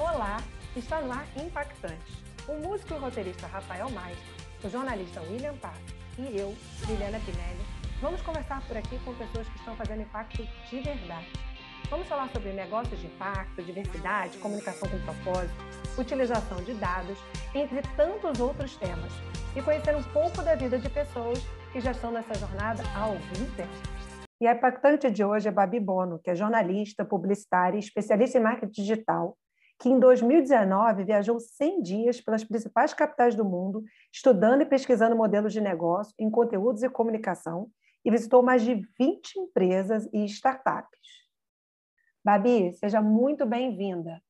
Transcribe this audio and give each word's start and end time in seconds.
Olá, 0.00 0.36
está 0.76 1.00
no 1.00 1.10
ar 1.10 1.26
Impactante. 1.36 2.22
O 2.46 2.52
músico 2.54 2.94
e 2.94 2.98
roteirista 2.98 3.48
Rafael 3.48 3.90
Mais, 3.90 4.16
o 4.62 4.68
jornalista 4.68 5.20
William 5.22 5.56
Paz 5.56 5.76
e 6.16 6.38
eu, 6.38 6.54
Liliana 6.86 7.18
Pinelli, 7.18 7.66
vamos 8.00 8.22
conversar 8.22 8.64
por 8.68 8.76
aqui 8.76 8.96
com 9.04 9.12
pessoas 9.16 9.48
que 9.48 9.58
estão 9.58 9.74
fazendo 9.74 10.02
impacto 10.02 10.46
de 10.70 10.80
verdade. 10.82 11.26
Vamos 11.90 12.06
falar 12.06 12.28
sobre 12.28 12.52
negócios 12.52 13.00
de 13.00 13.08
impacto, 13.08 13.60
diversidade, 13.60 14.38
comunicação 14.38 14.88
com 14.88 15.00
propósito, 15.00 15.52
utilização 15.98 16.62
de 16.62 16.74
dados, 16.74 17.18
entre 17.52 17.82
tantos 17.96 18.38
outros 18.38 18.76
temas, 18.76 19.12
e 19.56 19.60
conhecer 19.60 19.96
um 19.96 20.02
pouco 20.04 20.42
da 20.42 20.54
vida 20.54 20.78
de 20.78 20.88
pessoas 20.88 21.40
que 21.72 21.80
já 21.80 21.90
estão 21.90 22.12
nessa 22.12 22.34
jornada 22.34 22.84
há 22.94 23.00
algum 23.00 23.50
tempo. 23.56 23.98
E 24.40 24.46
a 24.46 24.52
impactante 24.52 25.10
de 25.10 25.24
hoje 25.24 25.48
é 25.48 25.50
Babi 25.50 25.80
Bono, 25.80 26.20
que 26.20 26.30
é 26.30 26.36
jornalista, 26.36 27.04
publicitária 27.04 27.76
e 27.76 27.80
especialista 27.80 28.38
em 28.38 28.42
marketing 28.42 28.80
digital, 28.80 29.36
que 29.78 29.88
em 29.88 29.98
2019 29.98 31.04
viajou 31.04 31.38
100 31.38 31.82
dias 31.82 32.20
pelas 32.20 32.42
principais 32.42 32.92
capitais 32.92 33.34
do 33.34 33.44
mundo, 33.44 33.84
estudando 34.12 34.62
e 34.62 34.66
pesquisando 34.66 35.14
modelos 35.14 35.52
de 35.52 35.60
negócio 35.60 36.12
em 36.18 36.30
conteúdos 36.30 36.82
e 36.82 36.90
comunicação, 36.90 37.70
e 38.04 38.10
visitou 38.10 38.42
mais 38.42 38.62
de 38.62 38.74
20 38.98 39.38
empresas 39.38 40.08
e 40.12 40.24
startups. 40.24 40.98
Babi, 42.24 42.72
seja 42.74 43.00
muito 43.00 43.46
bem-vinda. 43.46 44.20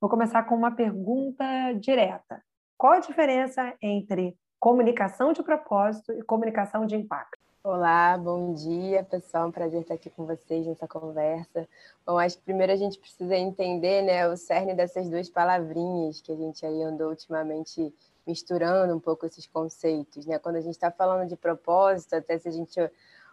Vou 0.00 0.08
começar 0.08 0.44
com 0.44 0.54
uma 0.54 0.74
pergunta 0.74 1.44
direta. 1.74 2.42
Qual 2.78 2.92
a 2.92 3.00
diferença 3.00 3.74
entre 3.80 4.36
comunicação 4.58 5.32
de 5.32 5.42
propósito 5.42 6.12
e 6.12 6.22
comunicação 6.22 6.86
de 6.86 6.96
impacto? 6.96 7.51
Olá, 7.64 8.18
bom 8.18 8.54
dia, 8.54 9.04
pessoal. 9.04 9.46
Um 9.46 9.52
prazer 9.52 9.82
estar 9.82 9.94
aqui 9.94 10.10
com 10.10 10.26
vocês 10.26 10.66
nessa 10.66 10.88
conversa. 10.88 11.68
Bom, 12.04 12.18
acho 12.18 12.36
que 12.36 12.42
primeiro 12.42 12.72
a 12.72 12.76
gente 12.76 12.98
precisa 12.98 13.36
entender 13.36 14.02
né, 14.02 14.26
o 14.26 14.36
cerne 14.36 14.74
dessas 14.74 15.08
duas 15.08 15.30
palavrinhas 15.30 16.20
que 16.20 16.32
a 16.32 16.34
gente 16.34 16.66
aí 16.66 16.82
andou 16.82 17.10
ultimamente 17.10 17.94
misturando 18.26 18.92
um 18.92 18.98
pouco 18.98 19.26
esses 19.26 19.46
conceitos. 19.46 20.26
Né? 20.26 20.40
Quando 20.40 20.56
a 20.56 20.60
gente 20.60 20.72
está 20.72 20.90
falando 20.90 21.28
de 21.28 21.36
propósito, 21.36 22.16
até 22.16 22.36
se 22.36 22.48
a 22.48 22.50
gente 22.50 22.80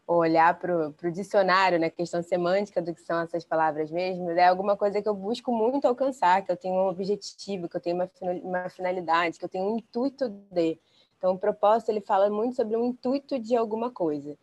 olhar 0.06 0.59
para 0.59 0.90
o 0.90 1.12
dicionário, 1.12 1.80
né, 1.80 1.90
questão 1.90 2.22
semântica 2.22 2.84
do 2.84 2.94
que 2.94 3.02
são 3.02 3.20
essas 3.22 3.44
palavras 3.44 3.90
mesmo, 3.90 4.30
é 4.30 4.46
alguma 4.46 4.78
coisa 4.78 5.02
que 5.02 5.09
eu 5.09 5.16
busco 5.16 5.52
muito 5.52 5.88
alcançar, 5.88 6.44
que 6.44 6.52
eu 6.52 6.58
tenho 6.58 6.75
um 6.75 6.88
objetivo, 6.88 7.68
que 7.68 7.78
eu 7.78 7.81
tenho 7.81 7.98
uma 8.44 8.70
finalidade, 8.70 9.40
que 9.40 9.46
eu 9.46 9.50
tenho 9.50 9.66
um 9.66 9.78
intuito 9.78 10.30
de. 10.52 10.80
Então, 11.20 11.34
o 11.34 11.38
propósito 11.38 11.89
ele 11.89 12.00
fala 12.00 12.30
muito 12.30 12.56
sobre 12.56 12.78
um 12.78 12.86
intuito 12.86 13.38
de 13.38 13.53
alguma 13.53 13.92
coisa. 13.92 14.38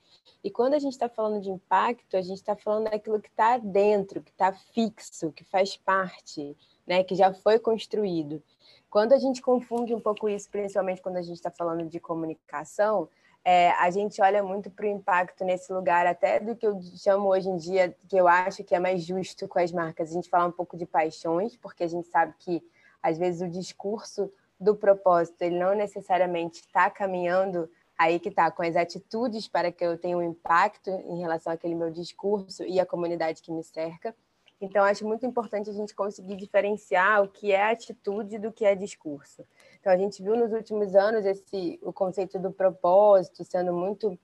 E 0.44 0.50
quando 0.50 0.74
a 0.74 0.78
gente 0.78 0.92
está 0.92 1.08
falando 1.08 1.40
de 1.40 1.50
impacto, 1.50 2.16
a 2.16 2.20
gente 2.20 2.36
está 2.36 2.54
falando 2.54 2.90
daquilo 2.90 3.20
que 3.20 3.30
está 3.30 3.56
dentro, 3.56 4.20
que 4.20 4.30
está 4.30 4.52
fixo, 4.52 5.32
que 5.32 5.42
faz 5.42 5.74
parte, 5.74 6.54
né, 6.86 7.02
que 7.02 7.14
já 7.14 7.32
foi 7.32 7.58
construído. 7.58 8.42
Quando 8.90 9.14
a 9.14 9.18
gente 9.18 9.40
confunde 9.40 9.94
um 9.94 10.00
pouco 10.00 10.28
isso, 10.28 10.50
principalmente 10.50 11.00
quando 11.00 11.16
a 11.16 11.22
gente 11.22 11.36
está 11.36 11.50
falando 11.50 11.86
de 11.86 11.98
comunicação, 11.98 13.08
é, 13.42 13.70
a 13.70 13.90
gente 13.90 14.20
olha 14.20 14.42
muito 14.42 14.70
para 14.70 14.84
o 14.84 14.88
impacto 14.88 15.44
nesse 15.44 15.72
lugar, 15.72 16.06
até 16.06 16.38
do 16.40 16.54
que 16.54 16.66
eu 16.66 16.78
chamo 16.96 17.28
hoje 17.28 17.48
em 17.48 17.56
dia, 17.56 17.96
que 18.06 18.16
eu 18.16 18.28
acho 18.28 18.62
que 18.62 18.74
é 18.74 18.78
mais 18.78 19.02
justo 19.02 19.48
com 19.48 19.58
as 19.58 19.72
marcas. 19.72 20.10
A 20.10 20.12
gente 20.12 20.28
fala 20.28 20.46
um 20.46 20.52
pouco 20.52 20.76
de 20.76 20.84
paixões, 20.84 21.56
porque 21.56 21.84
a 21.84 21.88
gente 21.88 22.06
sabe 22.08 22.34
que, 22.38 22.62
às 23.02 23.16
vezes, 23.16 23.40
o 23.40 23.48
discurso 23.48 24.30
do 24.58 24.74
propósito, 24.74 25.42
ele 25.42 25.58
não 25.58 25.74
necessariamente 25.74 26.60
está 26.60 26.90
caminhando 26.90 27.70
aí 27.98 28.18
que 28.18 28.28
está 28.28 28.50
com 28.50 28.62
as 28.62 28.76
atitudes 28.76 29.48
para 29.48 29.72
que 29.72 29.84
eu 29.84 29.96
tenha 29.96 30.16
um 30.16 30.22
impacto 30.22 30.90
em 30.90 31.18
relação 31.18 31.52
àquele 31.52 31.74
meu 31.74 31.90
discurso 31.90 32.62
e 32.64 32.78
à 32.78 32.86
comunidade 32.86 33.42
que 33.42 33.52
me 33.52 33.62
cerca. 33.62 34.14
Então, 34.60 34.84
acho 34.84 35.06
muito 35.06 35.26
importante 35.26 35.68
a 35.68 35.72
gente 35.72 35.94
conseguir 35.94 36.36
diferenciar 36.36 37.22
o 37.22 37.28
que 37.28 37.52
é 37.52 37.70
atitude 37.70 38.38
do 38.38 38.50
que 38.50 38.64
é 38.64 38.74
discurso. 38.74 39.44
Então, 39.78 39.92
a 39.92 39.96
gente 39.96 40.22
viu 40.22 40.34
nos 40.34 40.52
últimos 40.52 40.94
anos 40.94 41.26
esse 41.26 41.78
o 41.82 41.92
conceito 41.92 42.38
do 42.38 42.50
propósito 42.50 43.44
sendo 43.44 43.72
muito 43.72 44.18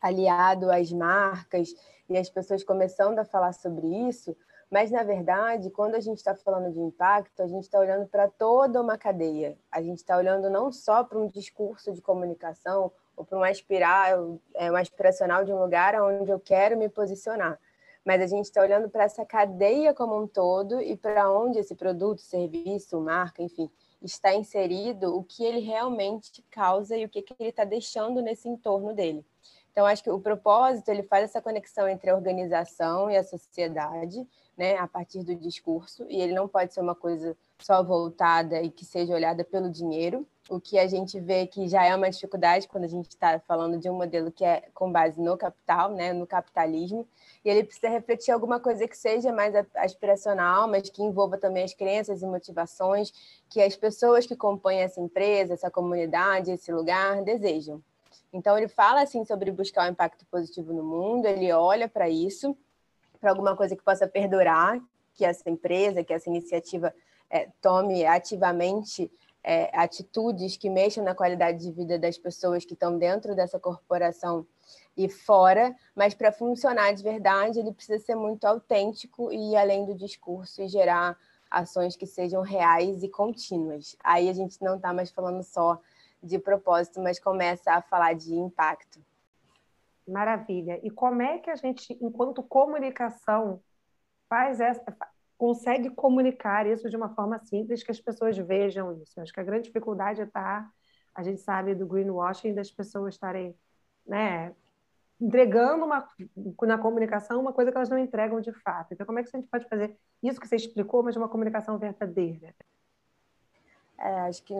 aliado 0.00 0.70
às 0.70 0.90
marcas 0.90 1.74
e 2.08 2.16
as 2.16 2.30
pessoas 2.30 2.64
começando 2.64 3.18
a 3.18 3.24
falar 3.24 3.52
sobre 3.52 3.86
isso, 3.86 4.34
mas, 4.70 4.90
na 4.90 5.02
verdade, 5.02 5.68
quando 5.68 5.96
a 5.96 6.00
gente 6.00 6.18
está 6.18 6.32
falando 6.34 6.72
de 6.72 6.78
impacto, 6.78 7.42
a 7.42 7.48
gente 7.48 7.64
está 7.64 7.80
olhando 7.80 8.06
para 8.06 8.28
toda 8.28 8.80
uma 8.80 8.96
cadeia. 8.96 9.58
A 9.70 9.82
gente 9.82 9.98
está 9.98 10.16
olhando 10.16 10.48
não 10.48 10.70
só 10.70 11.02
para 11.02 11.18
um 11.18 11.26
discurso 11.26 11.92
de 11.92 12.00
comunicação 12.00 12.92
ou 13.16 13.24
para 13.24 13.36
um 13.36 13.42
aspirar, 13.42 14.12
é, 14.54 14.70
um 14.70 14.76
aspiracional 14.76 15.44
de 15.44 15.52
um 15.52 15.60
lugar 15.60 16.00
onde 16.00 16.30
eu 16.30 16.38
quero 16.38 16.78
me 16.78 16.88
posicionar, 16.88 17.58
mas 18.04 18.22
a 18.22 18.26
gente 18.28 18.44
está 18.44 18.62
olhando 18.62 18.88
para 18.88 19.04
essa 19.04 19.26
cadeia 19.26 19.92
como 19.92 20.16
um 20.16 20.26
todo 20.26 20.80
e 20.80 20.96
para 20.96 21.30
onde 21.30 21.58
esse 21.58 21.74
produto, 21.74 22.20
serviço, 22.20 23.00
marca, 23.00 23.42
enfim, 23.42 23.68
está 24.00 24.32
inserido, 24.34 25.16
o 25.16 25.24
que 25.24 25.44
ele 25.44 25.60
realmente 25.60 26.42
causa 26.50 26.96
e 26.96 27.04
o 27.04 27.08
que, 27.08 27.22
que 27.22 27.34
ele 27.38 27.50
está 27.50 27.64
deixando 27.64 28.22
nesse 28.22 28.48
entorno 28.48 28.94
dele. 28.94 29.24
Então, 29.72 29.86
acho 29.86 30.02
que 30.02 30.10
o 30.10 30.20
propósito 30.20 30.88
ele 30.88 31.02
faz 31.02 31.24
essa 31.24 31.40
conexão 31.40 31.88
entre 31.88 32.10
a 32.10 32.14
organização 32.14 33.10
e 33.10 33.16
a 33.16 33.22
sociedade, 33.22 34.26
né, 34.56 34.76
a 34.76 34.86
partir 34.86 35.22
do 35.22 35.34
discurso, 35.34 36.04
e 36.08 36.20
ele 36.20 36.34
não 36.34 36.46
pode 36.48 36.74
ser 36.74 36.80
uma 36.80 36.94
coisa 36.94 37.36
só 37.58 37.82
voltada 37.82 38.60
e 38.60 38.70
que 38.70 38.84
seja 38.84 39.14
olhada 39.14 39.44
pelo 39.44 39.70
dinheiro, 39.70 40.26
o 40.48 40.60
que 40.60 40.78
a 40.78 40.86
gente 40.86 41.20
vê 41.20 41.46
que 41.46 41.68
já 41.68 41.84
é 41.84 41.94
uma 41.94 42.10
dificuldade 42.10 42.66
quando 42.66 42.84
a 42.84 42.88
gente 42.88 43.08
está 43.08 43.38
falando 43.38 43.78
de 43.78 43.88
um 43.88 43.94
modelo 43.94 44.32
que 44.32 44.44
é 44.44 44.68
com 44.74 44.90
base 44.90 45.20
no 45.20 45.36
capital, 45.36 45.92
né, 45.92 46.12
no 46.12 46.26
capitalismo, 46.26 47.06
e 47.44 47.48
ele 47.48 47.62
precisa 47.62 47.88
refletir 47.88 48.32
alguma 48.32 48.58
coisa 48.58 48.88
que 48.88 48.96
seja 48.96 49.32
mais 49.32 49.54
aspiracional, 49.76 50.66
mas 50.66 50.90
que 50.90 51.02
envolva 51.02 51.38
também 51.38 51.62
as 51.62 51.72
crenças 51.72 52.20
e 52.20 52.26
motivações 52.26 53.12
que 53.48 53.62
as 53.62 53.76
pessoas 53.76 54.26
que 54.26 54.34
compõem 54.34 54.80
essa 54.80 55.00
empresa, 55.00 55.54
essa 55.54 55.70
comunidade, 55.70 56.50
esse 56.50 56.72
lugar 56.72 57.22
desejam. 57.22 57.80
Então, 58.32 58.56
ele 58.56 58.68
fala 58.68 59.02
assim 59.02 59.24
sobre 59.24 59.50
buscar 59.50 59.88
um 59.88 59.92
impacto 59.92 60.24
positivo 60.26 60.72
no 60.72 60.82
mundo, 60.82 61.26
ele 61.26 61.52
olha 61.52 61.88
para 61.88 62.08
isso, 62.08 62.56
para 63.20 63.30
alguma 63.30 63.56
coisa 63.56 63.76
que 63.76 63.82
possa 63.82 64.06
perdurar, 64.06 64.80
que 65.14 65.24
essa 65.24 65.50
empresa, 65.50 66.04
que 66.04 66.12
essa 66.12 66.28
iniciativa 66.28 66.94
é, 67.28 67.48
tome 67.60 68.06
ativamente 68.06 69.10
é, 69.42 69.70
atitudes 69.72 70.56
que 70.56 70.68
mexam 70.68 71.04
na 71.04 71.14
qualidade 71.14 71.58
de 71.58 71.72
vida 71.72 71.98
das 71.98 72.18
pessoas 72.18 72.64
que 72.64 72.74
estão 72.74 72.98
dentro 72.98 73.34
dessa 73.34 73.58
corporação 73.58 74.46
e 74.96 75.08
fora, 75.08 75.74
mas 75.94 76.14
para 76.14 76.30
funcionar 76.30 76.92
de 76.92 77.02
verdade, 77.02 77.58
ele 77.58 77.72
precisa 77.72 77.98
ser 77.98 78.14
muito 78.14 78.44
autêntico 78.44 79.32
e 79.32 79.56
além 79.56 79.84
do 79.84 79.94
discurso 79.94 80.62
e 80.62 80.68
gerar 80.68 81.16
ações 81.50 81.96
que 81.96 82.06
sejam 82.06 82.42
reais 82.42 83.02
e 83.02 83.08
contínuas. 83.08 83.96
Aí 84.04 84.28
a 84.28 84.32
gente 84.32 84.62
não 84.62 84.76
está 84.76 84.92
mais 84.92 85.10
falando 85.10 85.42
só 85.42 85.80
de 86.22 86.38
propósito, 86.38 87.00
mas 87.00 87.18
começa 87.18 87.72
a 87.72 87.82
falar 87.82 88.14
de 88.14 88.34
impacto. 88.34 89.00
Maravilha. 90.06 90.80
E 90.82 90.90
como 90.90 91.22
é 91.22 91.38
que 91.38 91.50
a 91.50 91.56
gente, 91.56 91.96
enquanto 92.00 92.42
comunicação, 92.42 93.62
faz 94.28 94.60
essa, 94.60 94.96
consegue 95.38 95.90
comunicar 95.90 96.66
isso 96.66 96.90
de 96.90 96.96
uma 96.96 97.14
forma 97.14 97.38
simples 97.38 97.82
que 97.82 97.90
as 97.90 98.00
pessoas 98.00 98.36
vejam 98.36 98.92
isso? 99.00 99.18
Eu 99.18 99.22
acho 99.22 99.32
que 99.32 99.40
a 99.40 99.44
grande 99.44 99.64
dificuldade 99.64 100.20
está, 100.22 100.68
a 101.14 101.22
gente 101.22 101.40
sabe 101.40 101.74
do 101.74 101.86
greenwashing, 101.86 102.54
das 102.54 102.70
pessoas 102.70 103.14
estarem, 103.14 103.54
né, 104.06 104.54
entregando 105.20 105.84
uma, 105.84 106.08
na 106.62 106.78
comunicação 106.78 107.40
uma 107.40 107.52
coisa 107.52 107.70
que 107.70 107.76
elas 107.76 107.90
não 107.90 107.98
entregam 107.98 108.40
de 108.40 108.52
fato. 108.52 108.92
Então, 108.92 109.06
como 109.06 109.18
é 109.18 109.22
que 109.22 109.30
a 109.34 109.38
gente 109.38 109.48
pode 109.48 109.68
fazer 109.68 109.96
isso 110.22 110.40
que 110.40 110.48
você 110.48 110.56
explicou, 110.56 111.02
mas 111.02 111.14
de 111.14 111.18
uma 111.18 111.28
comunicação 111.28 111.78
verdadeira? 111.78 112.54
É, 113.98 114.20
acho 114.20 114.42
que 114.42 114.54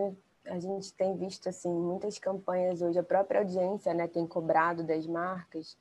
a 0.50 0.58
gente 0.58 0.92
tem 0.92 1.16
visto 1.16 1.48
assim 1.48 1.72
muitas 1.72 2.18
campanhas 2.18 2.82
hoje, 2.82 2.98
a 2.98 3.04
própria 3.04 3.40
audiência 3.40 3.94
né, 3.94 4.08
tem 4.08 4.26
cobrado 4.26 4.82
das 4.82 5.06
marcas 5.06 5.76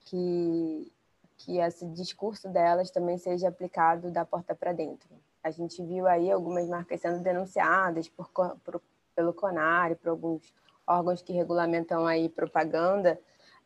que, 0.00 0.90
que 1.36 1.58
esse 1.58 1.84
discurso 1.86 2.48
delas 2.48 2.90
também 2.90 3.18
seja 3.18 3.48
aplicado 3.48 4.10
da 4.10 4.24
porta 4.24 4.54
para 4.54 4.72
dentro. 4.72 5.08
A 5.42 5.50
gente 5.50 5.82
viu 5.82 6.06
aí 6.06 6.30
algumas 6.30 6.68
marcas 6.68 7.00
sendo 7.00 7.20
denunciadas 7.20 8.08
por, 8.08 8.28
por, 8.64 8.80
pelo 9.14 9.32
CONAR, 9.32 9.96
por 9.96 10.10
alguns 10.10 10.54
órgãos 10.86 11.20
que 11.20 11.32
regulamentam 11.32 12.06
aí 12.06 12.28
propaganda, 12.28 13.18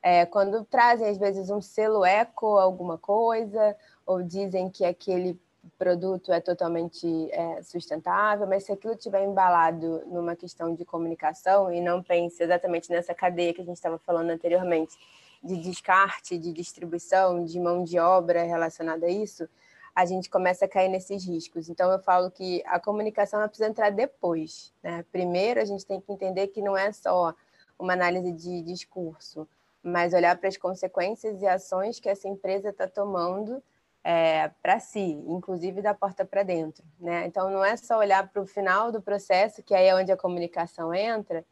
é, 0.03 0.25
quando 0.25 0.65
trazem 0.65 1.09
às 1.09 1.19
vezes 1.19 1.51
um 1.51 1.61
selo 1.61 2.05
eco 2.05 2.59
alguma 2.59 2.97
coisa, 2.97 3.77
ou 4.07 4.23
dizem 4.23 4.71
que 4.71 4.85
aquele 4.85 5.39
produto 5.79 6.33
é 6.33 6.41
totalmente 6.41 7.31
é, 7.31 7.63
sustentável, 7.63 8.47
mas 8.47 8.65
se 8.65 8.73
aquilo 8.73 8.95
estiver 8.95 9.25
embalado 9.25 10.03
numa 10.07 10.37
questão 10.37 10.75
de 10.75 10.85
comunicação 10.85 11.73
e 11.73 11.81
não 11.81 12.03
pense 12.03 12.43
exatamente 12.43 12.91
nessa 12.91 13.15
cadeia 13.15 13.53
que 13.53 13.61
a 13.61 13.65
gente 13.65 13.77
estava 13.77 13.99
falando 13.99 14.31
anteriormente, 14.31 14.97
de 15.43 15.57
descarte, 15.57 16.39
de 16.39 16.53
distribuição, 16.53 17.45
de 17.45 17.59
mão 17.61 17.85
de 17.85 17.99
obra 17.99 18.43
relacionada 18.43 19.07
a 19.07 19.11
isso, 19.11 19.49
a 19.95 20.05
gente 20.05 20.29
começa 20.29 20.67
a 20.67 20.69
cair 20.69 20.89
nesses 20.89 21.25
riscos. 21.27 21.71
Então, 21.71 21.91
eu 21.91 21.99
falo 21.99 22.31
que 22.31 22.63
a 22.67 22.79
comunicação 22.79 23.41
precisa 23.49 23.69
entrar 23.69 23.91
depois. 23.91 24.73
Né? 24.83 25.05
Primeiro, 25.11 25.61
a 25.61 25.65
gente 25.65 25.87
tem 25.87 26.01
que 26.01 26.13
entender 26.13 26.49
que 26.49 26.61
não 26.61 26.77
é 26.77 26.93
só 26.93 27.35
uma 27.79 27.95
análise 27.95 28.31
de 28.33 28.63
discurso, 28.63 29.49
mas 29.83 30.13
olhar 30.13 30.37
para 30.37 30.49
as 30.49 30.57
consequências 30.57 31.41
e 31.41 31.47
ações 31.47 31.99
que 31.99 32.09
essa 32.09 32.29
empresa 32.29 32.71
está 32.71 32.87
tomando 32.87 33.63
é, 34.09 34.53
para 34.63 34.79
si, 34.79 35.21
inclusive 35.27 35.83
da 35.83 35.93
porta 35.93 36.25
para 36.25 36.45
dentro. 36.45 36.85
Né? 36.97 37.27
Então, 37.27 37.51
não 37.51 37.65
é 37.65 37.77
só 37.77 37.99
olhar 37.99 38.29
para 38.29 38.41
o 38.41 38.47
final 38.47 38.93
do 38.93 39.03
processo, 39.03 39.65
que 39.65 39.75
aí 39.75 39.89
é 39.89 39.97
onde 39.97 40.13
a 40.13 40.17
comunicação 40.17 40.95
entra, 40.95 41.45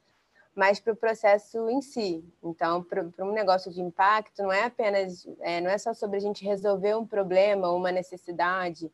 mas 0.54 0.78
para 0.78 0.92
o 0.92 0.96
processo 0.96 1.68
em 1.68 1.82
si. 1.82 2.24
Então, 2.40 2.80
para 2.80 3.02
um 3.24 3.32
negócio 3.32 3.72
de 3.72 3.80
impacto, 3.80 4.40
não 4.40 4.52
é 4.52 4.62
apenas, 4.62 5.26
é, 5.40 5.60
não 5.60 5.68
é 5.68 5.76
só 5.76 5.92
sobre 5.92 6.18
a 6.18 6.20
gente 6.20 6.44
resolver 6.44 6.94
um 6.94 7.04
problema 7.04 7.72
uma 7.72 7.90
necessidade, 7.90 8.88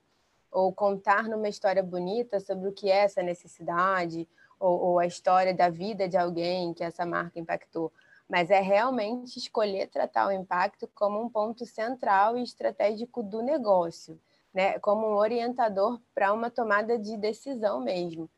ou 0.51 0.73
contar 0.73 1.25
numa 1.25 1.49
história 1.51 1.83
bonita 1.83 2.41
sobre 2.41 2.67
o 2.67 2.73
que 2.73 2.91
é 2.91 3.01
essa 3.01 3.23
necessidade, 3.23 4.27
ou, 4.59 4.81
ou 4.81 4.99
a 4.99 5.05
história 5.05 5.53
da 5.53 5.69
vida 5.69 6.09
de 6.09 6.17
alguém 6.17 6.73
que 6.73 6.83
essa 6.83 7.05
marca 7.05 7.39
impactou, 7.39 7.93
mas 8.31 8.49
é 8.49 8.61
realmente 8.61 9.41
escolher 9.41 9.89
tratar 9.89 10.29
o 10.29 10.31
impacto 10.31 10.89
como 10.95 11.21
um 11.21 11.29
ponto 11.29 11.67
central 11.67 12.39
e 12.39 12.45
estratégico 12.45 13.25
do 13.25 13.43
negócio, 13.43 14.21
né? 14.55 14.79
como 14.79 15.05
um 15.05 15.17
orientador 15.17 16.01
para 16.15 16.33
uma 16.33 16.49
tomada 16.49 16.97
de 16.97 17.17
decisão 17.17 17.81
mesmo. 17.83 18.31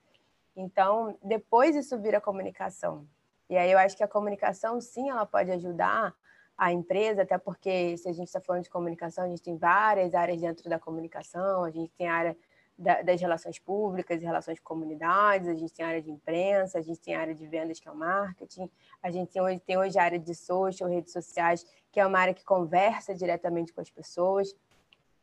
Então, 0.56 1.14
depois 1.22 1.76
isso 1.76 2.00
vira 2.00 2.22
comunicação. 2.22 3.06
E 3.50 3.56
aí 3.56 3.70
eu 3.70 3.78
acho 3.78 3.94
que 3.94 4.02
a 4.02 4.08
comunicação, 4.08 4.80
sim, 4.80 5.10
ela 5.10 5.26
pode 5.26 5.50
ajudar 5.50 6.14
a 6.56 6.72
empresa, 6.72 7.20
até 7.20 7.36
porque 7.36 7.94
se 7.98 8.08
a 8.08 8.12
gente 8.12 8.28
está 8.28 8.40
falando 8.40 8.62
de 8.62 8.70
comunicação, 8.70 9.24
a 9.24 9.28
gente 9.28 9.42
tem 9.42 9.58
várias 9.58 10.14
áreas 10.14 10.40
dentro 10.40 10.70
da 10.70 10.78
comunicação, 10.78 11.64
a 11.64 11.70
gente 11.70 11.92
tem 11.98 12.08
área 12.08 12.34
da, 12.78 13.02
das 13.02 13.20
relações 13.20 13.58
públicas 13.58 14.20
e 14.20 14.24
relações 14.24 14.58
com 14.58 14.74
comunidades, 14.74 15.48
a 15.48 15.54
gente 15.54 15.72
tem 15.72 15.84
a 15.84 15.88
área 15.88 16.02
de 16.02 16.10
imprensa, 16.10 16.78
a 16.78 16.82
gente 16.82 17.00
tem 17.00 17.14
a 17.14 17.20
área 17.20 17.34
de 17.34 17.46
vendas, 17.46 17.78
que 17.78 17.88
é 17.88 17.92
o 17.92 17.96
marketing, 17.96 18.68
a 19.02 19.10
gente 19.10 19.30
tem 19.30 19.42
hoje, 19.42 19.60
tem 19.60 19.78
hoje 19.78 19.98
a 19.98 20.02
área 20.02 20.18
de 20.18 20.34
social, 20.34 20.88
redes 20.88 21.12
sociais, 21.12 21.64
que 21.90 22.00
é 22.00 22.06
uma 22.06 22.18
área 22.18 22.34
que 22.34 22.44
conversa 22.44 23.14
diretamente 23.14 23.72
com 23.72 23.80
as 23.80 23.90
pessoas. 23.90 24.54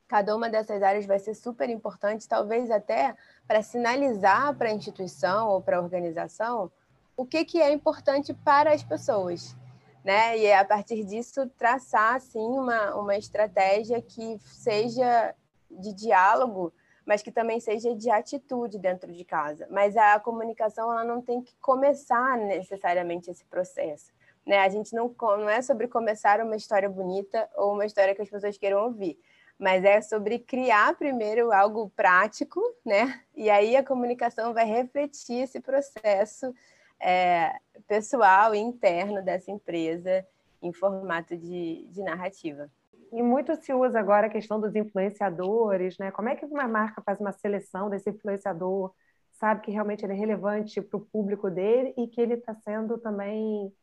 Cada 0.07 0.35
uma 0.35 0.49
dessas 0.49 0.81
áreas 0.81 1.05
vai 1.05 1.19
ser 1.19 1.35
super 1.35 1.69
importante, 1.69 2.27
talvez 2.27 2.71
até 2.71 3.15
para 3.47 3.61
sinalizar 3.61 4.55
para 4.55 4.69
a 4.69 4.73
instituição 4.73 5.49
ou 5.49 5.61
para 5.61 5.77
a 5.77 5.81
organização 5.81 6.71
o 7.15 7.25
que, 7.25 7.43
que 7.43 7.61
é 7.61 7.71
importante 7.71 8.33
para 8.33 8.73
as 8.73 8.81
pessoas. 8.81 9.55
Né? 10.03 10.39
E 10.39 10.53
a 10.53 10.63
partir 10.63 11.03
disso 11.03 11.47
traçar 11.57 12.15
assim 12.15 12.39
uma, 12.39 12.95
uma 12.95 13.17
estratégia 13.17 14.01
que 14.01 14.39
seja 14.39 15.35
de 15.69 15.93
diálogo, 15.93 16.73
mas 17.09 17.23
que 17.23 17.31
também 17.31 17.59
seja 17.59 17.95
de 17.95 18.07
atitude 18.11 18.77
dentro 18.77 19.11
de 19.11 19.25
casa. 19.25 19.67
Mas 19.71 19.97
a 19.97 20.19
comunicação 20.19 20.91
ela 20.91 21.03
não 21.03 21.23
tem 21.23 21.41
que 21.41 21.55
começar 21.59 22.37
necessariamente 22.37 23.31
esse 23.31 23.43
processo. 23.45 24.11
Né? 24.45 24.59
A 24.59 24.69
gente 24.69 24.93
não, 24.93 25.11
não 25.19 25.49
é 25.49 25.59
sobre 25.63 25.87
começar 25.87 26.39
uma 26.39 26.55
história 26.55 26.87
bonita 26.87 27.49
ou 27.55 27.73
uma 27.73 27.83
história 27.83 28.13
que 28.13 28.21
as 28.21 28.29
pessoas 28.29 28.59
queiram 28.59 28.83
ouvir 28.83 29.19
mas 29.57 29.83
é 29.83 29.99
sobre 29.99 30.39
criar 30.39 30.95
primeiro 30.95 31.51
algo 31.51 31.89
prático, 31.93 32.61
né? 32.85 33.19
E 33.35 33.49
aí 33.49 33.75
a 33.75 33.83
comunicação 33.83 34.53
vai 34.53 34.63
refletir 34.63 35.41
esse 35.41 35.59
processo 35.59 36.55
é, 36.97 37.57
pessoal 37.85 38.55
e 38.55 38.57
interno 38.57 39.21
dessa 39.21 39.51
empresa 39.51 40.25
em 40.61 40.71
formato 40.71 41.35
de, 41.35 41.85
de 41.89 42.01
narrativa. 42.01 42.71
E 43.11 43.23
muito 43.23 43.55
se 43.55 43.73
usa 43.73 43.99
agora 43.99 44.27
a 44.27 44.29
questão 44.29 44.59
dos 44.59 44.75
influenciadores, 44.75 45.97
né? 45.97 46.11
Como 46.11 46.29
é 46.29 46.35
que 46.35 46.45
uma 46.45 46.67
marca 46.67 47.01
faz 47.01 47.19
uma 47.19 47.31
seleção 47.31 47.89
desse 47.89 48.09
influenciador, 48.09 48.93
sabe 49.31 49.61
que 49.61 49.71
realmente 49.71 50.05
ele 50.05 50.13
é 50.13 50.15
relevante 50.15 50.81
para 50.81 50.97
o 50.97 51.05
público 51.05 51.49
dele 51.49 51.93
e 51.97 52.07
que 52.07 52.21
ele 52.21 52.35
está 52.35 52.53
sendo 52.53 52.97
também 52.99 53.73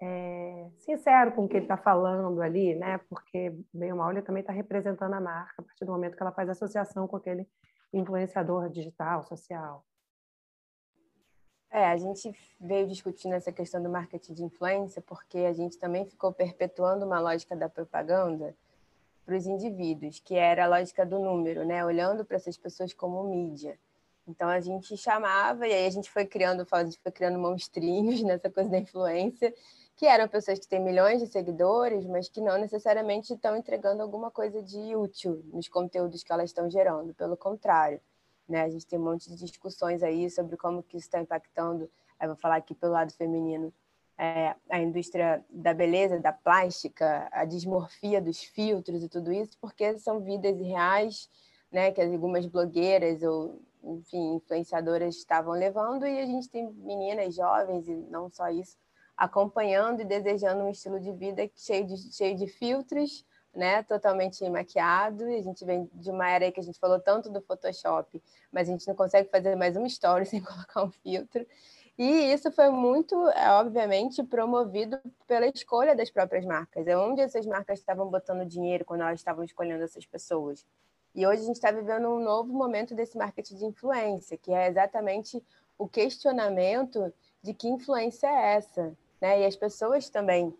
é, 0.00 0.68
sincero 0.78 1.32
com 1.32 1.44
o 1.44 1.48
que 1.48 1.56
ele 1.56 1.64
está 1.64 1.76
falando 1.76 2.40
ali, 2.40 2.74
né? 2.76 2.98
Porque, 3.08 3.58
bem 3.72 3.90
ou 3.92 3.98
mal, 3.98 4.10
ele 4.12 4.22
também 4.22 4.42
está 4.42 4.52
representando 4.52 5.14
a 5.14 5.20
marca 5.20 5.54
a 5.58 5.62
partir 5.62 5.84
do 5.84 5.90
momento 5.90 6.16
que 6.16 6.22
ela 6.22 6.32
faz 6.32 6.48
associação 6.48 7.08
com 7.08 7.16
aquele 7.16 7.48
influenciador 7.92 8.68
digital, 8.68 9.24
social. 9.24 9.84
É, 11.70 11.86
a 11.86 11.96
gente 11.96 12.32
veio 12.60 12.86
discutindo 12.86 13.34
essa 13.34 13.50
questão 13.50 13.82
do 13.82 13.90
marketing 13.90 14.32
de 14.32 14.44
influência 14.44 15.02
porque 15.02 15.38
a 15.38 15.52
gente 15.52 15.76
também 15.78 16.06
ficou 16.06 16.32
perpetuando 16.32 17.04
uma 17.04 17.18
lógica 17.18 17.56
da 17.56 17.68
propaganda 17.68 18.54
para 19.26 19.36
os 19.36 19.44
indivíduos, 19.44 20.20
que 20.20 20.36
era 20.36 20.64
a 20.64 20.68
lógica 20.68 21.04
do 21.04 21.18
número, 21.18 21.66
né? 21.66 21.84
Olhando 21.84 22.24
para 22.24 22.36
essas 22.36 22.56
pessoas 22.56 22.94
como 22.94 23.24
mídia. 23.24 23.76
Então 24.26 24.48
a 24.48 24.60
gente 24.60 24.96
chamava 24.96 25.66
e 25.66 25.72
aí 25.72 25.86
a 25.86 25.90
gente 25.90 26.08
foi 26.08 26.24
criando, 26.24 26.64
a 26.70 26.84
gente 26.84 26.98
foi 27.00 27.12
criando 27.12 27.38
monstrinhos 27.38 28.22
nessa 28.24 28.48
coisa 28.48 28.70
da 28.70 28.78
influência 28.78 29.52
que 29.96 30.06
eram 30.06 30.28
pessoas 30.28 30.58
que 30.58 30.68
têm 30.68 30.80
milhões 30.80 31.20
de 31.20 31.26
seguidores, 31.26 32.04
mas 32.04 32.28
que 32.28 32.40
não 32.40 32.58
necessariamente 32.58 33.32
estão 33.32 33.56
entregando 33.56 34.02
alguma 34.02 34.30
coisa 34.30 34.62
de 34.62 34.94
útil 34.94 35.42
nos 35.52 35.68
conteúdos 35.68 36.22
que 36.22 36.30
elas 36.30 36.50
estão 36.50 36.70
gerando. 36.70 37.14
Pelo 37.14 37.36
contrário, 37.36 37.98
né? 38.48 38.62
A 38.62 38.68
gente 38.68 38.86
tem 38.86 38.98
um 38.98 39.04
monte 39.04 39.30
de 39.30 39.36
discussões 39.36 40.02
aí 40.02 40.30
sobre 40.30 40.56
como 40.56 40.82
que 40.82 40.98
isso 40.98 41.06
está 41.06 41.18
impactando. 41.18 41.90
Vou 42.20 42.36
falar 42.36 42.56
aqui 42.56 42.74
pelo 42.74 42.92
lado 42.92 43.12
feminino. 43.12 43.72
É, 44.18 44.54
a 44.70 44.80
indústria 44.80 45.44
da 45.50 45.74
beleza, 45.74 46.18
da 46.18 46.32
plástica, 46.32 47.28
a 47.30 47.44
dismorfia 47.44 48.20
dos 48.20 48.42
filtros 48.42 49.02
e 49.02 49.08
tudo 49.08 49.30
isso, 49.30 49.58
porque 49.60 49.98
são 49.98 50.20
vidas 50.20 50.58
reais, 50.58 51.28
né, 51.70 51.92
que 51.92 52.00
algumas 52.00 52.46
blogueiras 52.46 53.22
ou, 53.22 53.60
enfim, 53.84 54.36
influenciadoras 54.36 55.16
estavam 55.16 55.52
levando, 55.52 56.06
e 56.06 56.18
a 56.18 56.24
gente 56.24 56.48
tem 56.48 56.72
meninas 56.72 57.34
jovens, 57.34 57.86
e 57.86 57.94
não 57.94 58.30
só 58.30 58.48
isso, 58.48 58.78
acompanhando 59.16 60.00
e 60.00 60.04
desejando 60.04 60.62
um 60.62 60.70
estilo 60.70 61.00
de 61.00 61.12
vida 61.12 61.48
cheio 61.54 61.86
de, 61.86 61.96
cheio 62.14 62.36
de 62.36 62.46
filtros, 62.46 63.24
né? 63.54 63.82
Totalmente 63.82 64.48
maquiado. 64.50 65.28
E 65.28 65.36
a 65.36 65.42
gente 65.42 65.64
vem 65.64 65.90
de 65.94 66.10
uma 66.10 66.28
era 66.28 66.52
que 66.52 66.60
a 66.60 66.62
gente 66.62 66.78
falou 66.78 67.00
tanto 67.00 67.30
do 67.30 67.40
Photoshop, 67.40 68.22
mas 68.52 68.68
a 68.68 68.72
gente 68.72 68.86
não 68.86 68.94
consegue 68.94 69.30
fazer 69.30 69.56
mais 69.56 69.76
uma 69.76 69.86
story 69.86 70.26
sem 70.26 70.42
colocar 70.42 70.84
um 70.84 70.90
filtro. 70.90 71.46
E 71.98 72.32
isso 72.32 72.52
foi 72.52 72.68
muito, 72.68 73.14
é, 73.30 73.50
obviamente, 73.52 74.22
promovido 74.22 74.98
pela 75.26 75.46
escolha 75.46 75.96
das 75.96 76.10
próprias 76.10 76.44
marcas. 76.44 76.86
É 76.86 76.96
onde 76.96 77.22
essas 77.22 77.46
marcas 77.46 77.78
estavam 77.78 78.08
botando 78.10 78.46
dinheiro 78.46 78.84
quando 78.84 79.00
elas 79.00 79.18
estavam 79.18 79.42
escolhendo 79.42 79.82
essas 79.82 80.04
pessoas. 80.04 80.66
E 81.14 81.26
hoje 81.26 81.42
a 81.42 81.46
gente 81.46 81.56
está 81.56 81.70
vivendo 81.70 82.08
um 82.08 82.20
novo 82.20 82.52
momento 82.52 82.94
desse 82.94 83.16
marketing 83.16 83.56
de 83.56 83.64
influência, 83.64 84.36
que 84.36 84.52
é 84.52 84.68
exatamente 84.68 85.42
o 85.78 85.88
questionamento 85.88 87.10
de 87.42 87.54
que 87.54 87.68
influência 87.68 88.26
é 88.26 88.56
essa, 88.56 88.94
né? 89.18 89.40
E 89.40 89.46
as 89.46 89.56
pessoas 89.56 90.10
também 90.10 90.54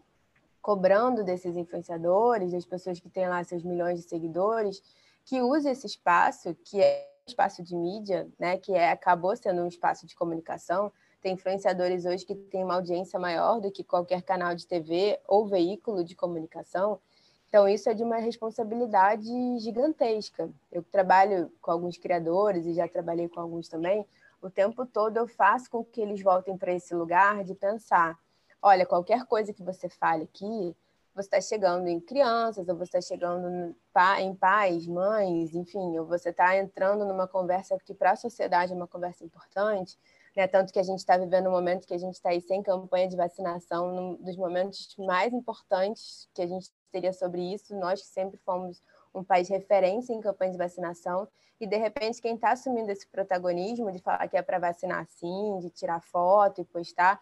cobrando 0.63 1.23
desses 1.23 1.55
influenciadores, 1.57 2.53
das 2.53 2.65
pessoas 2.65 2.99
que 2.99 3.11
têm 3.11 3.29
lá 3.29 3.45
seus 3.45 3.63
milhões 3.63 4.01
de 4.01 4.09
seguidores, 4.09 4.83
que 5.27 5.43
use 5.43 5.69
esse 5.69 5.87
espaço, 5.87 6.55
que 6.65 6.81
é 6.81 7.07
espaço 7.27 7.63
de 7.63 7.77
mídia, 7.77 8.27
né? 8.39 8.57
Que 8.57 8.73
é, 8.73 8.91
acabou 8.91 9.37
sendo 9.37 9.61
um 9.61 9.69
espaço 9.69 10.07
de 10.07 10.15
comunicação. 10.15 10.91
Tem 11.27 11.35
influenciadores 11.35 12.05
hoje 12.05 12.25
que 12.25 12.37
têm 12.37 12.63
uma 12.63 12.77
audiência 12.77 13.19
maior 13.19 13.61
do 13.61 13.69
que 13.69 13.83
qualquer 13.83 14.23
canal 14.23 14.55
de 14.55 14.65
TV 14.65 15.19
ou 15.27 15.45
veículo 15.45 16.05
de 16.05 16.15
comunicação. 16.15 17.01
Então, 17.49 17.69
isso 17.69 17.91
é 17.91 17.95
de 17.95 18.05
uma 18.05 18.19
responsabilidade 18.19 19.29
gigantesca. 19.59 20.49
Eu 20.71 20.85
trabalho 20.85 21.51
com 21.61 21.73
alguns 21.73 21.99
criadores 21.99 22.65
e 22.65 22.75
já 22.75 22.87
trabalhei 22.87 23.29
com 23.29 23.41
alguns 23.41 23.67
também. 23.67 24.07
O 24.41 24.49
tempo 24.49 24.87
todo 24.87 25.17
eu 25.17 25.27
faço 25.27 25.69
com 25.69 25.83
que 25.83 26.01
eles 26.01 26.23
voltem 26.23 26.57
para 26.57 26.73
esse 26.73 26.95
lugar 26.95 27.43
de 27.43 27.57
pensar 27.57 28.17
olha, 28.63 28.87
qualquer 28.87 29.25
coisa 29.27 29.53
que 29.53 29.65
você 29.65 29.89
fale 29.89 30.23
aqui, 30.23 30.77
você 31.13 31.27
está 31.27 31.41
chegando 31.41 31.89
em 31.89 31.99
crianças, 31.99 32.69
ou 32.69 32.77
você 32.77 32.99
está 32.99 33.01
chegando 33.01 33.75
em 34.19 34.35
pais, 34.35 34.87
mães, 34.87 35.55
enfim, 35.55 35.99
ou 35.99 36.07
você 36.07 36.29
está 36.29 36.57
entrando 36.57 37.05
numa 37.05 37.27
conversa 37.27 37.77
que 37.85 37.95
para 37.95 38.13
a 38.13 38.17
sociedade 38.17 38.73
é 38.73 38.77
uma 38.77 38.87
conversa 38.87 39.25
importante, 39.25 39.99
né? 40.37 40.47
Tanto 40.47 40.73
que 40.73 40.79
a 40.79 40.83
gente 40.83 40.99
está 40.99 41.17
vivendo 41.17 41.49
um 41.49 41.53
momento 41.53 41.87
que 41.87 41.95
a 41.95 41.99
gente 41.99 42.15
está 42.15 42.29
aí 42.29 42.41
sem 42.43 42.63
campanha 42.63 43.09
de 43.09 43.17
vacinação, 43.17 43.97
um 43.97 44.15
dos 44.17 44.37
momentos 44.37 44.95
mais 44.99 45.33
importantes 45.33 46.29
que 46.35 46.43
a 46.43 46.47
gente 46.47 46.71
teria 46.93 47.13
sobre 47.13 47.41
isso. 47.55 47.75
Nós 47.75 48.03
que 48.03 48.09
sempre 48.09 48.39
fomos 48.45 48.83
um 49.15 49.25
país 49.25 49.49
referência 49.49 50.13
em 50.13 50.21
campanha 50.21 50.53
de 50.53 50.59
vacinação, 50.59 51.27
e 51.59 51.67
de 51.67 51.77
repente 51.79 52.21
quem 52.21 52.35
está 52.35 52.53
assumindo 52.53 52.91
esse 52.91 53.07
protagonismo 53.07 53.91
de 53.91 53.99
falar 53.99 54.29
que 54.29 54.37
é 54.37 54.43
para 54.43 54.59
vacinar 54.59 55.07
sim, 55.09 55.59
de 55.59 55.71
tirar 55.71 56.03
foto 56.03 56.61
e 56.61 56.65
postar, 56.65 57.19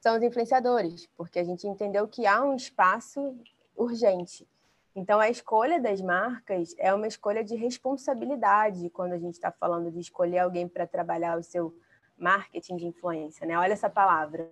são 0.00 0.16
os 0.16 0.22
influenciadores, 0.22 1.06
porque 1.14 1.38
a 1.38 1.44
gente 1.44 1.66
entendeu 1.66 2.08
que 2.08 2.26
há 2.26 2.42
um 2.42 2.54
espaço 2.54 3.38
urgente. 3.76 4.48
Então, 4.94 5.20
a 5.20 5.28
escolha 5.28 5.78
das 5.78 6.00
marcas 6.00 6.74
é 6.78 6.94
uma 6.94 7.06
escolha 7.06 7.44
de 7.44 7.54
responsabilidade 7.54 8.88
quando 8.88 9.12
a 9.12 9.18
gente 9.18 9.34
está 9.34 9.52
falando 9.52 9.90
de 9.90 10.00
escolher 10.00 10.38
alguém 10.38 10.66
para 10.66 10.86
trabalhar 10.86 11.38
o 11.38 11.42
seu 11.42 11.74
marketing 12.16 12.76
de 12.76 12.86
influência. 12.86 13.46
Né? 13.46 13.58
Olha 13.58 13.72
essa 13.72 13.90
palavra. 13.90 14.50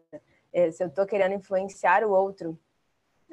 É, 0.53 0.71
se 0.71 0.83
eu 0.83 0.89
estou 0.89 1.07
querendo 1.07 1.35
influenciar 1.35 2.05
o 2.05 2.11
outro 2.11 2.59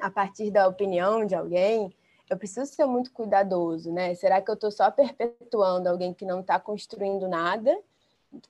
a 0.00 0.10
partir 0.10 0.50
da 0.50 0.66
opinião 0.66 1.24
de 1.24 1.34
alguém, 1.34 1.94
eu 2.28 2.36
preciso 2.36 2.66
ser 2.72 2.86
muito 2.86 3.12
cuidadoso. 3.12 3.92
Né? 3.92 4.14
Será 4.14 4.40
que 4.40 4.50
eu 4.50 4.54
estou 4.54 4.70
só 4.70 4.90
perpetuando 4.90 5.88
alguém 5.88 6.12
que 6.14 6.24
não 6.24 6.40
está 6.40 6.58
construindo 6.58 7.28
nada 7.28 7.76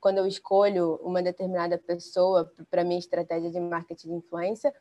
quando 0.00 0.18
eu 0.18 0.26
escolho 0.26 1.00
uma 1.02 1.22
determinada 1.22 1.76
pessoa 1.76 2.52
para 2.70 2.84
minha 2.84 2.98
estratégia 2.98 3.50
de 3.50 3.58
marketing 3.58 4.08
de 4.08 4.14
influência, 4.14 4.72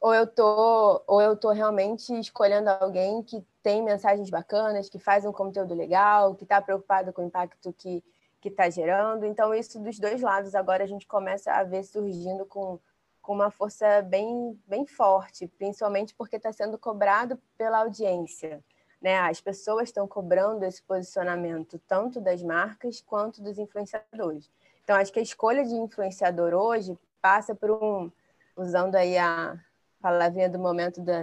ou 0.00 0.14
eu 0.14 0.26
tô 0.26 1.02
ou 1.06 1.20
eu 1.20 1.36
tô 1.36 1.50
realmente 1.50 2.12
escolhendo 2.18 2.70
alguém 2.70 3.22
que 3.22 3.44
tem 3.62 3.82
mensagens 3.82 4.30
bacanas, 4.30 4.88
que 4.88 4.98
faz 4.98 5.24
um 5.24 5.32
conteúdo 5.32 5.74
legal, 5.74 6.34
que 6.34 6.44
está 6.44 6.60
preocupado 6.60 7.12
com 7.12 7.22
o 7.22 7.26
impacto 7.26 7.72
que 7.72 8.02
que 8.40 8.48
está 8.48 8.70
gerando. 8.70 9.26
Então 9.26 9.54
isso 9.54 9.78
dos 9.78 9.98
dois 9.98 10.20
lados 10.22 10.54
agora 10.54 10.84
a 10.84 10.86
gente 10.86 11.06
começa 11.06 11.52
a 11.52 11.62
ver 11.62 11.84
surgindo 11.84 12.46
com, 12.46 12.78
com 13.20 13.32
uma 13.32 13.50
força 13.50 14.02
bem 14.02 14.58
bem 14.66 14.86
forte, 14.86 15.46
principalmente 15.46 16.14
porque 16.14 16.36
está 16.36 16.52
sendo 16.52 16.78
cobrado 16.78 17.38
pela 17.56 17.78
audiência. 17.78 18.62
Né? 19.00 19.18
As 19.18 19.40
pessoas 19.40 19.88
estão 19.88 20.06
cobrando 20.06 20.64
esse 20.64 20.82
posicionamento 20.82 21.80
tanto 21.86 22.20
das 22.20 22.42
marcas 22.42 23.00
quanto 23.00 23.42
dos 23.42 23.58
influenciadores. 23.58 24.50
Então 24.82 24.96
acho 24.96 25.12
que 25.12 25.20
a 25.20 25.22
escolha 25.22 25.64
de 25.64 25.74
influenciador 25.74 26.52
hoje 26.52 26.98
passa 27.20 27.54
por 27.54 27.70
um 27.70 28.10
usando 28.56 28.94
aí 28.96 29.16
a 29.16 29.58
palavrinha 30.00 30.48
do 30.48 30.58
momento 30.58 31.00
da 31.00 31.22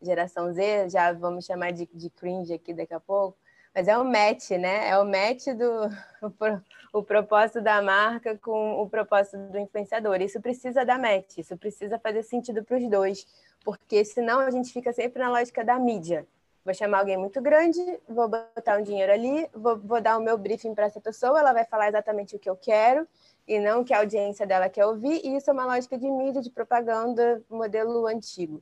geração 0.00 0.52
Z, 0.52 0.90
já 0.90 1.12
vamos 1.12 1.44
chamar 1.44 1.72
de, 1.72 1.88
de 1.92 2.08
cringe 2.10 2.52
aqui 2.52 2.72
daqui 2.72 2.94
a 2.94 3.00
pouco, 3.00 3.36
mas 3.78 3.86
é 3.86 3.96
o 3.96 4.04
match, 4.04 4.50
né? 4.50 4.88
É 4.88 4.98
o 4.98 5.04
match 5.04 5.46
do 5.56 5.86
o, 6.92 6.98
o 6.98 7.02
propósito 7.04 7.60
da 7.60 7.80
marca 7.80 8.36
com 8.36 8.82
o 8.82 8.90
propósito 8.90 9.36
do 9.36 9.56
influenciador. 9.56 10.20
Isso 10.20 10.40
precisa 10.40 10.84
dar 10.84 10.98
match, 10.98 11.38
isso 11.38 11.56
precisa 11.56 11.96
fazer 11.96 12.24
sentido 12.24 12.64
para 12.64 12.76
os 12.76 12.90
dois, 12.90 13.24
porque 13.64 14.04
senão 14.04 14.40
a 14.40 14.50
gente 14.50 14.72
fica 14.72 14.92
sempre 14.92 15.22
na 15.22 15.30
lógica 15.30 15.64
da 15.64 15.78
mídia. 15.78 16.26
Vou 16.64 16.74
chamar 16.74 16.98
alguém 16.98 17.16
muito 17.16 17.40
grande, 17.40 17.78
vou 18.08 18.28
botar 18.28 18.80
um 18.80 18.82
dinheiro 18.82 19.12
ali, 19.12 19.48
vou, 19.54 19.78
vou 19.78 20.00
dar 20.00 20.18
o 20.18 20.20
meu 20.20 20.36
briefing 20.36 20.74
para 20.74 20.86
essa 20.86 21.00
pessoa, 21.00 21.38
ela 21.38 21.52
vai 21.52 21.64
falar 21.64 21.86
exatamente 21.86 22.34
o 22.34 22.38
que 22.38 22.50
eu 22.50 22.56
quero, 22.56 23.06
e 23.46 23.60
não 23.60 23.84
que 23.84 23.94
a 23.94 24.00
audiência 24.00 24.44
dela 24.44 24.68
quer 24.68 24.86
ouvir, 24.86 25.24
e 25.24 25.36
isso 25.36 25.48
é 25.50 25.52
uma 25.52 25.66
lógica 25.66 25.96
de 25.96 26.10
mídia, 26.10 26.42
de 26.42 26.50
propaganda, 26.50 27.40
modelo 27.48 28.08
antigo. 28.08 28.60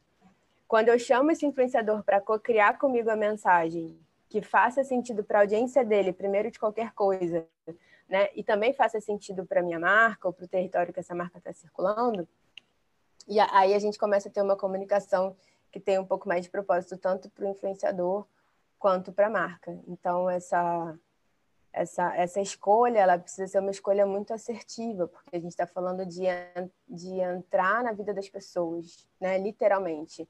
Quando 0.69 0.89
eu 0.89 0.99
chamo 0.99 1.31
esse 1.31 1.47
influenciador 1.47 2.03
para 2.05 2.21
co-criar 2.21 2.79
comigo 2.79 3.09
a 3.09 3.17
mensagem 3.17 3.99
que 4.29 4.43
faça 4.43 4.83
sentido 4.83 5.23
para 5.25 5.39
a 5.39 5.43
audiência 5.43 5.85
dele, 5.85 6.13
primeiro 6.13 6.51
de 6.51 6.59
qualquer 6.59 6.93
coisa, 6.93 7.47
né? 8.09 8.29
e 8.35 8.43
também 8.43 8.73
faça 8.73 9.01
sentido 9.01 9.47
para 9.47 9.61
a 9.61 9.63
minha 9.63 9.79
marca 9.79 10.29
ou 10.29 10.35
para 10.35 10.45
o 10.45 10.49
território 10.49 10.93
que 10.93 11.01
essa 11.01 11.15
marca 11.15 11.39
está 11.39 11.53
circulando, 11.53 12.29
e 13.29 13.41
aí 13.41 13.75
a 13.75 13.79
gente 13.79 13.99
começa 13.99 14.29
a 14.29 14.33
ter 14.33 14.43
uma 14.43 14.57
comunicação 14.57 15.37
que 15.73 15.81
tem 15.81 15.99
um 15.99 16.07
pouco 16.07 16.29
mais 16.29 16.45
de 16.45 16.51
propósito, 16.51 16.97
tanto 16.97 17.29
para 17.31 17.45
o 17.45 17.49
influenciador 17.49 18.25
quanto 18.79 19.13
para 19.13 19.27
a 19.27 19.31
marca. 19.31 19.77
Então, 19.89 20.31
essa 20.31 20.97
essa, 21.77 22.17
essa 22.17 22.41
escolha 22.41 23.01
ela 23.01 23.19
precisa 23.19 23.47
ser 23.47 23.59
uma 23.59 23.71
escolha 23.71 24.07
muito 24.07 24.33
assertiva, 24.33 25.07
porque 25.07 25.37
a 25.37 25.39
gente 25.39 25.51
está 25.51 25.67
falando 25.67 26.07
de, 26.07 26.25
de 26.89 27.21
entrar 27.21 27.85
na 27.85 27.93
vida 27.93 28.15
das 28.15 28.31
pessoas, 28.31 29.07
né? 29.21 29.37
literalmente. 29.37 30.27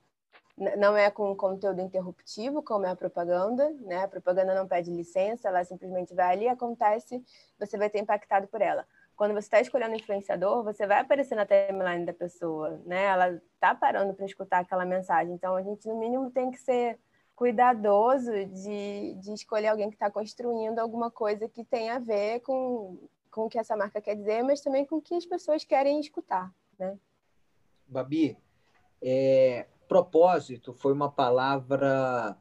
Não 0.56 0.96
é 0.96 1.10
com 1.10 1.36
conteúdo 1.36 1.82
interruptivo, 1.82 2.62
como 2.62 2.86
é 2.86 2.90
a 2.90 2.96
propaganda, 2.96 3.68
né? 3.80 4.04
A 4.04 4.08
propaganda 4.08 4.54
não 4.54 4.66
pede 4.66 4.90
licença, 4.90 5.48
ela 5.48 5.62
simplesmente 5.64 6.14
vai 6.14 6.32
ali, 6.32 6.48
acontece, 6.48 7.22
você 7.58 7.76
vai 7.76 7.90
ter 7.90 7.98
impactado 7.98 8.46
por 8.48 8.62
ela. 8.62 8.86
Quando 9.14 9.32
você 9.32 9.46
está 9.46 9.60
escolhendo 9.60 9.92
um 9.92 9.96
influenciador, 9.96 10.64
você 10.64 10.86
vai 10.86 11.00
aparecer 11.00 11.34
na 11.34 11.46
timeline 11.46 12.06
da 12.06 12.12
pessoa, 12.12 12.80
né? 12.86 13.04
Ela 13.04 13.42
está 13.54 13.74
parando 13.74 14.14
para 14.14 14.24
escutar 14.24 14.60
aquela 14.60 14.86
mensagem. 14.86 15.34
Então, 15.34 15.56
a 15.56 15.62
gente, 15.62 15.86
no 15.86 15.98
mínimo, 15.98 16.30
tem 16.30 16.50
que 16.50 16.58
ser 16.58 16.98
cuidadoso 17.34 18.32
de, 18.46 19.14
de 19.14 19.32
escolher 19.34 19.68
alguém 19.68 19.90
que 19.90 19.96
está 19.96 20.10
construindo 20.10 20.78
alguma 20.78 21.10
coisa 21.10 21.46
que 21.46 21.62
tenha 21.62 21.96
a 21.96 21.98
ver 21.98 22.40
com, 22.40 22.98
com 23.30 23.42
o 23.42 23.48
que 23.48 23.58
essa 23.58 23.76
marca 23.76 24.00
quer 24.00 24.16
dizer, 24.16 24.42
mas 24.42 24.62
também 24.62 24.86
com 24.86 24.96
o 24.96 25.02
que 25.02 25.14
as 25.14 25.26
pessoas 25.26 25.62
querem 25.62 26.00
escutar, 26.00 26.50
né? 26.78 26.98
Babi, 27.86 28.38
é, 29.02 29.66
propósito 29.88 30.72
foi 30.72 30.92
uma 30.92 31.10
palavra 31.10 32.36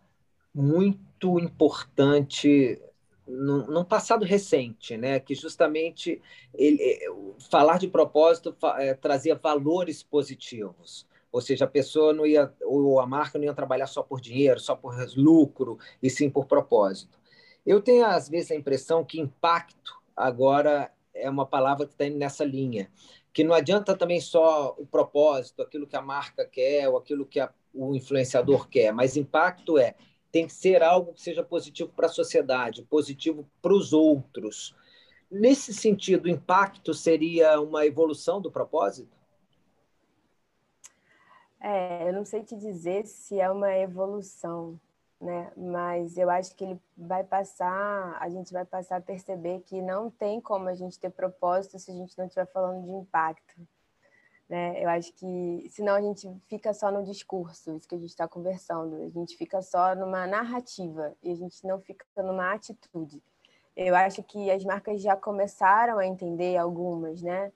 muito 0.54 1.40
importante 1.40 2.82
num, 3.28 3.84
passado 3.84 4.24
recente, 4.24 4.96
né? 4.98 5.20
Que 5.20 5.34
justamente 5.34 6.22
ele, 6.54 6.82
é, 6.82 7.08
falar 7.50 7.80
de 7.80 7.88
propósito 7.88 8.56
é, 8.78 8.94
trazia 8.94 9.36
valores 9.36 10.04
positivos. 10.04 11.08
Ou 11.32 11.42
seja, 11.42 11.66
a 11.66 11.68
pessoa 11.68 12.14
não 12.14 12.26
ia, 12.26 12.54
ou 12.64 13.00
a 13.00 13.06
marca 13.06 13.38
não 13.38 13.46
ia 13.46 13.54
trabalhar 13.54 13.88
só 13.88 14.02
por 14.02 14.22
dinheiro, 14.22 14.60
só 14.60 14.76
por 14.76 14.96
lucro, 15.18 15.78
e 16.02 16.10
sim 16.10 16.30
por 16.30 16.46
propósito. 16.46 17.20
Eu 17.66 17.82
tenho, 17.82 18.06
às 18.06 18.30
vezes, 18.30 18.52
a 18.52 18.56
impressão 18.56 19.04
que 19.04 19.20
impacto 19.20 20.00
agora 20.16 20.92
é 21.14 21.30
uma 21.30 21.46
palavra 21.46 21.86
que 21.86 21.94
está 21.94 22.06
indo 22.06 22.18
nessa 22.18 22.46
linha, 22.46 22.90
que 23.36 23.44
não 23.44 23.54
adianta 23.54 23.98
também 23.98 24.22
só 24.22 24.74
o 24.78 24.88
propósito, 24.88 25.62
aquilo 25.62 25.86
que 25.86 25.98
a 25.98 26.02
marca 26.02 26.46
quer, 26.46 26.88
ou 26.88 26.96
aquilo 26.96 27.26
que 27.26 27.38
a, 27.38 27.54
o 27.74 27.94
influenciador 27.94 28.70
quer, 28.70 28.94
mas 28.94 29.18
impacto 29.18 29.78
é 29.78 29.94
tem 30.32 30.48
que 30.48 30.54
ser 30.54 30.82
algo 30.82 31.12
que 31.14 31.22
seja 31.22 31.44
positivo 31.44 31.92
para 31.94 32.06
a 32.06 32.10
sociedade, 32.10 32.84
positivo 32.84 33.46
para 33.62 33.74
os 33.74 33.92
outros. 33.92 34.74
Nesse 35.30 35.74
sentido, 35.74 36.30
impacto 36.30 36.94
seria 36.94 37.60
uma 37.60 37.86
evolução 37.86 38.40
do 38.40 38.50
propósito? 38.50 39.18
É, 41.60 42.08
eu 42.08 42.14
não 42.14 42.24
sei 42.24 42.42
te 42.42 42.56
dizer 42.56 43.06
se 43.06 43.38
é 43.38 43.52
uma 43.52 43.76
evolução, 43.76 44.80
né? 45.26 45.52
Mas 45.58 46.18
eu 46.18 46.30
acho 46.30 46.56
que 46.56 46.64
ele 46.64 46.80
vai 46.96 47.24
passar, 47.24 48.18
a 48.20 48.30
gente 48.30 48.54
vai 48.54 48.64
passar 48.64 48.98
a 48.98 49.02
perceber 49.02 49.62
que 49.62 49.82
não 49.82 50.10
tem 50.10 50.40
como 50.40 50.70
a 50.70 50.76
gente 50.76 51.00
ter 51.00 51.10
propósito 51.10 51.80
se 51.80 51.92
a 51.92 51.94
gente 51.94 52.18
não 52.18 52.26
estiver 52.26 52.46
falando 52.46 52.84
de 52.84 52.92
impacto. 52.92 53.56
Né? 54.48 54.82
Eu 54.82 54.88
acho 54.90 55.12
que 55.14 55.68
senão 55.72 55.96
a 55.96 56.02
gente 56.02 56.32
fica 56.48 56.74
só 56.74 56.92
no 56.92 57.04
discurso, 57.04 57.76
isso 57.76 57.88
que 57.88 57.96
a 57.96 57.98
gente 57.98 58.10
está 58.10 58.28
conversando, 58.28 59.02
a 59.02 59.10
gente 59.10 59.36
fica 59.36 59.62
só 59.62 59.96
numa 59.96 60.28
narrativa 60.28 61.16
e 61.24 61.32
a 61.32 61.36
gente 61.36 61.66
não 61.66 61.82
fica 61.82 62.06
numa 62.18 62.54
atitude. 62.54 63.22
Eu 63.76 63.96
acho 63.96 64.24
que 64.24 64.52
as 64.52 64.64
marcas 64.64 65.02
já 65.02 65.16
começaram 65.16 65.98
a 65.98 66.06
entender 66.06 66.56
algumas, 66.58 67.22
né? 67.22 67.52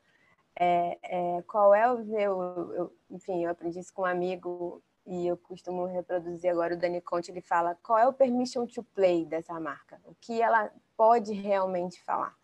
é, 0.59 0.97
é, 1.03 1.41
qual 1.43 1.73
é 1.73 1.89
o 1.89 2.03
meu. 2.03 2.41
Eu, 2.73 2.93
enfim, 3.09 3.45
eu 3.45 3.49
aprendi 3.49 3.79
isso 3.79 3.93
com 3.93 4.01
um 4.01 4.05
amigo 4.05 4.83
e 5.09 5.25
eu 5.25 5.35
costumo 5.35 5.85
reproduzir 5.85 6.51
agora 6.51 6.75
o 6.75 6.77
Dani 6.77 7.01
Conte, 7.01 7.31
ele 7.31 7.41
fala 7.41 7.75
qual 7.81 7.97
é 7.97 8.07
o 8.07 8.13
permission 8.13 8.67
to 8.67 8.83
play 8.83 9.25
dessa 9.25 9.59
marca, 9.59 9.99
o 10.05 10.13
que 10.21 10.39
ela 10.39 10.71
pode 10.95 11.33
realmente 11.33 11.99
falar. 12.03 12.37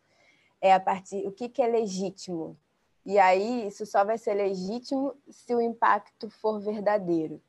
É 0.59 0.73
a 0.73 0.79
partir, 0.79 1.27
o 1.27 1.31
que, 1.31 1.47
que 1.47 1.61
é 1.61 1.67
legítimo. 1.67 2.57
E 3.05 3.19
aí 3.19 3.67
isso 3.67 3.85
só 3.85 4.03
vai 4.03 4.17
ser 4.17 4.33
legítimo 4.33 5.13
se 5.29 5.53
o 5.53 5.61
impacto 5.61 6.27
for 6.27 6.59
verdadeiro, 6.59 7.39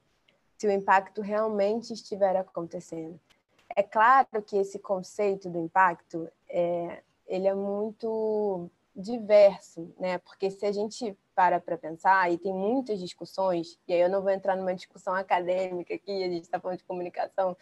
se 0.59 0.67
o 0.67 0.71
impacto 0.71 1.23
realmente 1.23 1.95
estiver 1.95 2.37
acontecendo. 2.37 3.19
É 3.75 3.83
claro 3.83 4.43
que 4.47 4.59
esse 4.59 4.79
conceito 4.79 5.49
do 5.49 5.59
impacto 5.59 6.31
é, 6.47 7.03
ele 7.27 7.47
é 7.49 7.55
muito 7.55 8.71
diverso, 8.97 9.93
né? 9.99 10.19
Porque 10.19 10.51
se 10.51 10.65
a 10.65 10.73
gente 10.73 11.17
para 11.35 11.61
para 11.61 11.77
pensar, 11.77 12.33
e 12.33 12.39
tem 12.39 12.53
muitas 12.53 12.99
discussões, 12.99 13.79
e 13.87 13.93
aí 13.93 14.01
eu 14.01 14.09
não 14.09 14.23
vou 14.23 14.31
entrar 14.31 14.57
numa 14.57 14.75
discussão 14.75 15.15
acadêmica 15.15 15.95
aqui, 15.95 16.25
a 16.25 16.29
gente 16.29 16.45
está 16.45 16.59
falando 16.59 16.79
de 16.79 16.85
comunicação, 16.85 17.55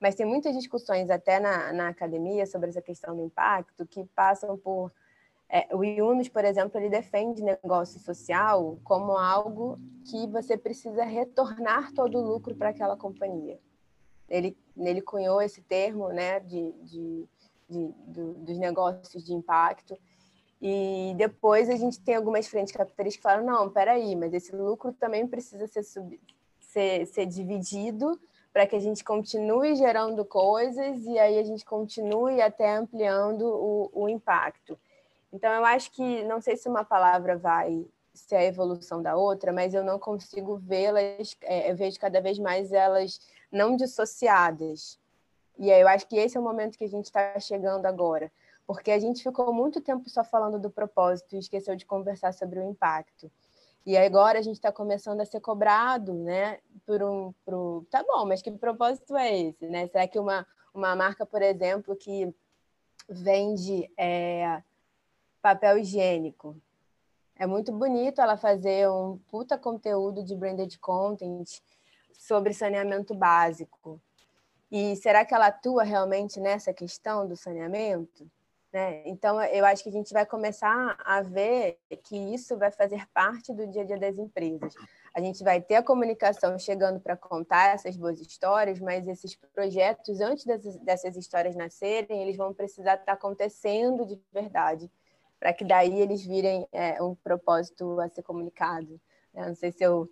mas 0.00 0.14
tem 0.14 0.24
muitas 0.24 0.54
discussões 0.54 1.10
até 1.10 1.38
na, 1.38 1.72
na 1.72 1.88
academia 1.88 2.46
sobre 2.46 2.70
essa 2.70 2.80
questão 2.80 3.14
do 3.14 3.22
impacto 3.22 3.86
que 3.86 4.04
passam 4.14 4.56
por. 4.56 4.92
É, 5.48 5.74
o 5.76 5.84
Yunus, 5.84 6.28
por 6.28 6.44
exemplo, 6.44 6.78
ele 6.80 6.88
defende 6.88 7.42
negócio 7.42 8.00
social 8.00 8.78
como 8.82 9.12
algo 9.12 9.78
que 10.04 10.26
você 10.26 10.56
precisa 10.56 11.04
retornar 11.04 11.92
todo 11.92 12.18
o 12.18 12.22
lucro 12.22 12.54
para 12.56 12.70
aquela 12.70 12.96
companhia. 12.96 13.60
Ele, 14.28 14.58
ele 14.76 15.00
cunhou 15.00 15.40
esse 15.40 15.62
termo 15.62 16.08
né, 16.08 16.40
de, 16.40 16.72
de, 16.82 17.28
de 17.68 17.94
do, 18.08 18.34
dos 18.34 18.58
negócios 18.58 19.24
de 19.24 19.32
impacto. 19.32 19.96
E 20.60 21.14
depois 21.16 21.68
a 21.68 21.76
gente 21.76 22.00
tem 22.00 22.14
algumas 22.14 22.46
frentes 22.48 22.72
capitalistas 22.72 23.16
que 23.16 23.22
falam, 23.22 23.44
não, 23.44 23.70
peraí, 23.70 24.16
mas 24.16 24.32
esse 24.32 24.54
lucro 24.54 24.92
também 24.92 25.26
precisa 25.26 25.66
ser, 25.66 25.82
sub... 25.82 26.18
ser, 26.60 27.06
ser 27.06 27.26
dividido 27.26 28.18
para 28.52 28.66
que 28.66 28.74
a 28.74 28.80
gente 28.80 29.04
continue 29.04 29.76
gerando 29.76 30.24
coisas 30.24 31.04
e 31.04 31.18
aí 31.18 31.38
a 31.38 31.42
gente 31.42 31.64
continue 31.64 32.40
até 32.40 32.74
ampliando 32.74 33.42
o, 33.42 33.90
o 33.92 34.08
impacto. 34.08 34.78
Então, 35.30 35.52
eu 35.52 35.64
acho 35.64 35.90
que, 35.90 36.24
não 36.24 36.40
sei 36.40 36.56
se 36.56 36.66
uma 36.66 36.82
palavra 36.82 37.36
vai 37.36 37.84
ser 38.14 38.36
a 38.36 38.44
evolução 38.44 39.02
da 39.02 39.14
outra, 39.14 39.52
mas 39.52 39.74
eu 39.74 39.84
não 39.84 39.98
consigo 39.98 40.56
vê-las, 40.56 41.36
é, 41.42 41.70
eu 41.70 41.76
vejo 41.76 42.00
cada 42.00 42.18
vez 42.18 42.38
mais 42.38 42.72
elas 42.72 43.20
não 43.52 43.76
dissociadas. 43.76 44.98
E 45.58 45.70
aí 45.70 45.82
eu 45.82 45.88
acho 45.88 46.06
que 46.06 46.16
esse 46.16 46.38
é 46.38 46.40
o 46.40 46.42
momento 46.42 46.78
que 46.78 46.84
a 46.84 46.88
gente 46.88 47.04
está 47.04 47.38
chegando 47.38 47.84
agora 47.84 48.32
porque 48.66 48.90
a 48.90 48.98
gente 48.98 49.22
ficou 49.22 49.52
muito 49.52 49.80
tempo 49.80 50.08
só 50.10 50.24
falando 50.24 50.58
do 50.58 50.70
propósito 50.70 51.36
e 51.36 51.38
esqueceu 51.38 51.76
de 51.76 51.86
conversar 51.86 52.32
sobre 52.34 52.58
o 52.58 52.68
impacto. 52.68 53.30
E 53.84 53.96
agora 53.96 54.40
a 54.40 54.42
gente 54.42 54.56
está 54.56 54.72
começando 54.72 55.20
a 55.20 55.24
ser 55.24 55.40
cobrado, 55.40 56.12
né? 56.12 56.58
Por 56.84 57.02
um, 57.02 57.32
por, 57.44 57.86
tá 57.88 58.02
bom, 58.02 58.26
mas 58.26 58.42
que 58.42 58.50
propósito 58.50 59.16
é 59.16 59.38
esse, 59.38 59.68
né? 59.68 59.86
Será 59.86 60.08
que 60.08 60.18
uma, 60.18 60.44
uma 60.74 60.96
marca, 60.96 61.24
por 61.24 61.40
exemplo, 61.40 61.94
que 61.94 62.34
vende 63.08 63.88
é, 63.96 64.60
papel 65.40 65.78
higiênico, 65.78 66.56
É 67.36 67.46
muito 67.46 67.70
bonito 67.70 68.20
ela 68.20 68.36
fazer 68.36 68.88
um 68.90 69.18
puta 69.28 69.56
conteúdo 69.56 70.24
de 70.24 70.34
branded 70.34 70.76
content 70.80 71.60
sobre 72.12 72.52
saneamento 72.52 73.14
básico. 73.14 74.00
E 74.70 74.96
será 74.96 75.24
que 75.24 75.34
ela 75.34 75.46
atua 75.46 75.84
realmente 75.84 76.40
nessa 76.40 76.72
questão 76.72 77.28
do 77.28 77.36
saneamento? 77.36 78.28
Né? 78.72 79.02
Então, 79.06 79.42
eu 79.42 79.64
acho 79.64 79.82
que 79.82 79.88
a 79.88 79.92
gente 79.92 80.12
vai 80.12 80.26
começar 80.26 80.96
a 81.04 81.22
ver 81.22 81.78
que 82.04 82.16
isso 82.34 82.58
vai 82.58 82.70
fazer 82.70 83.06
parte 83.14 83.52
do 83.52 83.66
dia 83.66 83.82
a 83.82 83.84
dia 83.84 83.98
das 83.98 84.18
empresas. 84.18 84.74
A 85.14 85.20
gente 85.20 85.42
vai 85.42 85.60
ter 85.62 85.76
a 85.76 85.82
comunicação 85.82 86.58
chegando 86.58 87.00
para 87.00 87.16
contar 87.16 87.74
essas 87.74 87.96
boas 87.96 88.20
histórias, 88.20 88.78
mas 88.80 89.08
esses 89.08 89.34
projetos, 89.54 90.20
antes 90.20 90.44
dessas, 90.44 90.76
dessas 90.78 91.16
histórias 91.16 91.56
nascerem, 91.56 92.22
eles 92.22 92.36
vão 92.36 92.52
precisar 92.52 92.96
estar 92.96 93.12
acontecendo 93.12 94.04
de 94.04 94.20
verdade, 94.32 94.90
para 95.38 95.52
que 95.52 95.64
daí 95.64 96.00
eles 96.00 96.24
virem 96.24 96.66
é, 96.72 97.02
um 97.02 97.14
propósito 97.14 97.98
a 98.00 98.08
ser 98.08 98.22
comunicado. 98.22 99.00
Eu 99.34 99.46
não 99.46 99.54
sei 99.54 99.70
se 99.70 99.84
eu 99.84 100.08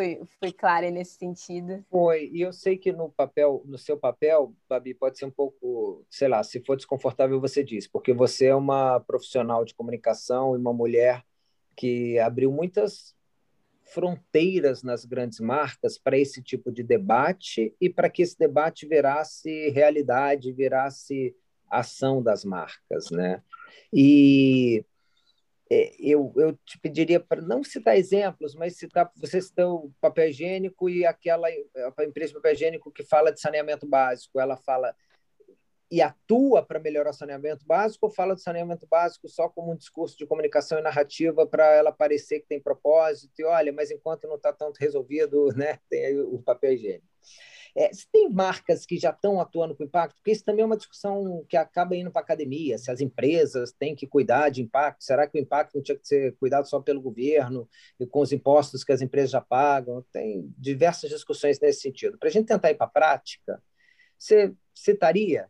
fui, 0.00 0.20
fui 0.38 0.52
clara 0.52 0.90
nesse 0.90 1.18
sentido. 1.18 1.84
Foi, 1.90 2.30
e 2.32 2.40
eu 2.40 2.52
sei 2.52 2.78
que 2.78 2.90
no 2.92 3.10
papel, 3.10 3.62
no 3.66 3.76
seu 3.76 3.98
papel, 3.98 4.54
Babi, 4.68 4.94
pode 4.94 5.18
ser 5.18 5.26
um 5.26 5.30
pouco, 5.30 6.04
sei 6.08 6.28
lá, 6.28 6.42
se 6.42 6.60
for 6.60 6.76
desconfortável, 6.76 7.40
você 7.40 7.62
diz, 7.62 7.86
porque 7.86 8.12
você 8.12 8.46
é 8.46 8.54
uma 8.54 9.00
profissional 9.00 9.64
de 9.64 9.74
comunicação 9.74 10.54
e 10.54 10.58
uma 10.58 10.72
mulher 10.72 11.22
que 11.76 12.18
abriu 12.18 12.50
muitas 12.50 13.14
fronteiras 13.82 14.82
nas 14.82 15.04
grandes 15.04 15.40
marcas 15.40 15.98
para 15.98 16.16
esse 16.16 16.42
tipo 16.42 16.70
de 16.70 16.82
debate 16.82 17.74
e 17.80 17.90
para 17.90 18.08
que 18.08 18.22
esse 18.22 18.38
debate 18.38 18.86
virasse 18.86 19.68
realidade, 19.70 20.52
virasse 20.52 21.34
ação 21.68 22.22
das 22.22 22.44
marcas, 22.44 23.10
né? 23.10 23.42
E 23.92 24.84
eu, 25.70 26.32
eu 26.36 26.58
te 26.64 26.78
pediria 26.80 27.20
para 27.20 27.40
não 27.40 27.62
citar 27.62 27.96
exemplos, 27.96 28.56
mas 28.56 28.76
citar, 28.76 29.08
você 29.14 29.40
citou 29.40 29.86
o 29.86 29.92
papel 30.00 30.28
higiênico 30.28 30.90
e 30.90 31.06
aquela 31.06 31.46
a 31.48 32.04
empresa 32.04 32.28
de 32.28 32.34
papel 32.34 32.52
higiênico 32.52 32.90
que 32.90 33.04
fala 33.04 33.32
de 33.32 33.40
saneamento 33.40 33.86
básico, 33.86 34.40
ela 34.40 34.56
fala 34.56 34.94
e 35.88 36.00
atua 36.00 36.64
para 36.64 36.78
melhorar 36.78 37.10
o 37.10 37.14
saneamento 37.14 37.64
básico 37.66 38.06
ou 38.06 38.12
fala 38.12 38.34
do 38.34 38.40
saneamento 38.40 38.86
básico 38.88 39.28
só 39.28 39.48
como 39.48 39.72
um 39.72 39.76
discurso 39.76 40.16
de 40.16 40.26
comunicação 40.26 40.78
e 40.78 40.82
narrativa 40.82 41.46
para 41.46 41.66
ela 41.74 41.92
parecer 41.92 42.40
que 42.40 42.48
tem 42.48 42.60
propósito 42.60 43.32
e 43.38 43.44
olha, 43.44 43.72
mas 43.72 43.90
enquanto 43.90 44.28
não 44.28 44.36
está 44.36 44.52
tanto 44.52 44.78
resolvido, 44.78 45.48
né, 45.56 45.78
tem 45.88 46.20
o 46.20 46.40
papel 46.42 46.72
higiênico. 46.74 47.06
É, 47.76 47.92
se 47.92 48.06
tem 48.10 48.28
marcas 48.28 48.84
que 48.84 48.96
já 48.96 49.10
estão 49.10 49.40
atuando 49.40 49.74
com 49.74 49.84
impacto, 49.84 50.16
porque 50.16 50.32
isso 50.32 50.44
também 50.44 50.62
é 50.62 50.66
uma 50.66 50.76
discussão 50.76 51.44
que 51.48 51.56
acaba 51.56 51.96
indo 51.96 52.10
para 52.10 52.22
a 52.22 52.24
academia, 52.24 52.78
se 52.78 52.90
as 52.90 53.00
empresas 53.00 53.72
têm 53.72 53.94
que 53.94 54.06
cuidar 54.06 54.48
de 54.48 54.62
impacto, 54.62 55.04
será 55.04 55.26
que 55.26 55.38
o 55.38 55.40
impacto 55.40 55.74
não 55.76 55.82
tinha 55.82 55.96
que 55.96 56.06
ser 56.06 56.34
cuidado 56.36 56.68
só 56.68 56.80
pelo 56.80 57.00
governo 57.00 57.68
e 57.98 58.06
com 58.06 58.20
os 58.20 58.32
impostos 58.32 58.84
que 58.84 58.92
as 58.92 59.02
empresas 59.02 59.30
já 59.30 59.40
pagam? 59.40 60.04
Tem 60.12 60.52
diversas 60.58 61.10
discussões 61.10 61.60
nesse 61.60 61.80
sentido. 61.80 62.18
Para 62.18 62.28
a 62.28 62.32
gente 62.32 62.46
tentar 62.46 62.70
ir 62.70 62.76
para 62.76 62.86
a 62.86 62.90
prática, 62.90 63.62
você 64.18 64.52
citaria 64.74 65.48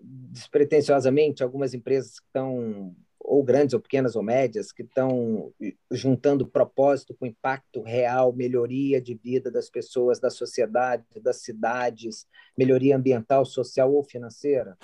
despretensiosamente 0.00 1.42
algumas 1.42 1.74
empresas 1.74 2.18
que 2.18 2.26
estão 2.26 2.94
ou 3.30 3.44
grandes 3.44 3.74
ou 3.74 3.80
pequenas 3.80 4.16
ou 4.16 4.24
médias, 4.24 4.72
que 4.72 4.82
estão 4.82 5.52
juntando 5.88 6.44
propósito 6.44 7.14
com 7.14 7.24
impacto 7.24 7.80
real, 7.80 8.32
melhoria 8.32 9.00
de 9.00 9.14
vida 9.14 9.52
das 9.52 9.70
pessoas, 9.70 10.18
da 10.18 10.30
sociedade, 10.30 11.04
das 11.22 11.36
cidades, 11.36 12.26
melhoria 12.58 12.96
ambiental, 12.96 13.44
social 13.44 13.94
ou 13.94 14.02
financeira? 14.02 14.76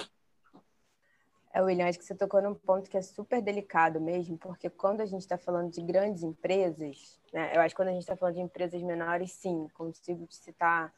É, 1.53 1.61
William, 1.61 1.89
acho 1.89 1.99
que 1.99 2.05
você 2.05 2.15
tocou 2.15 2.41
num 2.41 2.55
ponto 2.55 2.89
que 2.89 2.97
é 2.97 3.03
super 3.03 3.43
delicado 3.43 4.01
mesmo, 4.01 4.39
porque 4.39 4.71
quando 4.71 5.01
a 5.01 5.07
gente 5.07 5.23
está 5.23 5.37
falando 5.37 5.73
de 5.73 5.83
grandes 5.83 6.23
empresas, 6.23 7.19
né, 7.33 7.51
eu 7.53 7.61
acho 7.61 7.75
que 7.75 7.77
quando 7.77 7.89
a 7.89 7.93
gente 7.93 8.03
está 8.03 8.15
falando 8.15 8.37
de 8.37 8.43
empresas 8.43 8.81
menores, 8.81 9.33
sim, 9.33 9.67
consigo 9.75 10.25
citar 10.31 10.95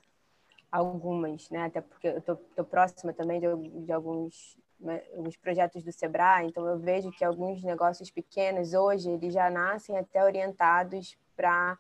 algumas, 0.71 1.49
né, 1.49 1.63
até 1.63 1.81
porque 1.81 2.09
eu 2.09 2.19
estou 2.19 2.65
próxima 2.67 3.15
também 3.15 3.41
de, 3.41 3.47
de 3.87 3.91
alguns 3.91 4.59
os 5.17 5.37
projetos 5.37 5.83
do 5.83 5.93
Sebrae, 5.93 6.47
então 6.47 6.67
eu 6.67 6.79
vejo 6.79 7.11
que 7.11 7.25
alguns 7.25 7.63
negócios 7.63 8.11
pequenos 8.11 8.75
hoje 8.75 9.11
eles 9.11 9.35
já 9.35 9.51
nascem 9.51 9.99
até 9.99 10.23
orientados 10.23 11.19
para 11.37 11.77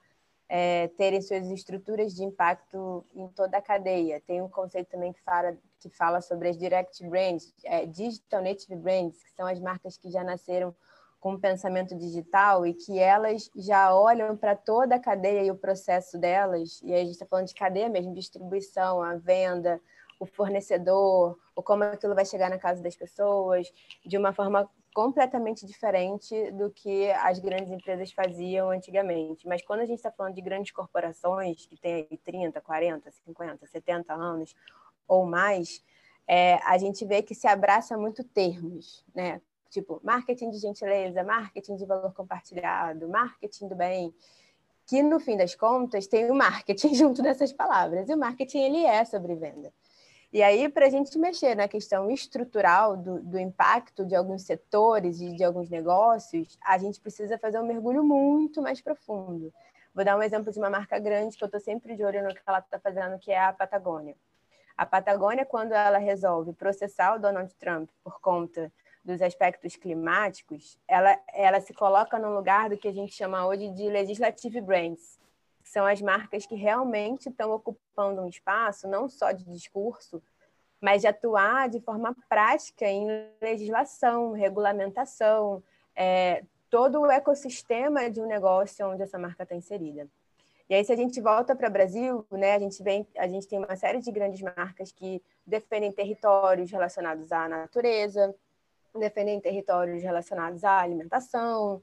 é, 0.48 0.88
terem 0.96 1.20
suas 1.20 1.48
estruturas 1.50 2.14
de 2.14 2.24
impacto 2.24 3.04
em 3.14 3.28
toda 3.28 3.58
a 3.58 3.62
cadeia. 3.62 4.20
Tem 4.26 4.40
um 4.40 4.48
conceito 4.48 4.88
também 4.88 5.12
que 5.12 5.22
fala, 5.22 5.56
que 5.78 5.90
fala 5.90 6.20
sobre 6.20 6.48
as 6.48 6.56
direct 6.56 7.06
brands, 7.06 7.54
é, 7.64 7.86
digital 7.86 8.42
native 8.42 8.76
brands, 8.76 9.22
que 9.22 9.30
são 9.32 9.46
as 9.46 9.60
marcas 9.60 9.96
que 9.96 10.10
já 10.10 10.24
nasceram 10.24 10.74
com 11.20 11.32
um 11.32 11.40
pensamento 11.40 11.96
digital 11.96 12.66
e 12.66 12.72
que 12.72 12.98
elas 12.98 13.50
já 13.56 13.94
olham 13.94 14.36
para 14.36 14.54
toda 14.54 14.94
a 14.94 15.00
cadeia 15.00 15.42
e 15.42 15.50
o 15.50 15.56
processo 15.56 16.16
delas, 16.16 16.80
e 16.82 16.92
aí 16.92 17.00
a 17.00 17.04
gente 17.04 17.14
está 17.14 17.26
falando 17.26 17.48
de 17.48 17.54
cadeia 17.54 17.88
mesmo, 17.88 18.14
distribuição, 18.14 19.02
a 19.02 19.16
venda, 19.16 19.80
o 20.18 20.26
fornecedor, 20.26 21.38
ou 21.54 21.62
como 21.62 21.84
aquilo 21.84 22.14
vai 22.14 22.24
chegar 22.24 22.50
na 22.50 22.58
casa 22.58 22.82
das 22.82 22.96
pessoas, 22.96 23.72
de 24.04 24.16
uma 24.16 24.32
forma 24.32 24.68
completamente 24.94 25.64
diferente 25.64 26.50
do 26.52 26.70
que 26.70 27.10
as 27.12 27.38
grandes 27.38 27.70
empresas 27.70 28.10
faziam 28.10 28.70
antigamente. 28.70 29.46
Mas 29.46 29.62
quando 29.62 29.80
a 29.80 29.86
gente 29.86 29.98
está 29.98 30.10
falando 30.10 30.34
de 30.34 30.40
grandes 30.40 30.72
corporações, 30.72 31.66
que 31.66 31.76
têm 31.76 32.06
aí 32.10 32.18
30, 32.18 32.60
40, 32.60 33.10
50, 33.10 33.66
70 33.66 34.12
anos 34.12 34.54
ou 35.06 35.24
mais, 35.24 35.84
é, 36.26 36.54
a 36.64 36.76
gente 36.78 37.04
vê 37.04 37.22
que 37.22 37.34
se 37.34 37.46
abraça 37.46 37.96
muito 37.96 38.24
termos, 38.24 39.04
né? 39.14 39.40
Tipo, 39.70 40.00
marketing 40.02 40.50
de 40.50 40.58
gentileza, 40.58 41.22
marketing 41.22 41.76
de 41.76 41.86
valor 41.86 42.12
compartilhado, 42.14 43.08
marketing 43.08 43.68
do 43.68 43.76
bem, 43.76 44.14
que 44.86 45.02
no 45.02 45.20
fim 45.20 45.36
das 45.36 45.54
contas 45.54 46.06
tem 46.06 46.30
o 46.30 46.34
marketing 46.34 46.94
junto 46.96 47.22
dessas 47.22 47.52
palavras. 47.52 48.08
E 48.08 48.14
o 48.14 48.18
marketing 48.18 48.58
ele 48.58 48.84
é 48.84 49.04
sobre 49.04 49.34
venda. 49.36 49.72
E 50.30 50.42
aí, 50.42 50.68
para 50.68 50.86
a 50.86 50.90
gente 50.90 51.18
mexer 51.18 51.54
na 51.54 51.66
questão 51.66 52.10
estrutural 52.10 52.96
do, 52.98 53.18
do, 53.22 53.38
impacto 53.38 54.04
de 54.04 54.14
alguns 54.14 54.42
setores 54.42 55.22
e 55.22 55.34
de 55.34 55.42
alguns 55.42 55.70
negócios, 55.70 56.58
a 56.62 56.76
gente 56.76 57.00
precisa 57.00 57.38
fazer 57.38 57.58
um 57.58 57.66
mergulho 57.66 58.04
muito 58.04 58.60
mais 58.60 58.78
profundo. 58.78 59.50
Vou 59.94 60.04
dar 60.04 60.18
um 60.18 60.22
exemplo 60.22 60.52
de 60.52 60.58
uma 60.58 60.68
marca 60.68 60.98
grande 60.98 61.36
que 61.36 61.42
eu 61.42 61.46
estou 61.46 61.60
sempre 61.60 61.96
de 61.96 62.04
olho 62.04 62.22
no 62.22 62.34
que 62.34 62.42
ela 62.46 62.58
está 62.58 62.78
fazendo, 62.78 63.18
que 63.18 63.32
é 63.32 63.42
a 63.42 63.54
Patagônia. 63.54 64.14
A 64.76 64.84
Patagônia, 64.84 65.46
quando 65.46 65.72
ela 65.72 65.98
resolve 65.98 66.52
processar 66.52 67.16
o 67.16 67.18
Donald 67.18 67.52
Trump 67.54 67.88
por 68.04 68.20
conta 68.20 68.70
dos 69.02 69.22
aspectos 69.22 69.76
climáticos, 69.76 70.78
ela, 70.86 71.18
ela 71.32 71.60
se 71.60 71.72
coloca 71.72 72.18
no 72.18 72.34
lugar 72.34 72.68
do 72.68 72.76
que 72.76 72.86
a 72.86 72.92
gente 72.92 73.14
chama 73.14 73.46
hoje 73.46 73.70
de 73.70 73.88
legislative 73.88 74.60
brands, 74.60 75.17
são 75.68 75.84
as 75.84 76.00
marcas 76.00 76.46
que 76.46 76.54
realmente 76.54 77.28
estão 77.28 77.52
ocupando 77.52 78.22
um 78.22 78.28
espaço, 78.28 78.88
não 78.88 79.06
só 79.06 79.32
de 79.32 79.44
discurso, 79.44 80.22
mas 80.80 81.02
de 81.02 81.08
atuar 81.08 81.68
de 81.68 81.78
forma 81.80 82.16
prática 82.26 82.86
em 82.86 83.06
legislação, 83.40 84.32
regulamentação, 84.32 85.62
é, 85.94 86.42
todo 86.70 87.02
o 87.02 87.10
ecossistema 87.10 88.10
de 88.10 88.18
um 88.18 88.26
negócio 88.26 88.88
onde 88.88 89.02
essa 89.02 89.18
marca 89.18 89.42
está 89.42 89.54
inserida. 89.54 90.08
E 90.70 90.74
aí, 90.74 90.84
se 90.84 90.92
a 90.92 90.96
gente 90.96 91.20
volta 91.20 91.54
para 91.54 91.68
o 91.68 91.72
Brasil, 91.72 92.24
né, 92.30 92.54
a, 92.54 92.58
gente 92.58 92.82
vem, 92.82 93.06
a 93.16 93.26
gente 93.26 93.46
tem 93.46 93.58
uma 93.58 93.76
série 93.76 94.00
de 94.00 94.10
grandes 94.10 94.40
marcas 94.40 94.90
que 94.90 95.22
defendem 95.46 95.92
territórios 95.92 96.70
relacionados 96.70 97.30
à 97.30 97.46
natureza, 97.46 98.34
defendem 98.98 99.38
territórios 99.38 100.02
relacionados 100.02 100.64
à 100.64 100.78
alimentação, 100.80 101.82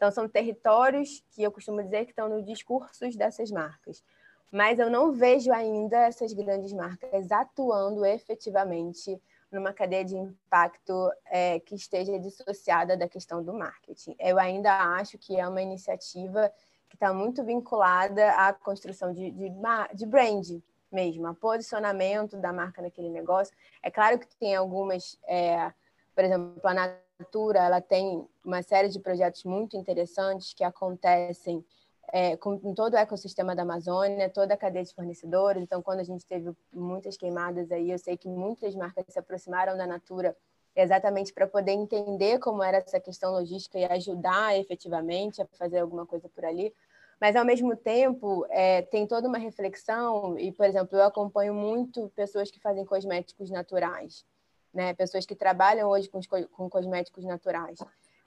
então, 0.00 0.10
são 0.10 0.26
territórios 0.26 1.22
que 1.30 1.42
eu 1.42 1.52
costumo 1.52 1.82
dizer 1.82 2.06
que 2.06 2.12
estão 2.12 2.26
nos 2.26 2.42
discursos 2.42 3.14
dessas 3.14 3.50
marcas. 3.50 4.02
Mas 4.50 4.78
eu 4.78 4.88
não 4.88 5.12
vejo 5.12 5.52
ainda 5.52 5.98
essas 5.98 6.32
grandes 6.32 6.72
marcas 6.72 7.30
atuando 7.30 8.06
efetivamente 8.06 9.20
numa 9.52 9.74
cadeia 9.74 10.02
de 10.02 10.16
impacto 10.16 11.12
é, 11.26 11.60
que 11.60 11.74
esteja 11.74 12.18
dissociada 12.18 12.96
da 12.96 13.06
questão 13.06 13.44
do 13.44 13.52
marketing. 13.52 14.16
Eu 14.18 14.38
ainda 14.38 14.72
acho 14.96 15.18
que 15.18 15.38
é 15.38 15.46
uma 15.46 15.60
iniciativa 15.60 16.50
que 16.88 16.96
está 16.96 17.12
muito 17.12 17.44
vinculada 17.44 18.30
à 18.30 18.54
construção 18.54 19.12
de, 19.12 19.30
de, 19.30 19.52
de 19.92 20.06
brand 20.06 20.62
mesmo, 20.90 21.26
a 21.26 21.34
posicionamento 21.34 22.38
da 22.38 22.54
marca 22.54 22.80
naquele 22.80 23.10
negócio. 23.10 23.54
É 23.82 23.90
claro 23.90 24.18
que 24.18 24.34
tem 24.36 24.56
algumas, 24.56 25.18
é, 25.28 25.70
por 26.14 26.24
exemplo, 26.24 26.58
a 26.64 26.96
Natura 27.20 27.58
ela 27.58 27.80
tem 27.82 28.26
uma 28.42 28.62
série 28.62 28.88
de 28.88 28.98
projetos 28.98 29.44
muito 29.44 29.76
interessantes 29.76 30.54
que 30.54 30.64
acontecem 30.64 31.62
é, 32.10 32.34
com, 32.38 32.58
com, 32.58 32.74
todo 32.74 32.94
o 32.94 32.96
ecossistema 32.96 33.54
da 33.54 33.62
Amazônia, 33.62 34.30
toda 34.30 34.54
a 34.54 34.56
cadeia 34.56 34.84
de 34.84 34.94
fornecedores. 34.94 35.62
Então, 35.62 35.82
quando 35.82 36.00
a 36.00 36.04
gente 36.04 36.24
teve 36.24 36.50
muitas 36.72 37.18
queimadas 37.18 37.70
aí, 37.70 37.90
eu 37.90 37.98
sei 37.98 38.16
que 38.16 38.26
muitas 38.26 38.74
marcas 38.74 39.04
se 39.08 39.18
aproximaram 39.18 39.76
da 39.76 39.86
Natura 39.86 40.34
exatamente 40.74 41.32
para 41.32 41.46
poder 41.46 41.72
entender 41.72 42.38
como 42.38 42.62
era 42.62 42.78
essa 42.78 42.98
questão 42.98 43.32
logística 43.32 43.78
e 43.78 43.84
ajudar 43.84 44.58
efetivamente 44.58 45.42
a 45.42 45.46
fazer 45.58 45.80
alguma 45.80 46.06
coisa 46.06 46.28
por 46.28 46.44
ali. 46.44 46.72
Mas, 47.20 47.36
ao 47.36 47.44
mesmo 47.44 47.76
tempo, 47.76 48.46
é, 48.48 48.80
tem 48.80 49.06
toda 49.06 49.28
uma 49.28 49.36
reflexão, 49.36 50.38
e, 50.38 50.50
por 50.50 50.64
exemplo, 50.64 50.96
eu 50.96 51.04
acompanho 51.04 51.52
muito 51.52 52.10
pessoas 52.16 52.50
que 52.50 52.58
fazem 52.58 52.84
cosméticos 52.84 53.50
naturais 53.50 54.24
né? 54.72 54.94
Pessoas 54.94 55.26
que 55.26 55.34
trabalham 55.34 55.88
hoje 55.88 56.08
com, 56.08 56.20
com 56.52 56.70
cosméticos 56.70 57.24
naturais. 57.24 57.78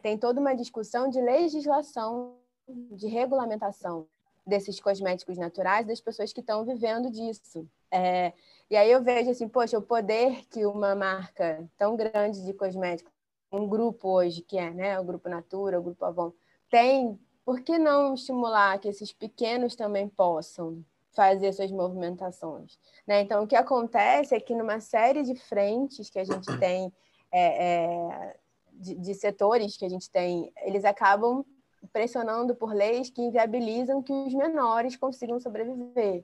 tem 0.01 0.17
toda 0.17 0.39
uma 0.39 0.53
discussão 0.53 1.09
de 1.09 1.21
legislação, 1.21 2.35
de 2.67 3.07
regulamentação 3.07 4.07
desses 4.45 4.79
cosméticos 4.79 5.37
naturais, 5.37 5.87
das 5.87 6.01
pessoas 6.01 6.33
que 6.33 6.41
estão 6.41 6.65
vivendo 6.65 7.09
disso. 7.09 7.67
É, 7.89 8.33
e 8.69 8.75
aí 8.75 8.91
eu 8.91 9.01
vejo 9.01 9.29
assim, 9.29 9.47
poxa, 9.47 9.77
o 9.77 9.81
poder 9.81 10.45
que 10.49 10.65
uma 10.65 10.93
marca 10.95 11.67
tão 11.77 11.95
grande 11.95 12.43
de 12.43 12.53
cosméticos, 12.53 13.11
um 13.51 13.67
grupo 13.67 14.09
hoje 14.09 14.41
que 14.41 14.57
é, 14.57 14.71
né, 14.71 14.99
o 14.99 15.03
Grupo 15.03 15.29
Natura, 15.29 15.79
o 15.79 15.83
Grupo 15.83 16.03
Avon, 16.03 16.33
tem, 16.69 17.19
por 17.45 17.61
que 17.61 17.77
não 17.77 18.15
estimular 18.15 18.79
que 18.79 18.87
esses 18.87 19.13
pequenos 19.13 19.75
também 19.75 20.09
possam 20.09 20.83
fazer 21.13 21.51
suas 21.53 21.71
movimentações? 21.71 22.77
Né? 23.07 23.21
Então, 23.21 23.43
o 23.43 23.47
que 23.47 23.55
acontece 23.55 24.35
é 24.35 24.39
que 24.39 24.55
numa 24.55 24.79
série 24.79 25.23
de 25.23 25.35
frentes 25.35 26.09
que 26.09 26.19
a 26.19 26.23
gente 26.23 26.47
tem, 26.59 26.91
é, 27.31 27.65
é, 27.65 28.37
de, 28.73 28.95
de 28.95 29.13
setores 29.13 29.77
que 29.77 29.85
a 29.85 29.89
gente 29.89 30.09
tem, 30.09 30.51
eles 30.63 30.85
acabam 30.85 31.45
pressionando 31.91 32.55
por 32.55 32.73
leis 32.73 33.09
que 33.09 33.21
inviabilizam 33.21 34.01
que 34.01 34.13
os 34.13 34.33
menores 34.33 34.95
consigam 34.95 35.39
sobreviver. 35.39 36.23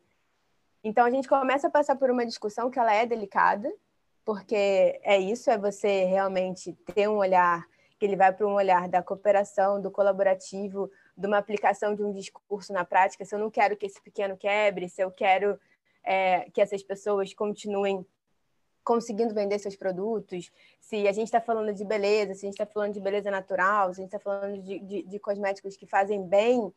Então 0.83 1.05
a 1.05 1.09
gente 1.09 1.27
começa 1.27 1.67
a 1.67 1.71
passar 1.71 1.95
por 1.95 2.09
uma 2.09 2.25
discussão 2.25 2.69
que 2.69 2.79
ela 2.79 2.93
é 2.93 3.05
delicada, 3.05 3.71
porque 4.23 4.99
é 5.03 5.17
isso, 5.17 5.49
é 5.49 5.57
você 5.57 6.05
realmente 6.05 6.73
ter 6.93 7.09
um 7.09 7.17
olhar 7.17 7.65
que 7.99 8.05
ele 8.05 8.15
vai 8.15 8.31
para 8.31 8.47
um 8.47 8.53
olhar 8.53 8.87
da 8.87 9.03
cooperação, 9.03 9.81
do 9.81 9.91
colaborativo, 9.91 10.89
de 11.19 11.27
uma 11.27 11.37
aplicação 11.37 11.93
de 11.93 12.01
um 12.01 12.13
discurso 12.13 12.71
na 12.71 12.85
prática. 12.85 13.25
Se 13.25 13.35
eu 13.35 13.39
não 13.39 13.51
quero 13.51 13.75
que 13.75 13.85
esse 13.85 14.01
pequeno 14.01 14.37
quebre, 14.37 14.87
se 14.87 15.01
eu 15.01 15.11
quero 15.11 15.59
é, 16.01 16.49
que 16.51 16.61
essas 16.61 16.81
pessoas 16.81 17.33
continuem 17.33 18.05
conseguindo 18.85 19.33
vender 19.33 19.59
seus 19.59 19.75
produtos, 19.75 20.49
se 20.79 21.07
a 21.07 21.11
gente 21.11 21.27
está 21.27 21.41
falando 21.41 21.73
de 21.73 21.83
beleza, 21.83 22.33
se 22.33 22.45
a 22.45 22.47
gente 22.47 22.53
está 22.53 22.65
falando 22.65 22.93
de 22.93 23.01
beleza 23.01 23.29
natural, 23.29 23.93
se 23.93 23.99
a 23.99 24.03
gente 24.03 24.15
está 24.15 24.19
falando 24.19 24.63
de, 24.63 24.79
de, 24.79 25.03
de, 25.03 25.19
cosméticos 25.19 25.75
que 25.75 25.85
fazem 25.85 26.25
bem, 26.25 26.73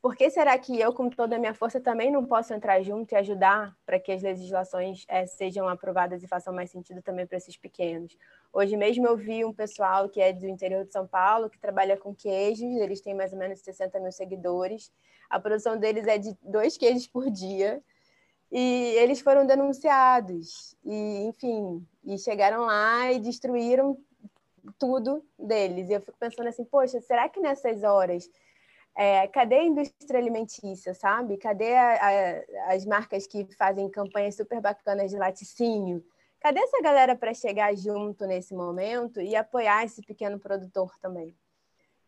por 0.00 0.14
que 0.14 0.30
será 0.30 0.56
que 0.58 0.78
eu, 0.78 0.92
com 0.92 1.10
toda 1.10 1.36
a 1.36 1.38
minha 1.38 1.54
força, 1.54 1.80
também 1.80 2.10
não 2.10 2.24
posso 2.24 2.54
entrar 2.54 2.80
junto 2.82 3.12
e 3.12 3.16
ajudar 3.16 3.76
para 3.84 3.98
que 3.98 4.12
as 4.12 4.22
legislações 4.22 5.04
é, 5.08 5.26
sejam 5.26 5.68
aprovadas 5.68 6.22
e 6.22 6.28
façam 6.28 6.54
mais 6.54 6.70
sentido 6.70 7.02
também 7.02 7.26
para 7.26 7.36
esses 7.36 7.56
pequenos? 7.56 8.16
Hoje 8.52 8.76
mesmo 8.76 9.06
eu 9.06 9.16
vi 9.16 9.44
um 9.44 9.52
pessoal 9.52 10.08
que 10.08 10.20
é 10.20 10.32
do 10.32 10.46
interior 10.46 10.84
de 10.84 10.92
São 10.92 11.06
Paulo, 11.06 11.50
que 11.50 11.58
trabalha 11.58 11.96
com 11.96 12.14
queijos, 12.14 12.76
eles 12.76 13.00
têm 13.00 13.14
mais 13.14 13.32
ou 13.32 13.38
menos 13.38 13.60
60 13.60 13.98
mil 13.98 14.12
seguidores, 14.12 14.92
a 15.28 15.40
produção 15.40 15.76
deles 15.76 16.06
é 16.06 16.16
de 16.16 16.36
dois 16.42 16.76
queijos 16.76 17.06
por 17.06 17.28
dia, 17.28 17.82
e 18.50 18.94
eles 18.96 19.20
foram 19.20 19.46
denunciados. 19.46 20.76
E 20.84 21.24
enfim 21.26 21.86
e 22.04 22.16
chegaram 22.18 22.64
lá 22.64 23.12
e 23.12 23.18
destruíram 23.18 23.98
tudo 24.78 25.24
deles. 25.38 25.90
E 25.90 25.92
eu 25.92 26.00
fico 26.00 26.16
pensando 26.18 26.48
assim 26.48 26.64
poxa 26.64 27.00
será 27.00 27.28
que 27.28 27.40
nessas 27.40 27.82
horas 27.82 28.30
é, 29.00 29.28
cadê 29.28 29.54
a 29.54 29.64
indústria 29.64 30.18
alimentícia 30.18 30.92
sabe? 30.92 31.36
Cadê 31.36 31.72
a, 31.76 31.92
a, 31.94 32.74
as 32.74 32.84
marcas 32.84 33.28
que 33.28 33.46
fazem 33.56 33.88
campanhas 33.88 34.34
super 34.34 34.60
bacanas 34.60 35.12
de 35.12 35.16
laticínio? 35.16 36.04
Cadê 36.40 36.58
essa 36.58 36.82
galera 36.82 37.14
para 37.14 37.32
chegar 37.32 37.76
junto 37.76 38.26
nesse 38.26 38.52
momento 38.52 39.20
e 39.20 39.36
apoiar 39.36 39.84
esse 39.84 40.02
pequeno 40.02 40.40
produtor 40.40 40.92
também? 41.00 41.32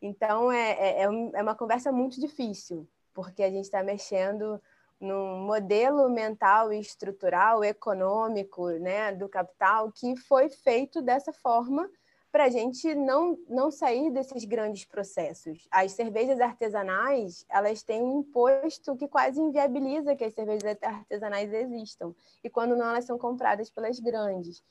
Então 0.02 0.50
é, 0.50 0.70
é, 0.72 1.02
é, 1.02 1.04
é 1.04 1.42
uma 1.42 1.54
conversa 1.54 1.92
muito 1.92 2.20
difícil 2.20 2.88
porque 3.14 3.44
a 3.44 3.50
gente 3.50 3.66
está 3.66 3.84
mexendo 3.84 4.60
num 5.00 5.38
modelo 5.46 6.10
mental 6.10 6.72
e 6.72 6.80
estrutural, 6.80 7.62
econômico, 7.62 8.68
né, 8.68 9.12
do 9.12 9.28
capital, 9.28 9.92
que 9.92 10.16
foi 10.16 10.48
feito 10.48 11.00
dessa 11.00 11.32
forma 11.32 11.88
para 12.30 12.44
a 12.44 12.48
gente 12.48 12.94
não, 12.94 13.36
não 13.48 13.70
sair 13.70 14.10
desses 14.10 14.44
grandes 14.44 14.84
processos. 14.84 15.66
As 15.70 15.92
cervejas 15.92 16.40
artesanais, 16.40 17.44
elas 17.48 17.82
têm 17.82 18.02
um 18.02 18.20
imposto 18.20 18.96
que 18.96 19.08
quase 19.08 19.40
inviabiliza 19.40 20.14
que 20.14 20.24
as 20.24 20.32
cervejas 20.32 20.76
artesanais 20.82 21.52
existam, 21.52 22.14
e 22.42 22.48
quando 22.48 22.76
não, 22.76 22.90
elas 22.90 23.04
são 23.04 23.18
compradas 23.18 23.68
pelas 23.70 23.98
grandes. 23.98 24.62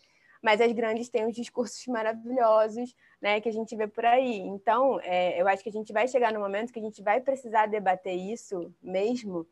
Mas 0.42 0.62
as 0.62 0.72
grandes 0.72 1.10
têm 1.10 1.28
os 1.28 1.36
discursos 1.36 1.86
maravilhosos 1.88 2.96
né, 3.22 3.42
que 3.42 3.50
a 3.50 3.52
gente 3.52 3.76
vê 3.76 3.88
por 3.88 4.06
aí. 4.06 4.38
Então, 4.40 4.98
é, 5.02 5.40
eu 5.42 5.48
acho 5.48 5.62
que 5.62 5.70
a 5.70 5.74
gente 5.74 5.92
vai 5.92 6.08
chegar 6.08 6.32
no 6.32 6.40
momento 6.40 6.72
que 6.72 6.80
a 6.80 6.82
gente 6.84 7.02
vai 7.02 7.20
precisar 7.20 7.66
debater 7.66 8.16
isso 8.16 8.74
mesmo, 8.82 9.46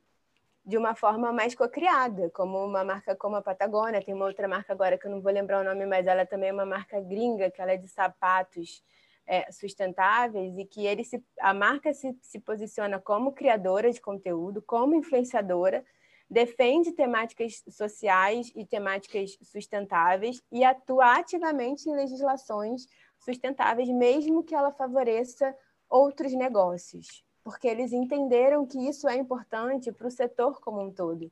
de 0.67 0.77
uma 0.77 0.93
forma 0.93 1.31
mais 1.31 1.55
cocriada, 1.55 2.29
como 2.31 2.61
uma 2.65 2.83
marca 2.83 3.15
como 3.15 3.37
a 3.37 3.41
Patagônia, 3.41 4.03
tem 4.03 4.13
uma 4.13 4.25
outra 4.25 4.49
marca 4.49 4.73
agora 4.73 4.97
que 4.97 5.07
eu 5.07 5.11
não 5.11 5.21
vou 5.21 5.31
lembrar 5.31 5.61
o 5.61 5.63
nome, 5.63 5.85
mas 5.85 6.05
ela 6.05 6.25
também 6.25 6.49
é 6.49 6.53
uma 6.53 6.65
marca 6.65 6.99
gringa, 6.99 7.49
que 7.49 7.61
ela 7.61 7.71
é 7.71 7.77
de 7.77 7.87
sapatos 7.87 8.83
é, 9.25 9.49
sustentáveis 9.49 10.57
e 10.57 10.65
que 10.65 10.85
ele 10.85 11.05
se, 11.05 11.23
a 11.39 11.53
marca 11.53 11.93
se, 11.93 12.13
se 12.21 12.37
posiciona 12.41 12.99
como 12.99 13.31
criadora 13.31 13.89
de 13.89 14.01
conteúdo, 14.01 14.61
como 14.61 14.93
influenciadora, 14.93 15.85
defende 16.29 16.91
temáticas 16.91 17.63
sociais 17.69 18.51
e 18.53 18.65
temáticas 18.65 19.37
sustentáveis 19.41 20.43
e 20.51 20.65
atua 20.65 21.15
ativamente 21.15 21.89
em 21.89 21.95
legislações 21.95 22.87
sustentáveis, 23.19 23.87
mesmo 23.87 24.43
que 24.43 24.53
ela 24.53 24.73
favoreça 24.73 25.55
outros 25.89 26.33
negócios 26.33 27.25
porque 27.47 27.65
eles 27.65 27.93
entenderam 27.93 28.65
que 28.65 28.77
isso 28.77 29.07
é 29.07 29.15
importante 29.15 29.89
para 29.89 30.05
o 30.05 30.11
setor 30.11 30.59
como 30.59 30.81
um 30.81 30.91
todo. 30.91 31.31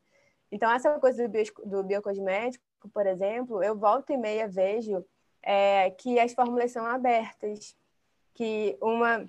Então, 0.49 0.71
essa 0.71 0.97
coisa 0.97 1.28
do, 1.28 1.30
bio, 1.30 1.43
do 1.65 1.84
biocosmético, 1.84 2.63
por 2.93 3.06
exemplo, 3.06 3.62
eu 3.62 3.78
volto 3.78 4.13
e 4.13 4.17
meia 4.17 4.47
vejo 4.47 5.04
é, 5.43 5.91
que 5.91 6.17
as 6.17 6.32
fórmulas 6.32 6.71
são 6.71 6.86
abertas, 6.86 7.75
que 8.34 8.78
uma, 8.82 9.28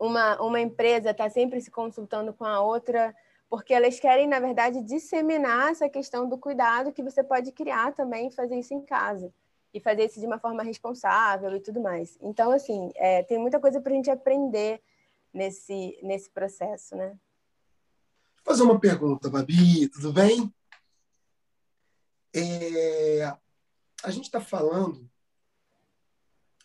uma, 0.00 0.40
uma 0.40 0.60
empresa 0.62 1.10
está 1.10 1.28
sempre 1.28 1.60
se 1.60 1.70
consultando 1.70 2.32
com 2.32 2.46
a 2.46 2.58
outra, 2.62 3.14
porque 3.50 3.74
elas 3.74 4.00
querem, 4.00 4.26
na 4.26 4.40
verdade, 4.40 4.80
disseminar 4.80 5.72
essa 5.72 5.90
questão 5.90 6.26
do 6.26 6.38
cuidado 6.38 6.90
que 6.90 7.02
você 7.02 7.22
pode 7.22 7.52
criar 7.52 7.92
também 7.92 8.28
e 8.28 8.34
fazer 8.34 8.56
isso 8.56 8.72
em 8.72 8.80
casa. 8.80 9.30
E 9.74 9.78
fazer 9.78 10.06
isso 10.06 10.18
de 10.18 10.26
uma 10.26 10.38
forma 10.38 10.62
responsável 10.62 11.54
e 11.54 11.60
tudo 11.60 11.82
mais. 11.82 12.16
Então, 12.22 12.50
assim, 12.50 12.90
é, 12.94 13.22
tem 13.24 13.36
muita 13.36 13.60
coisa 13.60 13.78
para 13.78 13.92
a 13.92 13.94
gente 13.94 14.10
aprender 14.10 14.80
nesse, 15.34 15.98
nesse 16.02 16.30
processo, 16.30 16.96
né? 16.96 17.08
Vou 17.08 18.54
fazer 18.54 18.62
uma 18.62 18.78
pergunta, 18.78 19.28
Babi, 19.28 19.88
tudo 19.88 20.12
bem? 20.12 20.54
É, 22.34 23.24
a 24.02 24.10
gente 24.10 24.24
está 24.24 24.40
falando 24.40 25.10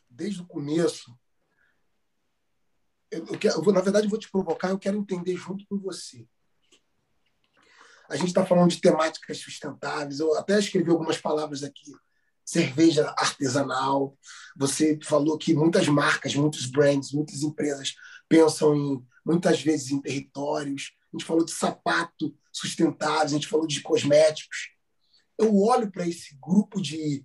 desde 0.09 0.41
o 0.41 0.45
começo. 0.45 1.17
Eu, 3.09 3.25
eu, 3.25 3.39
quero, 3.39 3.63
eu 3.63 3.73
na 3.73 3.81
verdade, 3.81 4.05
eu 4.05 4.09
vou 4.09 4.19
te 4.19 4.29
provocar, 4.29 4.69
eu 4.69 4.79
quero 4.79 4.97
entender 4.97 5.35
junto 5.35 5.65
com 5.67 5.77
você. 5.79 6.27
A 8.07 8.15
gente 8.15 8.29
está 8.29 8.45
falando 8.45 8.69
de 8.69 8.81
temáticas 8.81 9.37
sustentáveis. 9.39 10.19
Eu 10.19 10.35
até 10.35 10.57
escrevi 10.57 10.89
algumas 10.89 11.17
palavras 11.17 11.63
aqui 11.63 11.93
cerveja 12.49 13.13
artesanal. 13.15 14.17
Você 14.57 14.99
falou 15.03 15.37
que 15.37 15.53
muitas 15.53 15.87
marcas, 15.87 16.33
muitos 16.33 16.65
brands, 16.65 17.11
muitas 17.11 17.43
empresas 17.43 17.93
pensam 18.27 18.75
em 18.75 19.05
muitas 19.23 19.61
vezes 19.61 19.91
em 19.91 20.01
territórios. 20.01 20.91
A 21.13 21.17
gente 21.17 21.25
falou 21.25 21.45
de 21.45 21.51
sapato 21.51 22.35
sustentáveis, 22.51 23.31
a 23.31 23.35
gente 23.35 23.47
falou 23.47 23.67
de 23.67 23.81
cosméticos. 23.81 24.71
Eu 25.37 25.55
olho 25.57 25.91
para 25.91 26.07
esse 26.07 26.35
grupo 26.41 26.81
de, 26.81 27.23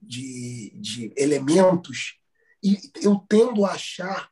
de, 0.00 0.72
de 0.80 1.12
elementos 1.18 2.18
e 2.64 2.78
eu 3.02 3.16
tendo 3.28 3.66
a 3.66 3.72
achar 3.72 4.30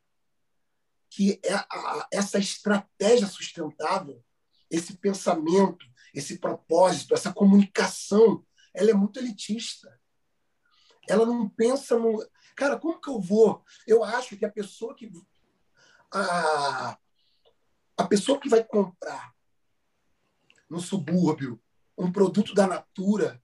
que 1.10 1.38
é 1.44 2.16
essa 2.16 2.38
estratégia 2.38 3.26
sustentável, 3.26 4.22
esse 4.70 4.96
pensamento, 4.96 5.84
esse 6.14 6.38
propósito, 6.38 7.12
essa 7.12 7.32
comunicação, 7.32 8.44
ela 8.72 8.90
é 8.90 8.94
muito 8.94 9.18
elitista 9.18 9.99
ela 11.08 11.26
não 11.26 11.48
pensa 11.48 11.98
no. 11.98 12.24
Cara, 12.54 12.78
como 12.78 13.00
que 13.00 13.08
eu 13.08 13.20
vou? 13.20 13.64
Eu 13.86 14.04
acho 14.04 14.36
que 14.36 14.44
a 14.44 14.50
pessoa 14.50 14.94
que. 14.94 15.10
A, 16.12 16.98
a 17.96 18.06
pessoa 18.06 18.38
que 18.40 18.48
vai 18.48 18.64
comprar 18.64 19.32
no 20.68 20.80
subúrbio 20.80 21.60
um 21.96 22.10
produto 22.10 22.54
da 22.54 22.66
Natura, 22.66 23.42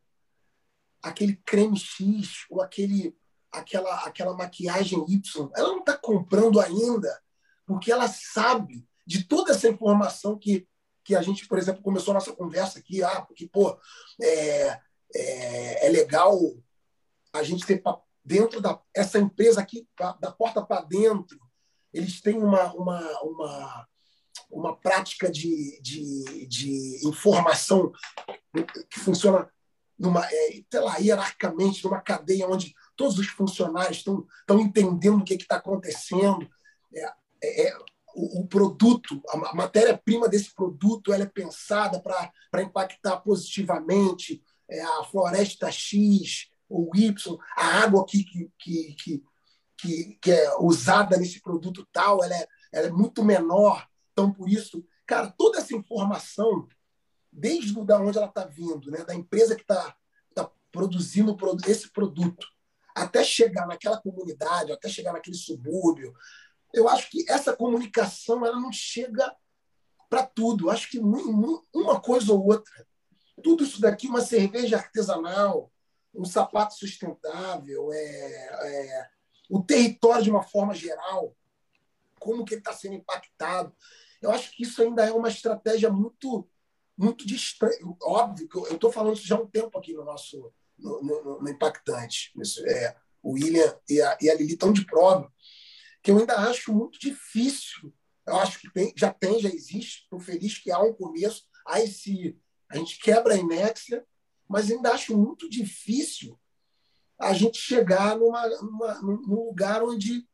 aquele 1.03 1.37
creme 1.45 1.79
X 1.79 2.47
ou 2.51 2.62
aquele, 2.62 3.16
aquela, 3.53 3.95
aquela 4.05 4.35
maquiagem 4.35 5.05
Y, 5.09 5.51
ela 5.55 5.69
não 5.69 5.81
está 5.81 5.97
comprando 5.97 6.59
ainda 6.59 7.23
porque 7.66 7.90
ela 7.90 8.09
sabe 8.09 8.87
de 9.05 9.25
toda 9.25 9.53
essa 9.53 9.69
informação 9.69 10.38
que, 10.38 10.66
que 11.05 11.14
a 11.14 11.23
gente, 11.23 11.47
por 11.47 11.59
exemplo, 11.59 11.83
começou 11.83 12.12
a 12.12 12.14
nossa 12.14 12.33
conversa 12.33 12.79
aqui, 12.79 13.03
ah, 13.03 13.23
porque, 13.23 13.49
pô, 13.49 13.79
é, 14.23 14.81
é, 15.14 15.87
é 15.87 15.88
legal 15.88 16.38
a 17.37 17.42
gente 17.42 17.66
ter 17.66 17.83
dentro 18.25 18.61
da 18.61 18.81
essa 18.94 19.18
empresa 19.18 19.61
aqui 19.61 19.87
da 20.20 20.33
porta 20.33 20.64
para 20.64 20.83
dentro 20.83 21.38
eles 21.92 22.20
têm 22.20 22.37
uma 22.37 22.72
uma, 22.75 23.01
uma, 23.22 23.88
uma 24.51 24.77
prática 24.77 25.31
de, 25.31 25.81
de, 25.81 26.46
de 26.46 27.07
informação 27.07 27.92
que 28.90 29.01
funciona 29.01 29.49
numa 29.99 30.25
é, 30.27 30.62
sei 30.70 30.81
lá 30.81 30.99
hierarquicamente 30.99 31.85
numa 31.85 32.01
cadeia 32.01 32.46
onde 32.46 32.75
todos 32.96 33.18
os 33.18 33.29
funcionários 33.29 33.99
estão, 33.99 34.27
estão 34.40 34.61
entendendo 34.61 35.20
o 35.20 35.25
que 35.25 35.35
está 35.35 35.57
acontecendo. 35.57 36.49
É, 36.94 37.12
é, 37.42 37.68
é, 37.68 37.79
o, 38.14 38.40
o, 38.40 38.46
produto, 38.46 39.22
a 39.29 39.55
matéria-prima 39.55 40.29
desse 40.29 40.55
produto, 40.55 41.12
ela 41.12 41.25
é 41.25 41.27
pensada 41.27 42.01
para 42.01 42.62
impactar 42.62 43.18
positivamente 43.18 44.42
é, 44.68 44.83
a 44.83 45.05
floresta 45.05 45.70
X 45.70 46.49
ou 46.69 46.91
Y, 46.95 47.39
a 47.57 47.67
água 47.83 48.05
que, 48.07 48.25
que, 48.25 48.51
que, 48.59 49.25
que, 49.77 50.19
que 50.21 50.31
é 50.31 50.57
usada 50.59 51.17
nesse 51.17 51.41
produto 51.41 51.87
tal, 51.93 52.23
ela 52.23 52.35
é, 52.35 52.49
ela 52.73 52.87
é 52.89 52.91
muito 52.91 53.25
menor. 53.25 53.87
Então, 54.13 54.33
por 54.33 54.49
isso, 54.49 54.85
cara, 55.07 55.33
toda 55.37 55.59
essa 55.59 55.75
informação, 55.75 56.67
desde 57.31 57.73
da 57.85 58.01
onde 58.01 58.19
ela 58.19 58.29
está 58.29 58.45
vindo, 58.45 58.91
né, 58.91 59.05
da 59.05 59.15
empresa 59.15 59.55
que 59.55 59.63
está 59.63 59.95
tá 60.35 60.51
produzindo 60.73 61.37
esse 61.67 61.91
produto, 61.91 62.47
até 62.95 63.23
chegar 63.23 63.67
naquela 63.67 64.01
comunidade, 64.01 64.73
até 64.73 64.89
chegar 64.89 65.13
naquele 65.13 65.37
subúrbio, 65.37 66.15
eu 66.73 66.89
acho 66.89 67.11
que 67.11 67.25
essa 67.29 67.55
comunicação 67.55 68.45
ela 68.45 68.59
não 68.59 68.73
chega 68.73 69.35
para 70.09 70.25
tudo. 70.27 70.67
Eu 70.67 70.71
acho 70.71 70.91
que 70.91 70.99
uma 70.99 72.01
coisa 72.01 72.33
ou 72.33 72.47
outra. 72.47 72.87
Tudo 73.43 73.65
isso 73.65 73.81
daqui, 73.81 74.09
uma 74.09 74.21
cerveja 74.21 74.77
artesanal, 74.77 75.71
um 76.17 76.25
sapato 76.25 76.75
sustentável, 76.75 77.93
é, 77.93 77.99
é 77.99 79.09
o 79.49 79.63
território 79.63 80.25
de 80.25 80.31
uma 80.31 80.43
forma 80.43 80.75
geral, 80.75 81.37
como 82.19 82.45
que 82.45 82.55
ele 82.55 82.61
está 82.61 82.73
sendo 82.73 82.95
impactado. 82.95 83.75
Eu 84.21 84.31
acho 84.31 84.51
que 84.57 84.63
isso 84.63 84.83
ainda 84.83 85.05
é 85.05 85.13
uma 85.13 85.29
estratégia 85.29 85.91
muito 85.91 86.49
muito 86.97 87.27
distante. 87.27 87.79
Óbvio 88.03 88.49
que 88.49 88.57
eu 88.57 88.75
estou 88.75 88.91
falando 88.91 89.17
isso 89.17 89.27
já 89.27 89.37
há 89.37 89.41
um 89.41 89.47
tempo 89.47 89.79
aqui 89.79 89.93
no 89.93 90.05
nosso 90.05 90.53
no, 90.79 91.03
no, 91.03 91.43
no 91.43 91.49
Impactante. 91.49 92.33
Isso, 92.41 92.65
é, 92.67 92.97
o 93.23 93.33
William 93.33 93.79
e 93.89 94.01
a, 94.01 94.19
e 94.21 94.31
a 94.31 94.35
Lili 94.35 94.55
estão 94.55 94.73
de 94.73 94.85
prova, 94.85 95.33
que 96.03 96.11
eu 96.11 96.19
ainda 96.19 96.37
acho 96.37 96.73
muito 96.73 96.99
difícil. 96.99 97.93
Eu 98.27 98.37
acho 98.37 98.61
que 98.61 98.73
tem, 98.73 98.93
já 98.97 99.13
tem, 99.13 99.39
já 99.39 99.49
existe. 99.49 100.03
Estou 100.03 100.19
feliz 100.19 100.59
que 100.59 100.71
há 100.71 100.81
um 100.81 100.93
começo. 100.93 101.45
Há 101.67 101.81
esse, 101.81 102.39
a 102.69 102.77
gente 102.77 102.99
quebra 102.99 103.35
a 103.35 103.39
inércia, 103.39 104.05
mas 104.49 104.71
ainda 104.71 104.93
acho 104.93 105.17
muito 105.17 105.49
difícil 105.49 106.39
a 107.19 107.33
gente 107.33 107.59
chegar 107.59 108.17
numa, 108.17 108.47
numa, 108.61 108.95
num 109.01 109.47
lugar 109.47 109.83
onde, 109.83 110.29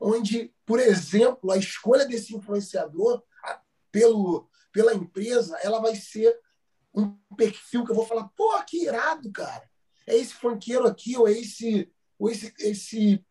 onde, 0.00 0.54
por 0.64 0.78
exemplo, 0.78 1.50
a 1.50 1.56
escolha 1.56 2.06
desse 2.06 2.34
influenciador 2.34 3.22
pelo, 3.90 4.48
pela 4.72 4.94
empresa, 4.94 5.58
ela 5.62 5.80
vai 5.80 5.96
ser 5.96 6.38
um 6.94 7.16
perfil 7.36 7.84
que 7.84 7.90
eu 7.90 7.96
vou 7.96 8.06
falar, 8.06 8.28
pô, 8.36 8.50
que 8.64 8.84
irado, 8.84 9.30
cara. 9.32 9.68
É 10.06 10.16
esse 10.16 10.34
funkeiro 10.34 10.86
aqui, 10.86 11.16
ou 11.16 11.28
é 11.28 11.32
esse, 11.32 11.90
ou 12.18 12.28
esse, 12.30 12.52
esse 12.58 13.24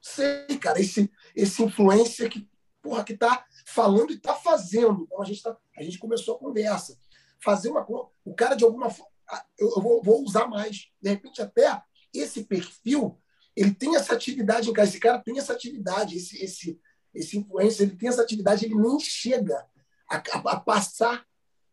sei, 0.00 0.58
cara, 0.58 0.80
esse, 0.80 1.10
esse 1.34 1.62
influencer 1.62 2.30
que, 2.30 2.48
porra, 2.80 3.04
que 3.04 3.16
tá 3.16 3.44
falando 3.66 4.12
e 4.12 4.18
tá 4.18 4.34
fazendo. 4.34 5.02
Então 5.02 5.20
a 5.20 5.24
gente, 5.24 5.42
tá, 5.42 5.56
a 5.76 5.82
gente 5.82 5.98
começou 5.98 6.36
a 6.36 6.38
conversa. 6.38 6.98
Fazer 7.38 7.68
uma 7.68 7.86
O 8.24 8.34
cara, 8.34 8.54
de 8.54 8.64
alguma 8.64 8.88
forma, 8.88 9.12
eu, 9.58 9.68
eu 9.76 9.82
vou, 9.82 10.02
vou 10.02 10.24
usar 10.24 10.46
mais. 10.46 10.88
De 11.00 11.10
repente, 11.10 11.42
até 11.42 11.82
esse 12.12 12.44
perfil, 12.44 13.20
ele 13.54 13.74
tem 13.74 13.96
essa 13.96 14.14
atividade 14.14 14.68
em 14.68 14.72
casa. 14.72 14.90
Esse 14.90 15.00
cara 15.00 15.22
tem 15.22 15.38
essa 15.38 15.52
atividade, 15.52 16.16
esse, 16.16 16.42
esse, 16.42 16.80
esse 17.14 17.38
influencer, 17.38 17.88
ele 17.88 17.96
tem 17.96 18.08
essa 18.08 18.22
atividade, 18.22 18.64
ele 18.64 18.74
nem 18.74 18.98
chega 19.00 19.66
a, 20.10 20.16
a, 20.16 20.52
a 20.52 20.60
passar 20.60 21.26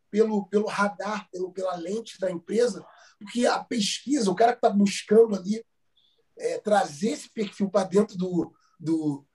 pelo, 0.10 0.46
pelo 0.48 0.68
radar, 0.68 1.28
pelo, 1.32 1.52
pela 1.52 1.76
lente 1.76 2.20
da 2.20 2.30
empresa, 2.30 2.86
porque 3.18 3.46
a 3.46 3.64
pesquisa, 3.64 4.30
o 4.30 4.36
cara 4.36 4.52
que 4.52 4.60
está 4.60 4.70
buscando 4.70 5.36
ali 5.36 5.66
é, 6.38 6.60
trazer 6.60 7.10
esse 7.10 7.30
perfil 7.30 7.70
para 7.70 7.88
dentro 7.88 8.18
do, 8.18 8.54
do, 8.80 9.26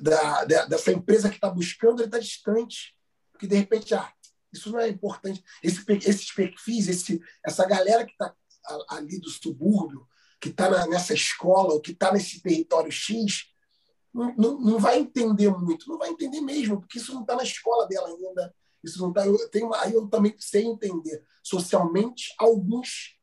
da, 0.00 0.44
da, 0.44 0.66
dessa 0.66 0.92
empresa 0.92 1.28
que 1.28 1.34
está 1.36 1.50
buscando, 1.50 2.00
ele 2.00 2.08
está 2.08 2.18
distante. 2.18 2.96
Porque, 3.32 3.46
de 3.46 3.56
repente, 3.56 3.94
ah, 3.94 4.10
isso 4.56 4.70
não 4.70 4.80
é 4.80 4.88
importante. 4.88 5.42
Esse, 5.62 5.84
esses 5.88 6.32
perfis, 6.32 6.88
esse, 6.88 7.20
essa 7.44 7.66
galera 7.66 8.04
que 8.04 8.12
está 8.12 8.34
ali 8.90 9.20
do 9.20 9.30
subúrbio, 9.30 10.06
que 10.40 10.48
está 10.48 10.86
nessa 10.86 11.14
escola, 11.14 11.74
ou 11.74 11.80
que 11.80 11.92
está 11.92 12.12
nesse 12.12 12.40
território 12.40 12.90
X, 12.90 13.46
não, 14.12 14.34
não, 14.36 14.60
não, 14.60 14.78
vai 14.78 14.98
entender 14.98 15.50
muito, 15.50 15.88
não 15.88 15.98
vai 15.98 16.10
entender 16.10 16.40
mesmo, 16.40 16.80
porque 16.80 16.98
isso 16.98 17.12
não 17.12 17.22
está 17.22 17.36
na 17.36 17.42
escola 17.42 17.86
dela 17.86 18.08
ainda. 18.08 18.54
Isso 18.82 19.00
não 19.00 19.12
tá, 19.12 19.26
eu 19.26 19.48
tenho, 19.50 19.72
aí 19.74 19.92
eu 19.92 20.06
também 20.08 20.34
sei 20.38 20.64
entender 20.64 21.24
socialmente 21.42 22.32
alguns 22.38 23.16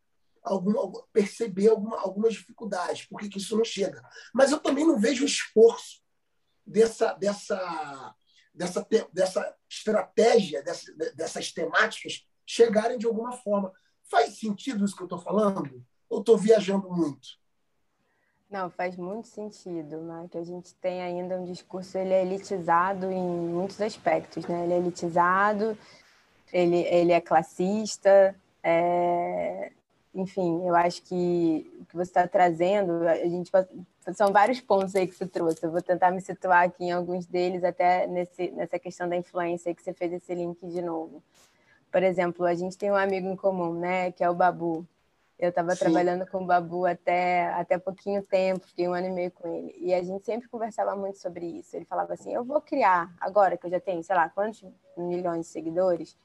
algum, 0.44 0.92
perceber 1.12 1.70
alguma, 1.70 2.00
algumas 2.00 2.34
dificuldades, 2.34 3.06
por 3.06 3.20
que 3.20 3.38
isso 3.38 3.56
não 3.58 3.64
chega. 3.64 4.04
Mas 4.34 4.52
eu 4.52 4.60
também 4.60 4.86
não 4.86 5.00
vejo 5.00 5.26
esforço 5.26 6.02
dessa, 6.66 7.14
dessa, 7.14 8.16
dessa, 8.54 8.86
dessa 9.12 9.56
estratégia, 9.70 10.62
dessa, 10.62 10.94
dessas 11.16 11.52
temáticas 11.52 12.28
chegarem 12.46 12.98
de 12.98 13.06
alguma 13.06 13.32
forma. 13.32 13.72
Faz 14.04 14.38
sentido 14.38 14.86
isso 14.86 14.96
que 14.96 15.02
eu 15.02 15.08
estou 15.08 15.20
falando? 15.20 15.84
Ou 16.10 16.20
estou 16.20 16.38
viajando 16.38 16.90
muito? 16.92 17.42
Não, 18.50 18.70
faz 18.70 18.96
muito 18.96 19.28
sentido, 19.28 20.02
né? 20.02 20.28
que 20.30 20.38
a 20.38 20.44
gente 20.44 20.76
tem 20.76 21.02
ainda 21.02 21.40
um 21.40 21.44
discurso, 21.44 21.98
ele 21.98 22.14
é 22.14 22.22
elitizado 22.22 23.12
em 23.12 23.50
muitos 23.50 23.82
aspectos, 23.82 24.46
né? 24.46 24.64
Ele 24.64 24.74
é 24.74 24.78
elitizado, 24.78 25.76
ele, 26.52 26.82
ele 26.82 27.12
é 27.12 27.20
classista, 27.20 28.36
é, 28.62 29.72
enfim, 30.14 30.68
eu 30.68 30.76
acho 30.76 31.02
que 31.04 31.72
o 31.82 31.86
que 31.86 31.96
você 31.96 32.12
está 32.12 32.28
trazendo, 32.28 33.08
a 33.08 33.28
gente 33.28 33.52
são 34.16 34.32
vários 34.32 34.62
pontos 34.62 34.96
aí 34.96 35.08
que 35.08 35.16
você 35.16 35.26
trouxe. 35.26 35.66
Eu 35.66 35.72
vou 35.72 35.82
tentar 35.82 36.12
me 36.12 36.22
situar 36.22 36.64
aqui 36.64 36.86
em 36.86 36.92
alguns 36.92 37.26
deles, 37.26 37.64
até 37.64 38.06
nesse, 38.06 38.52
nessa 38.52 38.78
questão 38.78 39.10
da 39.10 39.16
influência 39.16 39.74
que 39.74 39.82
você 39.82 39.94
fez 39.94 40.14
esse 40.14 40.36
link 40.36 40.66
de 40.68 40.82
novo. 40.82 41.24
Por 41.92 42.04
exemplo, 42.04 42.46
a 42.46 42.54
gente 42.54 42.78
tem 42.78 42.92
um 42.92 42.96
amigo 42.96 43.28
em 43.28 43.36
comum, 43.36 43.74
né, 43.74 44.12
que 44.12 44.24
é 44.24 44.30
o 44.30 44.36
Babu. 44.36 44.86
Eu 45.38 45.50
estava 45.50 45.76
trabalhando 45.76 46.26
com 46.28 46.44
o 46.44 46.46
Babu 46.46 46.86
até, 46.86 47.48
até 47.54 47.78
pouquinho 47.78 48.24
tempo, 48.24 48.68
fiquei 48.68 48.88
um 48.88 48.94
ano 48.94 49.08
e 49.08 49.12
meio 49.12 49.32
com 49.32 49.48
ele. 49.48 49.76
E 49.80 49.94
a 49.94 50.02
gente 50.02 50.26
sempre 50.26 50.48
conversava 50.48 50.96
muito 50.96 51.18
sobre 51.18 51.46
isso. 51.46 51.76
Ele 51.76 51.86
falava 51.86 52.14
assim: 52.14 52.34
eu 52.34 52.44
vou 52.44 52.62
criar, 52.62 53.14
agora 53.20 53.58
que 53.58 53.66
eu 53.66 53.72
já 53.72 53.80
tenho, 53.80 54.04
sei 54.04 54.16
lá, 54.16 54.30
quantos 54.30 54.64
milhões 54.96 55.48
de 55.48 55.52
seguidores, 55.52 56.16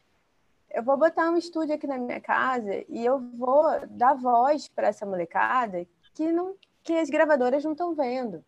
eu 0.70 0.82
vou 0.82 0.96
botar 0.96 1.30
um 1.30 1.36
estúdio 1.36 1.74
aqui 1.74 1.86
na 1.86 1.98
minha 1.98 2.20
casa 2.20 2.84
e 2.88 3.04
eu 3.04 3.18
vou 3.36 3.86
dar 3.88 4.14
voz 4.14 4.68
para 4.68 4.88
essa 4.88 5.06
molecada 5.06 5.86
que 6.14 6.30
não 6.32 6.54
que 6.82 6.96
as 6.96 7.10
gravadoras 7.10 7.64
não 7.64 7.72
estão 7.72 7.94
vendo 7.94 8.42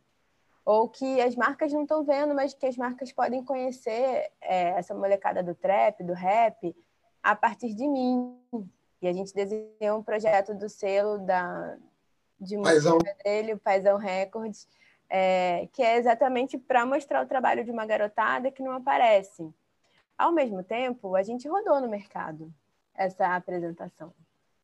ou 0.64 0.88
que 0.88 1.20
as 1.20 1.34
marcas 1.34 1.72
não 1.72 1.82
estão 1.82 2.04
vendo, 2.04 2.34
mas 2.34 2.54
que 2.54 2.66
as 2.66 2.76
marcas 2.76 3.12
podem 3.12 3.44
conhecer 3.44 4.30
é, 4.40 4.68
essa 4.70 4.94
molecada 4.94 5.42
do 5.42 5.54
trap, 5.54 6.02
do 6.04 6.12
rap, 6.12 6.74
a 7.22 7.34
partir 7.34 7.74
de 7.74 7.88
mim. 7.88 8.38
E 9.02 9.08
a 9.08 9.12
gente 9.12 9.34
desenhou 9.34 9.98
um 9.98 10.02
projeto 10.02 10.54
do 10.54 10.68
selo 10.68 11.18
da 11.18 11.76
de 12.38 12.56
música 12.56 13.16
dele, 13.22 13.54
o 13.54 13.58
Paisão 13.58 13.98
Records, 13.98 14.66
é, 15.08 15.68
que 15.72 15.82
é 15.82 15.96
exatamente 15.96 16.56
para 16.56 16.86
mostrar 16.86 17.22
o 17.22 17.28
trabalho 17.28 17.64
de 17.64 17.70
uma 17.70 17.84
garotada 17.84 18.50
que 18.50 18.62
não 18.62 18.72
aparece. 18.72 19.52
Ao 20.20 20.30
mesmo 20.30 20.62
tempo, 20.62 21.16
a 21.16 21.22
gente 21.22 21.48
rodou 21.48 21.80
no 21.80 21.88
mercado 21.88 22.52
essa 22.94 23.34
apresentação. 23.34 24.12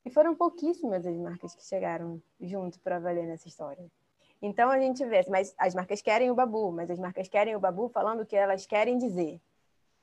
E 0.05 0.11
foram 0.11 0.35
pouquíssimas 0.35 1.07
as 1.07 1.17
marcas 1.17 1.55
que 1.55 1.65
chegaram 1.65 2.21
junto 2.39 2.79
para 2.81 2.99
valer 2.99 3.27
nessa 3.27 3.49
história. 3.49 3.91
Então 4.43 4.69
a 4.69 4.79
gente 4.79 5.03
vê, 5.07 5.25
mas 5.31 5.55
as 5.57 5.75
marcas 5.75 6.03
querem 6.03 6.31
o 6.31 6.35
Babu, 6.35 6.71
mas 6.73 6.91
as 6.91 6.99
marcas 6.99 7.27
querem 7.27 7.57
o 7.57 7.59
Babu 7.59 7.89
falando 7.89 8.21
o 8.21 8.27
que 8.27 8.37
elas 8.37 8.67
querem 8.67 8.99
dizer. 8.99 9.41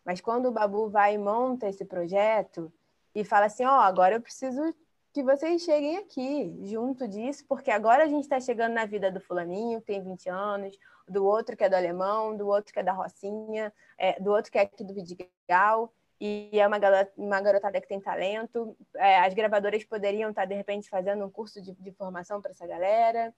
Mas 0.04 0.20
quando 0.20 0.48
o 0.48 0.52
Babu 0.52 0.90
vai 0.90 1.14
e 1.14 1.18
monta 1.20 1.70
esse 1.70 1.86
projeto 1.86 2.74
e 3.14 3.24
fala 3.24 3.46
assim, 3.46 3.64
ó, 3.64 3.78
oh, 3.78 3.82
agora 3.82 4.16
eu 4.16 4.22
preciso 4.22 4.74
que 5.14 5.22
vocês 5.22 5.62
cheguem 5.62 5.98
aqui, 5.98 6.52
junto 6.64 7.08
disso, 7.08 7.46
porque 7.48 7.70
agora 7.70 8.06
a 8.06 8.08
gente 8.08 8.24
está 8.24 8.40
chegando 8.40 8.74
na 8.74 8.88
vida 8.88 9.12
do 9.12 9.22
fulaninho, 9.22 9.82
que 9.82 9.86
tem 9.86 10.02
20 10.02 10.30
anos, 10.30 10.80
do 11.08 11.26
outro 11.26 11.56
que 11.56 11.64
é 11.64 11.70
do 11.70 11.76
alemão, 11.76 12.36
do 12.36 12.48
outro 12.48 12.74
que 12.74 12.80
é 12.80 12.84
da 12.84 12.94
Rocinha, 12.94 13.74
é, 13.98 14.20
do 14.20 14.32
outro 14.32 14.52
que 14.52 14.58
é 14.58 14.62
aqui 14.62 14.84
do 14.84 14.94
Vidigal, 14.94 15.94
e 16.20 16.50
é 16.54 16.66
uma, 16.66 16.78
uma 17.18 17.42
garotada 17.42 17.82
que 17.82 17.88
tem 17.88 18.00
talento. 18.00 18.76
É, 18.96 19.20
as 19.20 19.34
gravadoras 19.34 19.84
poderiam 19.84 20.30
estar, 20.30 20.46
de 20.46 20.56
repente, 20.56 20.90
fazendo 20.90 21.26
um 21.26 21.30
curso 21.30 21.62
de, 21.62 21.74
de 21.74 21.92
formação 21.92 22.42
para 22.42 22.52
essa 22.52 22.66
galera, 22.66 23.34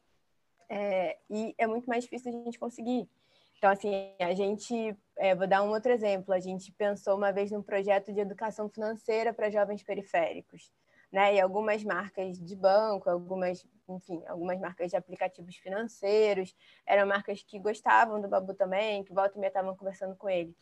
é, 0.70 1.18
e 1.30 1.56
é 1.58 1.66
muito 1.66 1.88
mais 1.88 2.04
difícil 2.04 2.30
a 2.30 2.44
gente 2.44 2.60
conseguir. 2.60 3.10
Então, 3.58 3.72
assim, 3.72 4.14
a 4.20 4.34
gente, 4.34 4.96
é, 5.18 5.34
vou 5.34 5.48
dar 5.48 5.64
um 5.64 5.70
outro 5.70 5.92
exemplo, 5.92 6.34
a 6.34 6.40
gente 6.40 6.72
pensou 6.74 7.16
uma 7.16 7.32
vez 7.32 7.52
num 7.52 7.64
projeto 7.64 8.14
de 8.14 8.20
educação 8.20 8.70
financeira 8.70 9.34
para 9.34 9.50
jovens 9.50 9.82
periféricos 9.82 10.72
né? 11.16 11.36
E 11.36 11.40
algumas 11.40 11.82
marcas 11.82 12.38
de 12.38 12.56
banco, 12.58 13.10
algumas, 13.10 13.66
enfim, 13.88 14.22
algumas 14.28 14.60
marcas 14.60 14.92
de 14.92 14.98
aplicativos 14.98 15.56
financeiros, 15.56 16.54
eram 16.86 17.08
marcas 17.08 17.42
que 17.42 17.58
gostavam 17.58 18.20
do 18.20 18.28
Babu 18.28 18.54
também, 18.54 19.02
que 19.06 19.14
volta 19.14 19.38
e 19.38 19.40
meia 19.40 19.48
estavam 19.48 19.74
conversando 19.78 20.14
com 20.18 20.30
ele. 20.30 20.54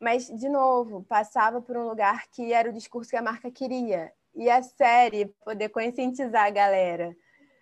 Mas, 0.00 0.26
de 0.26 0.48
novo, 0.48 1.04
passava 1.04 1.60
por 1.60 1.76
um 1.76 1.86
lugar 1.86 2.28
que 2.28 2.50
era 2.50 2.70
o 2.70 2.72
discurso 2.72 3.10
que 3.10 3.16
a 3.16 3.22
marca 3.22 3.50
queria. 3.50 4.10
E 4.34 4.48
a 4.48 4.62
série 4.62 5.26
poder 5.44 5.68
conscientizar 5.68 6.46
a 6.46 6.50
galera 6.50 7.14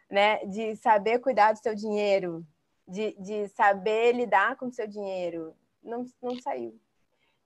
né? 0.09 0.45
De 0.47 0.77
saber 0.77 1.19
cuidar 1.19 1.53
do 1.53 1.59
seu 1.59 1.75
dinheiro, 1.75 2.47
de, 2.87 3.16
de 3.21 3.49
saber 3.49 4.12
lidar 4.12 4.55
com 4.57 4.66
o 4.66 4.73
seu 4.73 4.87
dinheiro. 4.87 5.53
Não, 5.83 6.07
não 6.23 6.40
saiu. 6.40 6.79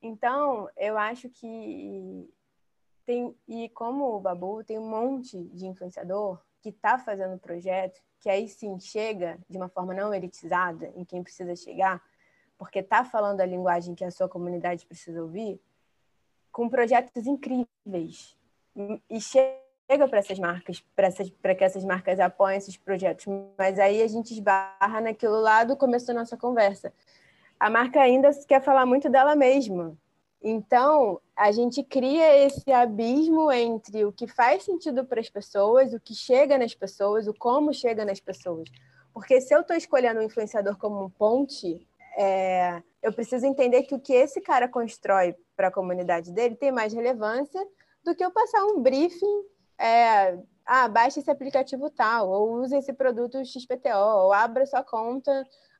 Então, 0.03 0.68
eu 0.77 0.99
acho 0.99 1.31
que 1.31 2.29
tem, 3.05 3.35
e 3.49 3.69
como 3.71 4.05
o 4.17 4.21
Babu, 4.21 4.63
tem 4.65 4.79
um 4.79 4.89
monte 4.89 5.39
de 5.49 5.67
influenciador 5.67 6.41
que 6.61 6.69
está 6.69 6.99
fazendo 6.99 7.39
projeto, 7.39 8.01
que 8.21 8.29
aí 8.29 8.49
sim 8.49 8.79
chega 8.79 9.39
de 9.49 9.57
uma 9.57 9.69
forma 9.69 9.95
não 9.95 10.13
elitizada 10.13 10.93
em 10.95 11.05
quem 11.05 11.23
precisa 11.23 11.57
chegar, 11.57 12.03
porque 12.59 12.81
está 12.81 13.05
falando 13.05 13.41
a 13.41 13.47
linguagem 13.47 13.95
que 13.95 14.05
a 14.05 14.11
sua 14.11 14.29
comunidade 14.29 14.85
precisa 14.85 15.23
ouvir, 15.23 15.61
com 16.53 16.69
projetos 16.69 17.27
incríveis. 17.27 18.37
E 19.09 19.21
chega 19.21 20.07
para 20.09 20.19
essas 20.19 20.39
marcas, 20.39 20.85
para 21.43 21.55
que 21.55 21.65
essas 21.65 21.85
marcas 21.85 22.21
apoiem 22.21 22.59
esses 22.59 22.77
projetos. 22.77 23.27
Mas 23.57 23.79
aí 23.79 24.03
a 24.03 24.09
gente 24.09 24.33
esbarra 24.33 25.01
naquilo 25.01 25.41
lá 25.41 25.65
do 25.65 25.77
começo 25.77 26.07
da 26.07 26.15
nossa 26.15 26.37
conversa. 26.37 26.93
A 27.59 27.71
marca 27.71 28.01
ainda 28.01 28.31
quer 28.47 28.63
falar 28.63 28.85
muito 28.85 29.09
dela 29.09 29.35
mesma. 29.35 29.97
Então, 30.43 31.21
a 31.40 31.50
gente 31.53 31.83
cria 31.83 32.44
esse 32.44 32.70
abismo 32.70 33.50
entre 33.50 34.05
o 34.05 34.12
que 34.12 34.26
faz 34.26 34.62
sentido 34.62 35.07
para 35.07 35.20
as 35.20 35.31
pessoas, 35.31 35.94
o 35.94 35.98
que 35.98 36.14
chega 36.14 36.59
nas 36.59 36.74
pessoas, 36.74 37.26
o 37.26 37.33
como 37.33 37.72
chega 37.72 38.05
nas 38.05 38.20
pessoas. 38.20 38.68
Porque 39.11 39.40
se 39.40 39.55
eu 39.55 39.62
estou 39.62 39.74
escolhendo 39.74 40.20
um 40.20 40.22
influenciador 40.22 40.76
como 40.76 41.03
um 41.03 41.09
ponte, 41.09 41.88
é, 42.14 42.83
eu 43.03 43.11
preciso 43.11 43.46
entender 43.46 43.85
que 43.85 43.94
o 43.94 43.98
que 43.98 44.12
esse 44.12 44.38
cara 44.42 44.68
constrói 44.68 45.35
para 45.57 45.68
a 45.68 45.72
comunidade 45.72 46.31
dele 46.31 46.57
tem 46.57 46.70
mais 46.70 46.92
relevância 46.92 47.66
do 48.05 48.14
que 48.14 48.22
eu 48.22 48.31
passar 48.31 48.62
um 48.66 48.83
briefing. 48.83 49.42
É, 49.79 50.38
ah, 50.66 50.92
esse 51.09 51.31
aplicativo 51.31 51.88
tal, 51.88 52.29
ou 52.29 52.61
use 52.61 52.76
esse 52.76 52.92
produto 52.92 53.42
XPTO, 53.42 54.24
ou 54.24 54.33
abra 54.35 54.66
sua 54.66 54.85
conta 54.85 55.33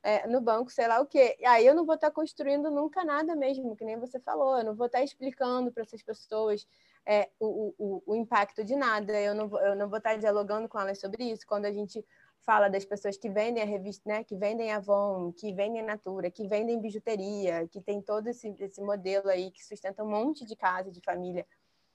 é, 0.03 0.27
no 0.27 0.41
banco, 0.41 0.71
sei 0.71 0.87
lá 0.87 0.99
o 0.99 1.05
quê. 1.05 1.35
E 1.39 1.45
aí 1.45 1.65
eu 1.65 1.75
não 1.75 1.85
vou 1.85 1.95
estar 1.95 2.11
construindo 2.11 2.69
nunca 2.71 3.03
nada 3.03 3.35
mesmo, 3.35 3.75
que 3.75 3.85
nem 3.85 3.97
você 3.97 4.19
falou, 4.19 4.57
eu 4.57 4.65
não 4.65 4.75
vou 4.75 4.87
estar 4.87 5.03
explicando 5.03 5.71
para 5.71 5.83
essas 5.83 6.01
pessoas 6.01 6.67
é, 7.05 7.29
o, 7.39 7.73
o, 7.77 8.03
o, 8.05 8.15
impacto 8.15 8.63
de 8.63 8.75
nada, 8.75 9.19
eu 9.19 9.33
não, 9.33 9.47
vou, 9.47 9.59
eu 9.59 9.75
não 9.75 9.89
vou 9.89 9.97
estar 9.97 10.17
dialogando 10.17 10.67
com 10.69 10.79
elas 10.79 10.99
sobre 10.99 11.23
isso. 11.23 11.45
Quando 11.47 11.65
a 11.65 11.71
gente 11.71 12.05
fala 12.41 12.69
das 12.69 12.85
pessoas 12.85 13.17
que 13.17 13.29
vendem 13.29 13.61
a 13.61 13.65
revista, 13.65 14.09
né, 14.09 14.23
que 14.23 14.35
vendem 14.35 14.71
Avon, 14.71 15.31
que 15.31 15.53
vendem 15.53 15.83
Natura, 15.83 16.31
que 16.31 16.47
vendem 16.47 16.79
bijuteria, 16.79 17.67
que 17.67 17.81
tem 17.81 18.01
todo 18.01 18.27
esse, 18.27 18.55
esse 18.59 18.81
modelo 18.81 19.29
aí 19.29 19.51
que 19.51 19.63
sustenta 19.63 20.03
um 20.03 20.09
monte 20.09 20.45
de 20.45 20.55
casa, 20.55 20.91
de 20.91 21.01
família. 21.01 21.45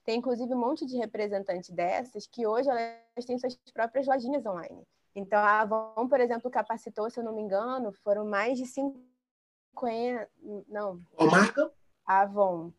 Tem 0.05 0.19
inclusive 0.19 0.55
um 0.55 0.59
monte 0.59 0.87
de 0.87 0.97
representantes 0.97 1.71
dessas 1.71 2.27
que 2.29 2.47
hoje 2.47 2.69
elas 2.71 3.25
têm 3.27 3.39
suas 3.39 3.57
próprias 3.73 4.07
lojinhas 4.07 4.47
online. 4.47 4.87
Então, 5.17 5.41
a 5.41 5.63
Avon, 5.63 6.07
por 6.09 6.21
exemplo, 6.21 6.51
capacitou, 6.51 7.09
se 7.09 7.19
eu 7.19 7.25
não 7.25 7.35
me 7.35 7.41
engano, 7.41 7.91
foram 7.91 8.27
mais 8.27 8.59
de 8.59 8.67
50. 8.67 9.09
Não. 10.69 11.01
Qual 11.17 11.31
marca? 11.31 11.73
A 12.07 12.21
Avon 12.21 12.71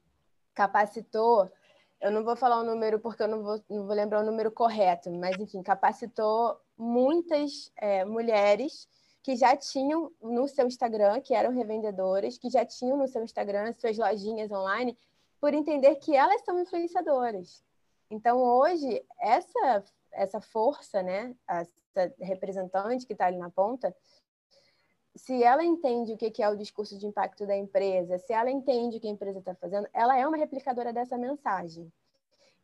capacitou. 0.53 1.51
Eu 1.99 2.11
não 2.11 2.23
vou 2.23 2.35
falar 2.35 2.59
o 2.59 2.63
número 2.63 2.99
porque 2.99 3.23
eu 3.23 3.27
não 3.27 3.41
vou, 3.41 3.59
não 3.67 3.87
vou 3.87 3.95
lembrar 3.95 4.21
o 4.21 4.25
número 4.25 4.51
correto, 4.51 5.09
mas, 5.09 5.35
enfim, 5.39 5.63
capacitou 5.63 6.61
muitas 6.77 7.71
é, 7.75 8.05
mulheres 8.05 8.87
que 9.23 9.35
já 9.35 9.57
tinham 9.57 10.11
no 10.21 10.47
seu 10.47 10.67
Instagram, 10.67 11.19
que 11.21 11.33
eram 11.33 11.51
revendedoras, 11.51 12.37
que 12.37 12.51
já 12.51 12.63
tinham 12.63 12.97
no 12.97 13.07
seu 13.07 13.23
Instagram 13.23 13.73
suas 13.73 13.97
lojinhas 13.97 14.51
online, 14.51 14.95
por 15.41 15.55
entender 15.55 15.95
que 15.95 16.15
elas 16.15 16.45
são 16.45 16.61
influenciadoras. 16.61 17.63
Então, 18.11 18.37
hoje, 18.37 19.03
essa, 19.19 19.83
essa 20.17 20.41
força, 20.41 21.01
né, 21.01 21.35
representante 22.19 23.05
que 23.05 23.13
está 23.13 23.27
ali 23.27 23.37
na 23.37 23.49
ponta, 23.49 23.95
se 25.15 25.41
ela 25.43 25.63
entende 25.63 26.13
o 26.13 26.17
que 26.17 26.43
é 26.43 26.49
o 26.49 26.55
discurso 26.55 26.97
de 26.97 27.07
impacto 27.07 27.45
da 27.45 27.55
empresa, 27.55 28.17
se 28.17 28.33
ela 28.33 28.51
entende 28.51 28.97
o 28.97 28.99
que 28.99 29.07
a 29.07 29.11
empresa 29.11 29.39
está 29.39 29.55
fazendo, 29.55 29.87
ela 29.93 30.17
é 30.17 30.27
uma 30.27 30.37
replicadora 30.37 30.93
dessa 30.93 31.17
mensagem. 31.17 31.91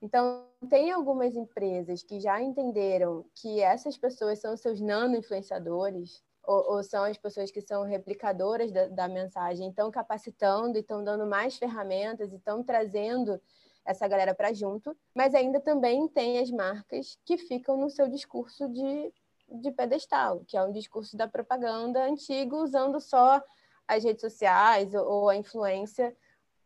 Então, 0.02 0.46
tem 0.70 0.92
algumas 0.92 1.36
empresas 1.36 2.04
que 2.04 2.20
já 2.20 2.42
entenderam 2.42 3.26
que 3.34 3.62
essas 3.62 3.98
pessoas 3.98 4.39
são 4.39 4.56
seus 4.58 4.82
nano-influenciadores, 4.82 6.22
ou, 6.46 6.74
ou, 6.74 6.84
são 6.84 7.06
as 7.06 7.18
pessoas 7.18 7.50
que 7.50 7.62
são 7.62 7.84
replicadoras 7.84 8.70
da, 8.70 8.88
da 8.88 9.08
mensagem, 9.08 9.70
estão 9.70 9.89
capacitando 9.89 10.78
e 10.78 10.82
estão 10.82 11.02
dando 11.02 11.26
mais 11.26 11.58
ferramentas 11.58 12.34
e 12.34 12.36
estão 12.36 12.62
trazendo 12.62 13.42
essa 13.86 14.08
galera 14.08 14.34
para 14.34 14.54
junto, 14.54 14.96
mas 15.13 15.36
ainda 15.36 15.60
também 15.60 16.08
tem 16.08 16.39
as 16.39 16.50
marcas 16.50 17.17
que 17.26 17.38
ficam 17.38 17.78
no 17.78 17.89
seu 17.89 18.08
discurso 18.08 18.67
de 18.69 19.12
de 19.54 19.72
pedestal, 19.72 20.43
que 20.48 20.58
é 20.58 20.63
um 20.63 20.72
discurso 20.72 21.15
da 21.15 21.28
propaganda 21.28 22.04
antigo, 22.04 22.58
usando 22.58 23.00
só 23.00 23.41
as 23.88 24.04
redes 24.04 24.22
sociais 24.22 24.93
ou 24.93 25.30
a 25.30 25.36
influência 25.36 26.15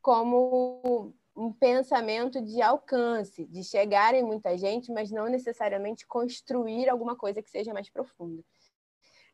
como 0.01 1.13
um 1.36 1.51
pensamento 1.51 2.41
de 2.41 2.62
alcance, 2.62 3.45
de 3.45 3.63
chegar 3.63 4.15
em 4.15 4.23
muita 4.23 4.58
gente, 4.58 4.91
mas 4.91 5.12
não 5.12 5.27
necessariamente 5.27 6.08
construir 6.08 6.89
alguma 6.89 7.15
coisa 7.15 7.41
que 7.41 7.49
seja 7.49 7.73
mais 7.73 7.89
profunda. 7.89 8.43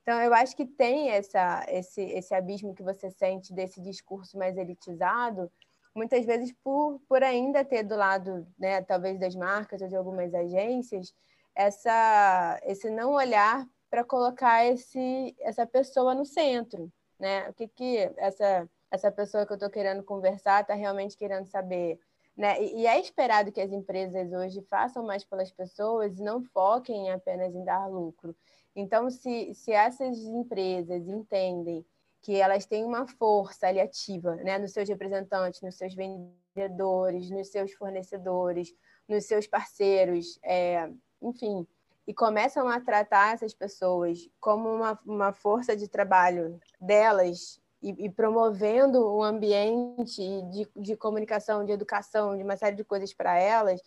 Então, 0.01 0.19
eu 0.21 0.33
acho 0.33 0.55
que 0.55 0.65
tem 0.65 1.11
essa, 1.11 1.65
esse, 1.69 2.01
esse 2.01 2.35
abismo 2.35 2.73
que 2.73 2.83
você 2.83 3.09
sente 3.09 3.53
desse 3.53 3.79
discurso 3.79 4.37
mais 4.37 4.57
elitizado, 4.57 5.49
muitas 5.95 6.25
vezes 6.25 6.53
por, 6.63 6.99
por 7.07 7.23
ainda 7.23 7.63
ter 7.63 7.83
do 7.83 7.95
lado, 7.95 8.47
né, 8.57 8.81
talvez 8.81 9.19
das 9.19 9.35
marcas 9.35 9.81
ou 9.81 9.87
de 9.87 9.95
algumas 9.95 10.33
agências, 10.33 11.13
essa, 11.55 12.59
esse 12.63 12.89
não 12.89 13.13
olhar 13.13 13.67
para 13.89 14.03
colocar 14.03 14.65
esse, 14.65 15.35
essa 15.39 15.67
pessoa 15.67 16.15
no 16.15 16.25
centro, 16.25 16.91
né? 17.19 17.47
O 17.47 17.53
que, 17.53 17.67
que 17.67 17.97
essa, 18.17 18.67
essa 18.89 19.11
pessoa 19.11 19.45
que 19.45 19.51
eu 19.51 19.55
estou 19.55 19.69
querendo 19.69 20.03
conversar 20.03 20.61
está 20.61 20.73
realmente 20.73 21.15
querendo 21.15 21.45
saber, 21.45 21.99
né? 22.35 22.59
E, 22.59 22.87
é 22.87 22.99
esperado 22.99 23.51
que 23.51 23.61
as 23.61 23.71
empresas 23.71 24.33
hoje 24.33 24.63
façam 24.63 25.05
mais 25.05 25.23
pelas 25.23 25.51
pessoas 25.51 26.17
e 26.17 26.23
não 26.23 26.41
foquem 26.41 27.11
apenas 27.11 27.53
em 27.53 27.63
dar 27.63 27.87
lucro. 27.87 28.35
Então, 28.75 29.11
se, 29.11 29.53
se 29.53 29.71
essas 29.71 30.17
empresas 30.17 31.07
entendem 31.07 31.85
que 32.23 32.39
elas 32.39 32.65
têm 32.65 32.85
uma 32.85 33.05
força 33.05 33.67
ali 33.67 33.81
ativa, 33.81 34.35
né, 34.37 34.57
nos 34.57 34.71
seus 34.71 34.87
representantes, 34.87 35.61
nos 35.61 35.75
seus 35.75 35.93
vendedores, 35.93 37.29
nos 37.29 37.49
seus 37.49 37.73
fornecedores, 37.73 38.73
nos 39.07 39.25
seus 39.25 39.45
parceiros, 39.45 40.39
é, 40.41 40.89
enfim, 41.21 41.67
e 42.07 42.13
começam 42.13 42.67
a 42.69 42.79
tratar 42.79 43.33
essas 43.33 43.53
pessoas 43.53 44.29
como 44.39 44.69
uma, 44.69 44.99
uma 45.05 45.33
força 45.33 45.75
de 45.75 45.87
trabalho 45.87 46.59
delas 46.79 47.59
e, 47.81 48.05
e 48.05 48.09
promovendo 48.09 49.13
um 49.13 49.21
ambiente 49.21 50.21
de, 50.43 50.67
de 50.75 50.95
comunicação, 50.95 51.65
de 51.65 51.73
educação, 51.73 52.37
de 52.37 52.43
uma 52.43 52.55
série 52.55 52.77
de 52.77 52.85
coisas 52.85 53.13
para 53.13 53.37
elas, 53.37 53.81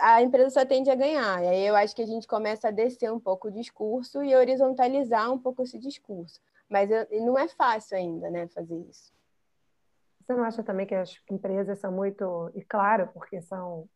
a 0.00 0.22
empresa 0.22 0.50
só 0.50 0.64
tende 0.64 0.88
a 0.88 0.94
ganhar. 0.94 1.42
E 1.42 1.48
aí 1.48 1.66
eu 1.66 1.74
acho 1.74 1.96
que 1.96 2.02
a 2.02 2.06
gente 2.06 2.28
começa 2.28 2.68
a 2.68 2.70
descer 2.70 3.12
um 3.12 3.18
pouco 3.18 3.48
o 3.48 3.52
discurso 3.52 4.22
e 4.22 4.36
horizontalizar 4.36 5.32
um 5.32 5.38
pouco 5.38 5.62
esse 5.62 5.78
discurso. 5.78 6.40
Mas 6.68 6.90
eu, 6.90 7.06
não 7.24 7.38
é 7.38 7.48
fácil 7.48 7.96
ainda, 7.96 8.30
né, 8.30 8.48
fazer 8.48 8.76
isso. 8.88 9.12
Você 10.20 10.34
não 10.34 10.44
acha 10.44 10.62
também 10.62 10.86
que 10.86 10.94
as 10.94 11.16
empresas 11.30 11.78
são 11.78 11.92
muito, 11.92 12.50
e 12.54 12.62
claro, 12.62 13.08
porque 13.14 13.40
são 13.40 13.88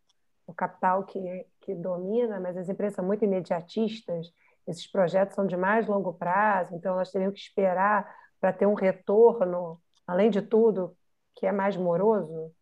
o 0.46 0.54
capital 0.54 1.04
que, 1.04 1.46
que 1.60 1.74
domina, 1.74 2.38
mas 2.38 2.56
as 2.56 2.68
empresas 2.68 2.94
são 2.94 3.04
muito 3.04 3.24
imediatistas, 3.24 4.32
esses 4.66 4.86
projetos 4.86 5.34
são 5.34 5.46
de 5.46 5.56
mais 5.56 5.86
longo 5.86 6.12
prazo, 6.12 6.74
então 6.74 6.94
elas 6.94 7.10
teriam 7.10 7.32
que 7.32 7.40
esperar 7.40 8.14
para 8.40 8.52
ter 8.52 8.66
um 8.66 8.74
retorno, 8.74 9.80
além 10.06 10.30
de 10.30 10.40
tudo, 10.40 10.96
que 11.34 11.46
é 11.46 11.52
mais 11.52 11.76
moroso? 11.76 12.52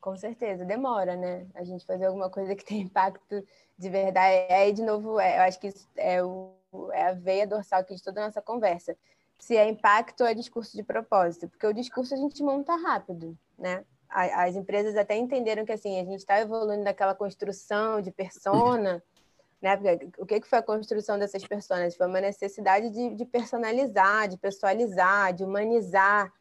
Com 0.00 0.16
certeza, 0.16 0.64
demora, 0.64 1.16
né? 1.16 1.46
A 1.54 1.64
gente 1.64 1.86
fazer 1.86 2.06
alguma 2.06 2.28
coisa 2.28 2.54
que 2.54 2.64
tem 2.64 2.82
impacto 2.82 3.42
de 3.78 3.88
verdade. 3.88 4.52
Aí, 4.52 4.72
de 4.72 4.82
novo, 4.82 5.18
é, 5.18 5.38
eu 5.38 5.42
acho 5.42 5.58
que 5.58 5.68
isso 5.68 5.88
é, 5.96 6.22
o, 6.22 6.52
é 6.92 7.08
a 7.08 7.12
veia 7.12 7.46
dorsal 7.46 7.80
aqui 7.80 7.94
de 7.94 8.02
toda 8.02 8.22
a 8.22 8.26
nossa 8.26 8.42
conversa. 8.42 8.96
Se 9.38 9.56
é 9.56 9.68
impacto, 9.68 10.24
é 10.24 10.34
discurso 10.34 10.76
de 10.76 10.82
propósito, 10.82 11.48
porque 11.48 11.66
o 11.66 11.72
discurso 11.72 12.14
a 12.14 12.16
gente 12.16 12.42
monta 12.42 12.74
rápido, 12.76 13.36
né? 13.58 13.84
as 14.14 14.54
empresas 14.54 14.96
até 14.96 15.16
entenderam 15.16 15.64
que 15.64 15.72
assim 15.72 15.98
a 15.98 16.04
gente 16.04 16.20
está 16.20 16.38
evoluindo 16.38 16.84
daquela 16.84 17.16
construção 17.16 18.00
de 18.00 18.12
persona, 18.12 19.02
né? 19.60 19.76
Porque 19.76 20.36
o 20.36 20.40
que 20.40 20.48
foi 20.48 20.58
a 20.60 20.62
construção 20.62 21.18
dessas 21.18 21.44
personas? 21.44 21.96
Foi 21.96 22.06
uma 22.06 22.20
necessidade 22.20 22.90
de, 22.90 23.14
de 23.16 23.24
personalizar, 23.24 24.28
de 24.28 24.36
pessoalizar, 24.36 25.32
de 25.32 25.42
humanizar 25.42 26.32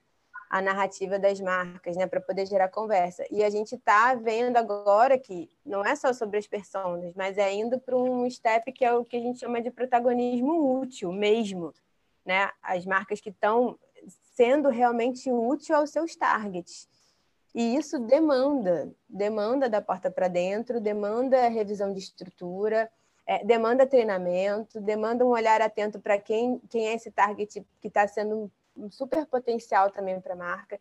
a 0.53 0.61
narrativa 0.61 1.17
das 1.17 1.39
marcas, 1.39 1.95
né, 1.97 2.05
para 2.05 2.21
poder 2.21 2.45
gerar 2.45 2.67
conversa. 2.67 3.25
E 3.31 3.43
a 3.43 3.49
gente 3.49 3.73
está 3.73 4.13
vendo 4.13 4.55
agora 4.55 5.17
que 5.17 5.49
não 5.65 5.83
é 5.83 5.95
só 5.95 6.13
sobre 6.13 6.37
as 6.37 6.45
personas, 6.45 7.11
mas 7.15 7.39
é 7.39 7.51
indo 7.51 7.79
para 7.79 7.97
um 7.97 8.29
step 8.29 8.71
que 8.71 8.85
é 8.85 8.93
o 8.93 9.03
que 9.03 9.15
a 9.15 9.19
gente 9.19 9.39
chama 9.39 9.59
de 9.59 9.71
protagonismo 9.71 10.79
útil 10.79 11.11
mesmo, 11.11 11.73
né? 12.23 12.51
As 12.61 12.85
marcas 12.85 13.19
que 13.19 13.31
estão 13.31 13.79
sendo 14.35 14.69
realmente 14.69 15.31
útil 15.31 15.75
aos 15.75 15.89
seus 15.89 16.15
targets. 16.15 16.87
E 17.55 17.75
isso 17.75 17.97
demanda, 17.97 18.93
demanda 19.09 19.67
da 19.67 19.81
porta 19.81 20.11
para 20.11 20.27
dentro, 20.27 20.79
demanda 20.79 21.47
revisão 21.47 21.91
de 21.91 21.97
estrutura, 21.97 22.91
é, 23.25 23.43
demanda 23.43 23.87
treinamento, 23.87 24.79
demanda 24.79 25.25
um 25.25 25.29
olhar 25.29 25.63
atento 25.63 25.99
para 25.99 26.19
quem, 26.19 26.59
quem 26.69 26.89
é 26.89 26.93
esse 26.93 27.09
target 27.09 27.65
que 27.81 27.87
está 27.87 28.07
sendo 28.07 28.51
um 28.75 28.89
super 28.89 29.25
potencial 29.25 29.91
também 29.91 30.19
para 30.19 30.33
a 30.33 30.37
marca. 30.37 30.79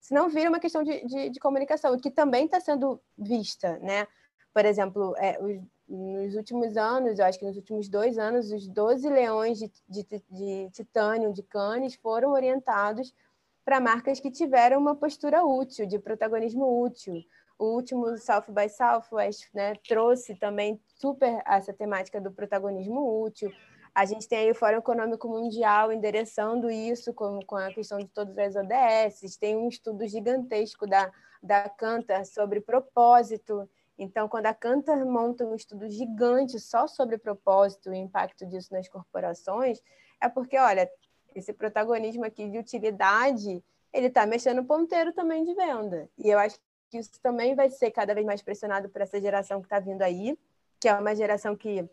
Senão 0.00 0.28
vira 0.28 0.48
uma 0.48 0.60
questão 0.60 0.82
de, 0.82 1.04
de, 1.06 1.30
de 1.30 1.40
comunicação, 1.40 1.98
que 1.98 2.10
também 2.10 2.44
está 2.44 2.60
sendo 2.60 3.00
vista, 3.16 3.78
né? 3.78 4.06
Por 4.54 4.64
exemplo, 4.64 5.14
é, 5.18 5.38
os, 5.40 5.60
nos 5.88 6.34
últimos 6.34 6.76
anos, 6.76 7.18
eu 7.18 7.24
acho 7.24 7.38
que 7.38 7.46
nos 7.46 7.56
últimos 7.56 7.88
dois 7.88 8.18
anos, 8.18 8.52
os 8.52 8.68
12 8.68 9.08
leões 9.08 9.58
de, 9.58 9.72
de, 9.88 10.04
de 10.30 10.70
titânio 10.70 11.32
de 11.32 11.42
Cannes 11.42 11.94
foram 11.94 12.32
orientados 12.32 13.14
para 13.64 13.80
marcas 13.80 14.20
que 14.20 14.30
tiveram 14.30 14.78
uma 14.78 14.94
postura 14.94 15.44
útil, 15.44 15.86
de 15.86 15.98
protagonismo 15.98 16.82
útil. 16.82 17.22
O 17.58 17.74
último 17.74 18.16
South 18.18 18.44
by 18.48 18.68
Southwest 18.68 19.48
né, 19.52 19.74
trouxe 19.86 20.34
também 20.36 20.80
super 20.94 21.42
essa 21.46 21.72
temática 21.72 22.20
do 22.20 22.30
protagonismo 22.30 23.22
útil. 23.22 23.50
A 23.98 24.04
gente 24.04 24.28
tem 24.28 24.38
aí 24.38 24.50
o 24.52 24.54
Fórum 24.54 24.78
Econômico 24.78 25.28
Mundial 25.28 25.92
endereçando 25.92 26.70
isso 26.70 27.12
com, 27.12 27.40
com 27.44 27.56
a 27.56 27.68
questão 27.72 27.98
de 27.98 28.06
todas 28.06 28.38
as 28.38 28.54
ODS. 28.54 29.36
Tem 29.36 29.56
um 29.56 29.68
estudo 29.68 30.06
gigantesco 30.06 30.86
da, 30.86 31.10
da 31.42 31.68
Cantor 31.68 32.24
sobre 32.24 32.60
propósito. 32.60 33.68
Então, 33.98 34.28
quando 34.28 34.46
a 34.46 34.54
Cantor 34.54 35.04
monta 35.04 35.44
um 35.44 35.52
estudo 35.52 35.90
gigante 35.90 36.60
só 36.60 36.86
sobre 36.86 37.18
propósito 37.18 37.88
e 37.88 37.90
o 37.90 37.94
impacto 37.96 38.46
disso 38.46 38.72
nas 38.72 38.86
corporações, 38.88 39.82
é 40.20 40.28
porque, 40.28 40.56
olha, 40.56 40.88
esse 41.34 41.52
protagonismo 41.52 42.24
aqui 42.24 42.48
de 42.48 42.56
utilidade, 42.56 43.64
ele 43.92 44.06
está 44.06 44.24
mexendo 44.24 44.58
no 44.58 44.64
ponteiro 44.64 45.12
também 45.12 45.42
de 45.42 45.52
venda. 45.54 46.08
E 46.16 46.30
eu 46.30 46.38
acho 46.38 46.56
que 46.88 46.98
isso 46.98 47.20
também 47.20 47.56
vai 47.56 47.68
ser 47.68 47.90
cada 47.90 48.14
vez 48.14 48.24
mais 48.24 48.42
pressionado 48.42 48.88
por 48.88 49.02
essa 49.02 49.20
geração 49.20 49.60
que 49.60 49.66
está 49.66 49.80
vindo 49.80 50.02
aí, 50.02 50.38
que 50.78 50.88
é 50.88 50.94
uma 50.94 51.16
geração 51.16 51.56
que 51.56 51.84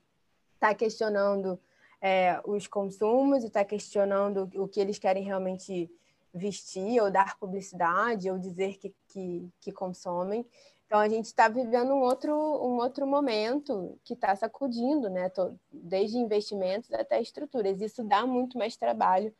está 0.53 0.72
questionando 0.76 1.60
é, 2.01 2.39
os 2.45 2.67
consumos 2.67 3.43
e 3.43 3.47
está 3.47 3.63
questionando 3.63 4.49
o 4.55 4.67
que 4.67 4.79
eles 4.79 4.99
querem 4.99 5.23
realmente 5.23 5.89
vestir 6.33 7.01
ou 7.01 7.09
dar 7.09 7.37
publicidade 7.37 8.29
ou 8.29 8.37
dizer 8.37 8.77
que, 8.77 8.93
que, 9.07 9.49
que 9.61 9.71
consomem. 9.71 10.45
Então 10.85 10.99
a 10.99 11.09
gente 11.09 11.25
está 11.25 11.47
vivendo 11.47 11.93
um 11.93 12.01
outro, 12.01 12.33
um 12.33 12.77
outro 12.77 13.07
momento 13.07 13.97
que 14.03 14.13
está 14.13 14.35
sacudindo, 14.35 15.09
né? 15.09 15.31
Desde 15.71 16.17
investimentos 16.17 16.91
até 16.93 17.21
estruturas. 17.21 17.81
Isso 17.81 18.03
dá 18.03 18.25
muito 18.25 18.57
mais 18.57 18.75
trabalho 18.75 19.33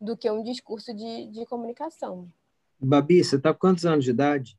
do 0.00 0.16
que 0.16 0.30
um 0.30 0.42
discurso 0.42 0.94
de, 0.94 1.26
de 1.26 1.44
comunicação. 1.46 2.30
Babi, 2.78 3.22
você 3.22 3.36
está 3.36 3.52
com 3.52 3.60
quantos 3.60 3.84
anos 3.84 4.04
de 4.04 4.10
idade? 4.10 4.58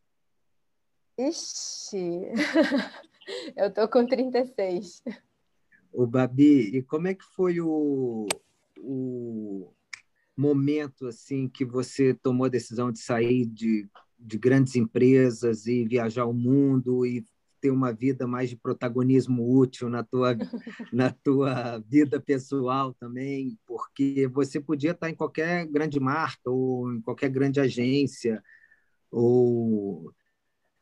Ixi, 1.18 2.22
eu 3.56 3.74
tô 3.74 3.88
com 3.88 4.06
36. 4.06 5.04
O 5.98 6.06
Babi, 6.06 6.78
e 6.78 6.84
como 6.84 7.08
é 7.08 7.16
que 7.16 7.24
foi 7.24 7.60
o, 7.60 8.28
o 8.78 9.74
momento 10.38 11.08
assim 11.08 11.50
que 11.50 11.66
você 11.66 12.14
tomou 12.14 12.46
a 12.46 12.50
decisão 12.50 12.92
de 12.92 13.00
sair 13.00 13.48
de, 13.48 13.90
de 14.20 14.38
grandes 14.38 14.76
empresas 14.76 15.66
e 15.66 15.84
viajar 15.86 16.26
o 16.26 16.34
mundo 16.34 17.04
e 17.04 17.26
ter 17.60 17.72
uma 17.72 17.92
vida 17.92 18.28
mais 18.28 18.48
de 18.48 18.56
protagonismo 18.56 19.60
útil 19.60 19.90
na 19.90 20.04
tua, 20.04 20.38
na 20.94 21.12
tua 21.12 21.80
vida 21.80 22.22
pessoal 22.22 22.94
também, 22.94 23.58
porque 23.66 24.28
você 24.28 24.62
podia 24.62 24.92
estar 24.92 25.10
em 25.10 25.16
qualquer 25.16 25.66
grande 25.66 26.00
marca 26.00 26.48
ou 26.48 26.94
em 26.94 27.02
qualquer 27.02 27.32
grande 27.32 27.60
agência 27.60 28.44
ou 29.10 30.14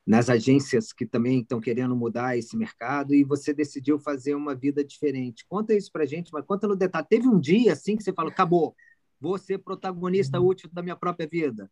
nas 0.06 0.30
agências 0.30 0.94
que 0.94 1.06
também 1.06 1.40
estão 1.40 1.60
querendo 1.60 1.96
mudar 1.96 2.38
esse 2.38 2.56
mercado 2.56 3.16
e 3.16 3.24
você 3.24 3.54
decidiu 3.54 3.98
fazer 4.00 4.36
uma 4.36 4.54
vida 4.54 4.84
diferente. 4.84 5.46
Conta 5.48 5.74
isso 5.74 5.92
para 5.92 6.06
gente, 6.06 6.32
mas 6.32 6.46
conta 6.46 6.68
no 6.68 6.76
detalhe. 6.76 7.08
Teve 7.10 7.28
um 7.28 7.40
dia 7.40 7.74
assim 7.74 7.98
que 7.98 8.04
você 8.04 8.14
falou, 8.14 8.32
acabou, 8.32 8.76
vou 9.20 9.38
ser 9.38 9.58
protagonista 9.58 10.40
uhum. 10.40 10.48
útil 10.48 10.70
da 10.72 10.84
minha 10.84 10.96
própria 10.96 11.28
vida. 11.28 11.70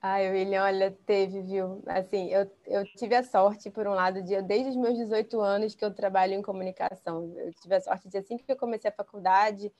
Ai, 0.00 0.30
William, 0.30 0.62
olha, 0.62 0.96
teve, 1.04 1.42
viu? 1.42 1.82
Assim, 1.86 2.28
eu, 2.28 2.48
eu 2.66 2.84
tive 2.96 3.16
a 3.16 3.24
sorte, 3.24 3.70
por 3.70 3.88
um 3.88 3.94
lado, 3.94 4.22
de 4.22 4.40
desde 4.42 4.70
os 4.70 4.76
meus 4.76 4.96
18 4.96 5.40
anos 5.40 5.74
que 5.74 5.84
eu 5.84 5.92
trabalho 5.92 6.34
em 6.34 6.42
comunicação. 6.42 7.34
Eu 7.38 7.52
tive 7.54 7.74
a 7.74 7.80
sorte 7.80 8.08
de, 8.08 8.18
assim 8.18 8.36
que 8.36 8.52
eu 8.52 8.56
comecei 8.56 8.88
a 8.88 8.94
faculdade, 8.94 9.72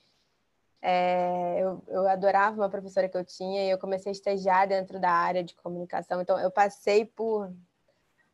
é, 0.81 1.59
eu, 1.59 1.83
eu, 1.87 2.07
adorava 2.07 2.55
uma 2.55 2.69
professora 2.69 3.09
que 3.09 3.17
eu 3.17 3.25
tinha 3.25 3.65
e 3.65 3.69
eu 3.69 3.77
comecei 3.77 4.11
a 4.11 4.13
estagiar 4.13 4.67
dentro 4.67 4.99
da 4.99 5.11
área 5.11 5.43
de 5.43 5.55
comunicação. 5.55 6.21
Então, 6.21 6.39
eu 6.39 6.51
passei 6.51 7.05
por 7.05 7.51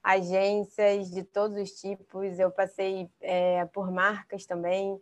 agências 0.03 1.09
de 1.09 1.23
todos 1.23 1.57
os 1.57 1.71
tipos, 1.79 2.37
eu 2.37 2.51
passei 2.51 3.09
é, 3.21 3.65
por 3.67 3.89
marcas 3.89 4.45
também. 4.45 5.01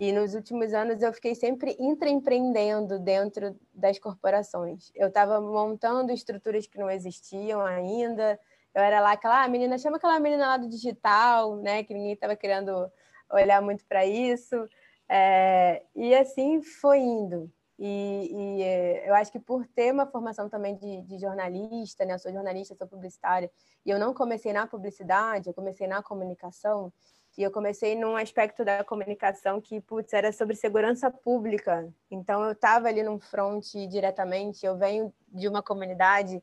E 0.00 0.12
nos 0.12 0.34
últimos 0.34 0.72
anos 0.72 1.02
eu 1.02 1.12
fiquei 1.12 1.34
sempre 1.34 1.76
intraempreendendo 1.78 3.00
dentro 3.00 3.58
das 3.74 3.98
corporações. 3.98 4.92
Eu 4.94 5.08
estava 5.08 5.40
montando 5.40 6.12
estruturas 6.12 6.68
que 6.68 6.78
não 6.78 6.88
existiam 6.88 7.60
ainda. 7.62 8.38
Eu 8.72 8.80
era 8.80 9.00
lá 9.00 9.12
aquela 9.12 9.42
ah, 9.42 9.48
menina, 9.48 9.76
chama 9.76 9.96
aquela 9.96 10.20
menina 10.20 10.46
lá 10.46 10.56
do 10.56 10.68
digital, 10.68 11.56
né? 11.56 11.82
Que 11.82 11.92
ninguém 11.92 12.12
estava 12.12 12.36
querendo 12.36 12.88
olhar 13.28 13.60
muito 13.60 13.84
para 13.86 14.06
isso. 14.06 14.68
É, 15.08 15.82
e 15.94 16.14
assim 16.14 16.60
foi 16.62 16.98
indo. 16.98 17.50
E, 17.78 18.28
e, 18.32 18.62
é, 18.62 19.08
eu 19.08 19.14
acho 19.14 19.30
que 19.30 19.38
por 19.38 19.64
ter 19.68 19.92
uma 19.92 20.06
formação 20.06 20.48
também 20.48 20.76
de, 20.76 21.02
de, 21.02 21.18
jornalista, 21.18 22.04
né? 22.04 22.14
Eu 22.14 22.18
sou 22.18 22.32
jornalista, 22.32 22.74
sou 22.74 22.88
publicitária, 22.88 23.50
e 23.86 23.90
eu 23.90 23.98
não 23.98 24.12
comecei 24.12 24.52
na 24.52 24.66
publicidade, 24.66 25.48
eu 25.48 25.54
comecei 25.54 25.86
na 25.86 26.02
comunicação, 26.02 26.92
e 27.36 27.42
eu 27.42 27.52
comecei 27.52 27.94
num 27.94 28.16
aspecto 28.16 28.64
da 28.64 28.82
comunicação 28.82 29.60
que, 29.60 29.80
putz, 29.80 30.12
era 30.12 30.32
sobre 30.32 30.56
segurança 30.56 31.08
pública. 31.08 31.88
Então, 32.10 32.42
eu 32.44 32.50
estava 32.50 32.88
ali 32.88 33.00
num 33.00 33.20
front 33.20 33.64
diretamente, 33.88 34.66
eu 34.66 34.76
venho 34.76 35.14
de 35.28 35.46
uma 35.46 35.62
comunidade. 35.62 36.42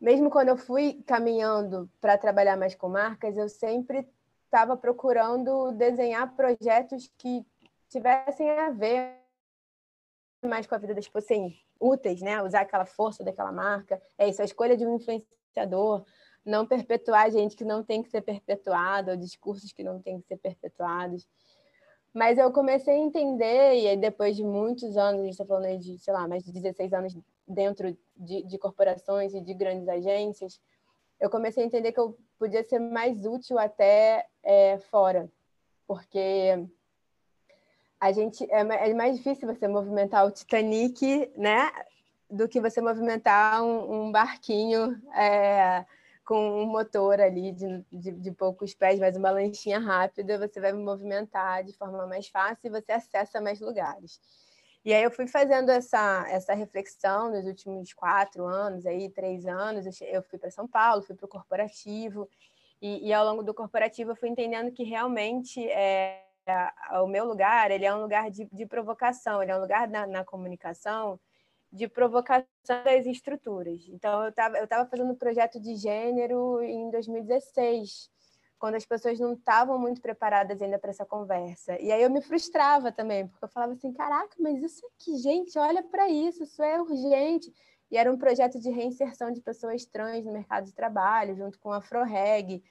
Mesmo 0.00 0.30
quando 0.30 0.48
eu 0.48 0.56
fui 0.56 1.00
caminhando 1.06 1.88
para 2.00 2.18
trabalhar 2.18 2.56
mais 2.56 2.74
com 2.74 2.88
marcas, 2.88 3.36
eu 3.36 3.48
sempre 3.48 4.04
estava 4.48 4.76
procurando 4.76 5.72
desenhar 5.72 6.34
projetos 6.34 7.10
que 7.18 7.46
tivessem 7.88 8.50
a 8.50 8.70
ver 8.70 9.14
mais 10.42 10.66
com 10.66 10.74
a 10.74 10.78
vida 10.78 10.94
das 10.94 11.06
pessoas, 11.06 11.24
fossem 11.24 11.60
úteis, 11.80 12.20
né? 12.22 12.42
Usar 12.42 12.62
aquela 12.62 12.86
força 12.86 13.22
daquela 13.22 13.52
marca. 13.52 14.00
É 14.16 14.28
isso, 14.28 14.40
a 14.40 14.44
escolha 14.44 14.76
de 14.76 14.86
um 14.86 14.96
influenciador, 14.96 16.04
não 16.44 16.66
perpetuar 16.66 17.30
gente 17.30 17.56
que 17.56 17.64
não 17.64 17.82
tem 17.84 18.02
que 18.02 18.08
ser 18.08 18.22
perpetuada, 18.22 19.12
ou 19.12 19.16
discursos 19.16 19.72
que 19.72 19.84
não 19.84 20.00
têm 20.00 20.20
que 20.20 20.26
ser 20.26 20.38
perpetuados. 20.38 21.28
Mas 22.14 22.38
eu 22.38 22.50
comecei 22.50 22.94
a 22.94 22.98
entender, 22.98 23.74
e 23.74 23.88
aí 23.88 23.96
depois 23.96 24.34
de 24.34 24.42
muitos 24.42 24.96
anos, 24.96 25.20
a 25.20 25.24
gente 25.24 25.32
está 25.32 25.44
falando 25.44 25.78
de, 25.78 25.98
sei 25.98 26.12
lá, 26.12 26.26
mais 26.26 26.42
de 26.42 26.52
16 26.52 26.92
anos 26.94 27.16
dentro 27.46 27.96
de, 28.16 28.42
de 28.44 28.58
corporações 28.58 29.34
e 29.34 29.40
de 29.40 29.52
grandes 29.52 29.88
agências, 29.88 30.60
eu 31.20 31.28
comecei 31.28 31.62
a 31.62 31.66
entender 31.66 31.92
que 31.92 32.00
eu 32.00 32.16
podia 32.38 32.62
ser 32.64 32.78
mais 32.78 33.26
útil 33.26 33.58
até 33.58 34.26
é, 34.42 34.78
fora, 34.90 35.28
porque 35.86 36.66
a 38.00 38.12
gente 38.12 38.44
é, 38.50 38.90
é, 38.90 38.94
mais 38.94 39.16
difícil 39.16 39.48
você 39.48 39.66
movimentar 39.66 40.24
o 40.24 40.30
Titanic, 40.30 41.30
né, 41.36 41.70
do 42.30 42.48
que 42.48 42.60
você 42.60 42.80
movimentar 42.80 43.62
um, 43.62 44.06
um 44.06 44.12
barquinho 44.12 45.00
é, 45.14 45.84
com 46.24 46.62
um 46.62 46.66
motor 46.66 47.20
ali 47.20 47.52
de, 47.52 47.84
de, 47.90 48.12
de, 48.12 48.30
poucos 48.30 48.74
pés, 48.74 49.00
mas 49.00 49.16
uma 49.16 49.30
lanchinha 49.30 49.78
rápida, 49.78 50.38
você 50.38 50.60
vai 50.60 50.72
movimentar 50.72 51.64
de 51.64 51.72
forma 51.72 52.06
mais 52.06 52.28
fácil 52.28 52.66
e 52.66 52.70
você 52.70 52.92
acessa 52.92 53.40
mais 53.40 53.60
lugares. 53.60 54.20
E 54.84 54.94
aí 54.94 55.02
eu 55.02 55.10
fui 55.10 55.26
fazendo 55.26 55.70
essa, 55.70 56.24
essa 56.28 56.54
reflexão 56.54 57.30
nos 57.30 57.44
últimos 57.44 57.92
quatro 57.92 58.46
anos, 58.46 58.86
aí 58.86 59.10
três 59.10 59.44
anos, 59.46 60.00
eu 60.00 60.22
fui 60.22 60.38
para 60.38 60.50
São 60.50 60.66
Paulo, 60.66 61.02
fui 61.02 61.14
para 61.14 61.26
o 61.26 61.28
corporativo, 61.28 62.28
e, 62.80 63.08
e, 63.08 63.12
ao 63.12 63.24
longo 63.24 63.42
do 63.42 63.52
corporativo 63.52 64.12
eu 64.12 64.16
fui 64.16 64.28
entendendo 64.28 64.70
que 64.70 64.84
realmente 64.84 65.68
é, 65.68 66.22
o 67.02 67.06
meu 67.08 67.24
lugar 67.24 67.70
ele 67.72 67.84
é 67.84 67.92
um 67.92 68.00
lugar 68.00 68.30
de, 68.30 68.48
de 68.52 68.66
provocação, 68.66 69.42
ele 69.42 69.50
é 69.50 69.56
um 69.56 69.60
lugar 69.60 69.88
na, 69.88 70.06
na 70.06 70.24
comunicação 70.24 71.18
de 71.72 71.86
provocação 71.88 72.46
das 72.84 73.04
estruturas. 73.06 73.86
Então, 73.88 74.22
eu 74.22 74.30
estava 74.30 74.58
eu 74.58 74.66
tava 74.66 74.88
fazendo 74.88 75.12
um 75.12 75.16
projeto 75.16 75.60
de 75.60 75.76
gênero 75.76 76.62
em 76.62 76.90
2016, 76.90 78.10
quando 78.58 78.74
as 78.74 78.84
pessoas 78.84 79.18
não 79.18 79.34
estavam 79.34 79.78
muito 79.78 80.00
preparadas 80.00 80.60
ainda 80.60 80.78
para 80.78 80.90
essa 80.90 81.06
conversa. 81.06 81.80
E 81.80 81.92
aí 81.92 82.02
eu 82.02 82.10
me 82.10 82.20
frustrava 82.20 82.90
também, 82.90 83.26
porque 83.26 83.44
eu 83.44 83.48
falava 83.48 83.72
assim: 83.72 83.92
caraca, 83.92 84.34
mas 84.38 84.62
isso 84.62 84.84
aqui, 84.86 85.16
gente, 85.16 85.58
olha 85.58 85.82
para 85.82 86.08
isso, 86.08 86.42
isso 86.42 86.62
é 86.62 86.80
urgente. 86.80 87.52
E 87.90 87.96
era 87.96 88.12
um 88.12 88.18
projeto 88.18 88.58
de 88.58 88.68
reinserção 88.68 89.30
de 89.30 89.40
pessoas 89.40 89.86
trans 89.86 90.24
no 90.24 90.32
mercado 90.32 90.66
de 90.66 90.74
trabalho, 90.74 91.36
junto 91.36 91.58
com 91.58 91.72
a 91.72 91.78
AfroReg. 91.78 92.62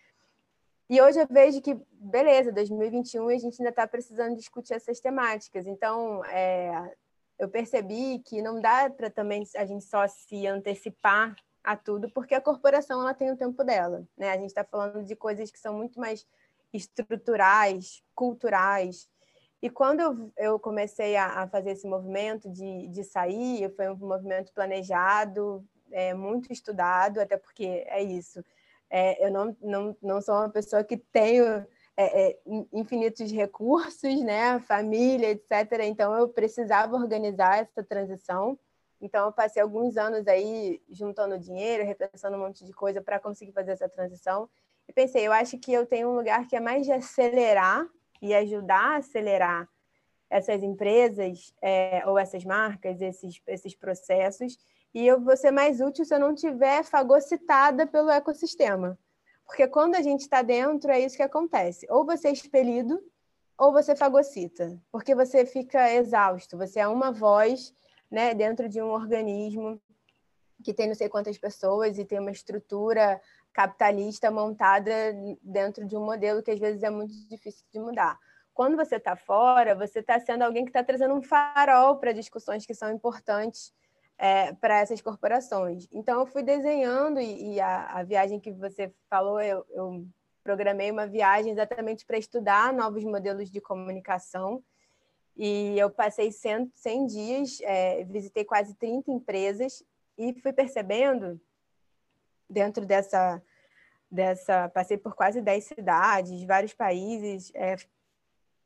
E 0.89 1.01
hoje 1.01 1.19
eu 1.19 1.27
vejo 1.29 1.61
que, 1.61 1.77
beleza, 1.91 2.51
2021 2.51 3.27
a 3.27 3.37
gente 3.37 3.59
ainda 3.59 3.71
está 3.71 3.87
precisando 3.87 4.35
discutir 4.35 4.73
essas 4.73 4.99
temáticas. 4.99 5.65
Então, 5.67 6.23
é, 6.25 6.95
eu 7.39 7.49
percebi 7.49 8.19
que 8.19 8.41
não 8.41 8.61
dá 8.61 8.89
para 8.89 9.09
também 9.09 9.43
a 9.55 9.65
gente 9.65 9.83
só 9.83 10.07
se 10.07 10.45
antecipar 10.47 11.35
a 11.67 11.75
tudo, 11.75 12.09
porque 12.11 12.33
a 12.33 12.39
corporação 12.39 13.01
ela 13.01 13.13
tem 13.13 13.29
o 13.29 13.35
tempo 13.35 13.61
dela, 13.61 14.07
né? 14.17 14.29
A 14.29 14.37
gente 14.37 14.47
está 14.47 14.63
falando 14.63 15.03
de 15.03 15.17
coisas 15.17 15.51
que 15.51 15.59
são 15.59 15.73
muito 15.73 15.99
mais 15.99 16.25
estruturais, 16.73 18.01
culturais. 18.15 19.09
E 19.61 19.69
quando 19.69 19.99
eu, 19.99 20.31
eu 20.37 20.59
comecei 20.59 21.17
a, 21.17 21.41
a, 21.41 21.47
fazer 21.47 21.71
esse 21.71 21.85
movimento 21.85 22.49
de, 22.49 22.87
de 22.87 23.03
sair, 23.03 23.69
foi 23.75 23.89
um 23.89 23.97
movimento 23.97 24.53
planejado, 24.53 25.61
é, 25.91 26.13
muito 26.13 26.53
estudado, 26.53 27.19
até 27.19 27.35
porque 27.35 27.83
é 27.87 28.01
isso. 28.01 28.41
É, 28.89 29.25
eu 29.25 29.29
não, 29.29 29.57
não, 29.61 29.97
não 30.01 30.21
sou 30.21 30.35
uma 30.35 30.49
pessoa 30.49 30.85
que 30.85 30.95
tenho 30.95 31.43
é, 31.97 32.29
é, 32.29 32.39
infinitos 32.71 33.29
recursos, 33.29 34.23
né, 34.23 34.57
família, 34.61 35.31
etc. 35.31 35.81
Então 35.83 36.15
eu 36.15 36.29
precisava 36.29 36.95
organizar 36.95 37.57
essa 37.57 37.83
transição. 37.83 38.57
Então 38.99 39.25
eu 39.25 39.31
passei 39.31 39.61
alguns 39.61 39.97
anos 39.97 40.27
aí 40.27 40.81
juntando 40.89 41.37
dinheiro, 41.37 41.85
repensando 41.85 42.35
um 42.35 42.39
monte 42.39 42.65
de 42.65 42.73
coisa 42.73 43.01
para 43.01 43.19
conseguir 43.19 43.51
fazer 43.51 43.71
essa 43.71 43.87
transição. 43.87 44.49
E 44.87 44.93
pensei, 44.93 45.27
eu 45.27 45.31
acho 45.31 45.57
que 45.59 45.71
eu 45.71 45.85
tenho 45.85 46.09
um 46.09 46.15
lugar 46.15 46.47
que 46.47 46.55
é 46.55 46.59
mais 46.59 46.85
de 46.85 46.91
acelerar 46.91 47.87
e 48.21 48.33
ajudar 48.33 48.93
a 48.93 48.97
acelerar 48.97 49.69
essas 50.29 50.63
empresas 50.63 51.53
é, 51.61 52.03
ou 52.05 52.17
essas 52.17 52.43
marcas, 52.43 53.01
esses, 53.01 53.41
esses 53.47 53.75
processos, 53.75 54.57
e 54.93 55.05
eu 55.05 55.21
vou 55.21 55.37
ser 55.37 55.51
mais 55.51 55.79
útil 55.79 56.03
se 56.03 56.13
eu 56.13 56.19
não 56.19 56.33
tiver 56.33 56.83
fagocitada 56.83 57.85
pelo 57.85 58.09
ecossistema. 58.09 58.97
Porque 59.45 59.67
quando 59.67 59.95
a 59.95 60.01
gente 60.01 60.21
está 60.21 60.41
dentro, 60.41 60.91
é 60.91 60.99
isso 60.99 61.15
que 61.15 61.23
acontece. 61.23 61.85
Ou 61.89 62.05
você 62.05 62.27
é 62.27 62.31
expelido, 62.31 63.01
ou 63.57 63.71
você 63.71 63.95
fagocita, 63.95 64.77
porque 64.91 65.15
você 65.15 65.45
fica 65.45 65.91
exausto, 65.93 66.57
você 66.57 66.79
é 66.79 66.87
uma 66.87 67.11
voz 67.11 67.73
né, 68.09 68.33
dentro 68.33 68.67
de 68.69 68.81
um 68.81 68.89
organismo 68.89 69.81
que 70.63 70.73
tem 70.73 70.87
não 70.87 70.95
sei 70.95 71.07
quantas 71.07 71.37
pessoas 71.37 71.97
e 71.97 72.05
tem 72.05 72.19
uma 72.19 72.31
estrutura 72.31 73.21
capitalista 73.53 74.29
montada 74.29 74.91
dentro 75.41 75.85
de 75.85 75.95
um 75.95 76.05
modelo 76.05 76.41
que 76.41 76.51
às 76.51 76.59
vezes 76.59 76.83
é 76.83 76.89
muito 76.89 77.13
difícil 77.27 77.65
de 77.71 77.79
mudar. 77.79 78.17
Quando 78.53 78.75
você 78.75 78.95
está 78.95 79.15
fora, 79.15 79.75
você 79.75 79.99
está 79.99 80.19
sendo 80.19 80.41
alguém 80.41 80.63
que 80.63 80.69
está 80.69 80.83
trazendo 80.83 81.13
um 81.13 81.21
farol 81.21 81.97
para 81.97 82.11
discussões 82.11 82.65
que 82.65 82.73
são 82.73 82.91
importantes 82.91 83.71
é, 84.17 84.51
para 84.53 84.79
essas 84.79 84.99
corporações. 84.99 85.87
Então, 85.91 86.19
eu 86.19 86.25
fui 86.25 86.41
desenhando, 86.41 87.19
e, 87.19 87.53
e 87.53 87.59
a, 87.59 87.99
a, 87.99 88.03
viagem 88.03 88.39
que 88.39 88.51
você 88.51 88.91
falou, 89.09 89.39
eu, 89.39 89.63
eu 89.69 90.05
programei 90.43 90.89
uma 90.89 91.05
viagem 91.05 91.51
exatamente 91.51 92.05
para 92.05 92.17
estudar 92.17 92.73
novos 92.73 93.03
modelos 93.03 93.51
de 93.51 93.61
comunicação. 93.61 94.63
E 95.37 95.77
eu 95.77 95.89
passei 95.91 96.31
100, 96.31 96.71
100 96.73 97.05
dias, 97.05 97.61
é, 97.61 98.03
visitei 98.05 98.43
quase 98.43 98.73
30 98.73 99.11
empresas 99.11 99.83
e 100.17 100.33
fui 100.41 100.51
percebendo 100.51 101.39
dentro 102.49 102.85
dessa, 102.87 103.39
dessa 104.09 104.67
passei 104.69 104.97
por 104.97 105.13
quase 105.13 105.39
10 105.39 105.63
cidades, 105.63 106.43
vários 106.43 106.73
países, 106.73 107.51
é, 107.53 107.75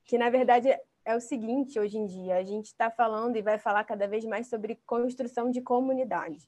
que 0.05 0.17
na 0.17 0.29
verdade 0.29 0.69
é 1.03 1.15
o 1.15 1.19
seguinte 1.19 1.77
hoje 1.77 1.97
em 1.97 2.05
dia, 2.05 2.37
a 2.37 2.43
gente 2.43 2.67
está 2.67 2.89
falando 2.89 3.35
e 3.35 3.41
vai 3.41 3.57
falar 3.57 3.83
cada 3.83 4.07
vez 4.07 4.23
mais 4.23 4.47
sobre 4.47 4.79
construção 4.85 5.51
de 5.51 5.59
comunidade. 5.59 6.47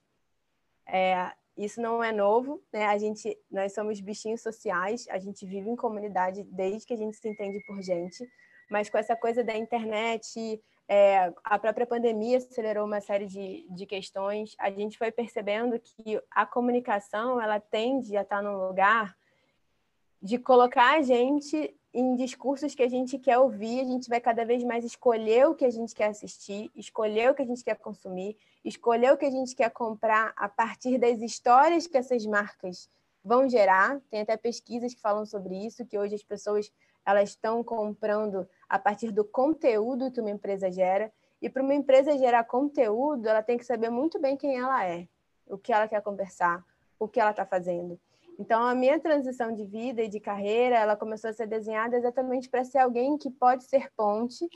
É, 0.85 1.33
isso 1.57 1.81
não 1.81 2.03
é 2.03 2.11
novo, 2.11 2.63
né? 2.71 2.85
A 2.85 2.97
gente, 2.97 3.37
nós 3.51 3.73
somos 3.73 3.99
bichinhos 3.99 4.41
sociais, 4.41 5.05
a 5.09 5.19
gente 5.19 5.45
vive 5.45 5.69
em 5.69 5.75
comunidade 5.75 6.43
desde 6.43 6.87
que 6.87 6.93
a 6.93 6.97
gente 6.97 7.17
se 7.17 7.27
entende 7.27 7.59
por 7.65 7.81
gente, 7.81 8.29
mas 8.69 8.89
com 8.89 8.97
essa 8.97 9.15
coisa 9.15 9.43
da 9.43 9.55
internet, 9.55 10.61
é, 10.87 11.33
a 11.43 11.57
própria 11.57 11.87
pandemia 11.87 12.37
acelerou 12.37 12.85
uma 12.85 13.01
série 13.01 13.25
de, 13.25 13.65
de 13.69 13.85
questões. 13.85 14.55
A 14.59 14.69
gente 14.69 14.97
foi 14.97 15.11
percebendo 15.11 15.79
que 15.79 16.21
a 16.29 16.45
comunicação 16.45 17.41
ela 17.41 17.59
tende 17.59 18.15
a 18.17 18.21
estar 18.21 18.41
num 18.41 18.67
lugar 18.67 19.15
de 20.21 20.37
colocar 20.37 20.97
a 20.97 21.01
gente 21.01 21.75
em 21.93 22.15
discursos 22.15 22.73
que 22.73 22.81
a 22.81 22.89
gente 22.89 23.19
quer 23.19 23.37
ouvir, 23.37 23.81
a 23.81 23.83
gente 23.83 24.09
vai 24.09 24.19
cada 24.19 24.43
vez 24.43 24.63
mais 24.63 24.83
escolher 24.83 25.47
o 25.47 25.53
que 25.53 25.63
a 25.63 25.69
gente 25.69 25.93
quer 25.93 26.07
assistir, 26.07 26.71
escolher 26.75 27.29
o 27.29 27.35
que 27.35 27.43
a 27.43 27.45
gente 27.45 27.63
quer 27.63 27.75
consumir, 27.75 28.35
escolher 28.65 29.13
o 29.13 29.17
que 29.17 29.25
a 29.25 29.29
gente 29.29 29.55
quer 29.55 29.69
comprar 29.69 30.33
a 30.35 30.49
partir 30.49 30.97
das 30.97 31.21
histórias 31.21 31.85
que 31.85 31.97
essas 31.97 32.25
marcas 32.25 32.89
vão 33.23 33.47
gerar. 33.47 34.01
Tem 34.09 34.21
até 34.21 34.35
pesquisas 34.35 34.93
que 34.95 35.01
falam 35.01 35.25
sobre 35.25 35.55
isso, 35.55 35.85
que 35.85 35.97
hoje 35.97 36.15
as 36.15 36.23
pessoas 36.23 36.71
elas 37.05 37.29
estão 37.29 37.63
comprando 37.63 38.47
a 38.67 38.79
partir 38.79 39.11
do 39.11 39.23
conteúdo 39.23 40.11
que 40.11 40.21
uma 40.21 40.29
empresa 40.29 40.71
gera. 40.71 41.11
E 41.41 41.49
para 41.49 41.61
uma 41.61 41.73
empresa 41.73 42.17
gerar 42.17 42.43
conteúdo, 42.45 43.27
ela 43.27 43.43
tem 43.43 43.57
que 43.57 43.65
saber 43.65 43.89
muito 43.89 44.19
bem 44.19 44.37
quem 44.37 44.57
ela 44.57 44.85
é, 44.85 45.07
o 45.45 45.57
que 45.57 45.73
ela 45.73 45.87
quer 45.87 46.01
conversar, 46.01 46.63
o 46.97 47.07
que 47.07 47.19
ela 47.19 47.31
está 47.31 47.45
fazendo. 47.45 47.99
Então, 48.39 48.63
a 48.63 48.73
minha 48.73 48.99
transição 48.99 49.53
de 49.53 49.65
vida 49.65 50.01
e 50.01 50.07
de 50.07 50.19
carreira, 50.19 50.77
ela 50.77 50.95
começou 50.95 51.29
a 51.29 51.33
ser 51.33 51.47
desenhada 51.47 51.95
exatamente 51.95 52.49
para 52.49 52.63
ser 52.63 52.79
alguém 52.79 53.17
que 53.17 53.29
pode 53.29 53.65
ser 53.65 53.91
ponte 53.95 54.47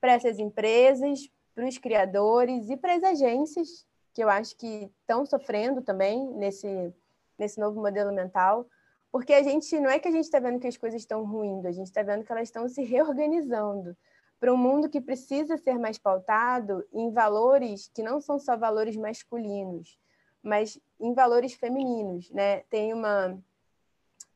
para 0.00 0.12
essas 0.12 0.38
empresas, 0.38 1.28
para 1.54 1.66
os 1.66 1.76
criadores 1.76 2.70
e 2.70 2.76
para 2.76 2.94
as 2.94 3.02
agências, 3.02 3.86
que 4.14 4.22
eu 4.22 4.28
acho 4.30 4.56
que 4.56 4.90
estão 5.00 5.26
sofrendo 5.26 5.82
também 5.82 6.32
nesse, 6.34 6.94
nesse 7.38 7.60
novo 7.60 7.80
modelo 7.80 8.12
mental, 8.12 8.66
porque 9.12 9.32
a 9.32 9.42
gente 9.42 9.78
não 9.80 9.90
é 9.90 9.98
que 9.98 10.08
a 10.08 10.10
gente 10.10 10.24
está 10.24 10.38
vendo 10.38 10.60
que 10.60 10.66
as 10.66 10.76
coisas 10.76 11.00
estão 11.00 11.24
ruindo, 11.24 11.66
a 11.66 11.72
gente 11.72 11.86
está 11.86 12.02
vendo 12.02 12.24
que 12.24 12.32
elas 12.32 12.48
estão 12.48 12.68
se 12.68 12.82
reorganizando 12.82 13.96
para 14.38 14.52
um 14.52 14.56
mundo 14.56 14.88
que 14.88 15.00
precisa 15.00 15.58
ser 15.58 15.78
mais 15.78 15.98
pautado 15.98 16.86
em 16.92 17.10
valores 17.12 17.90
que 17.94 18.02
não 18.02 18.20
são 18.20 18.38
só 18.38 18.56
valores 18.56 18.96
masculinos, 18.96 19.98
mas 20.42 20.80
em 20.98 21.12
valores 21.12 21.52
femininos, 21.54 22.30
né? 22.30 22.60
Tem 22.70 22.94
uma 22.94 23.38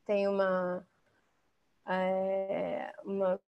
tem 0.04 0.28
uma 0.28 0.86
é, 1.86 2.92
uma, 3.04 3.40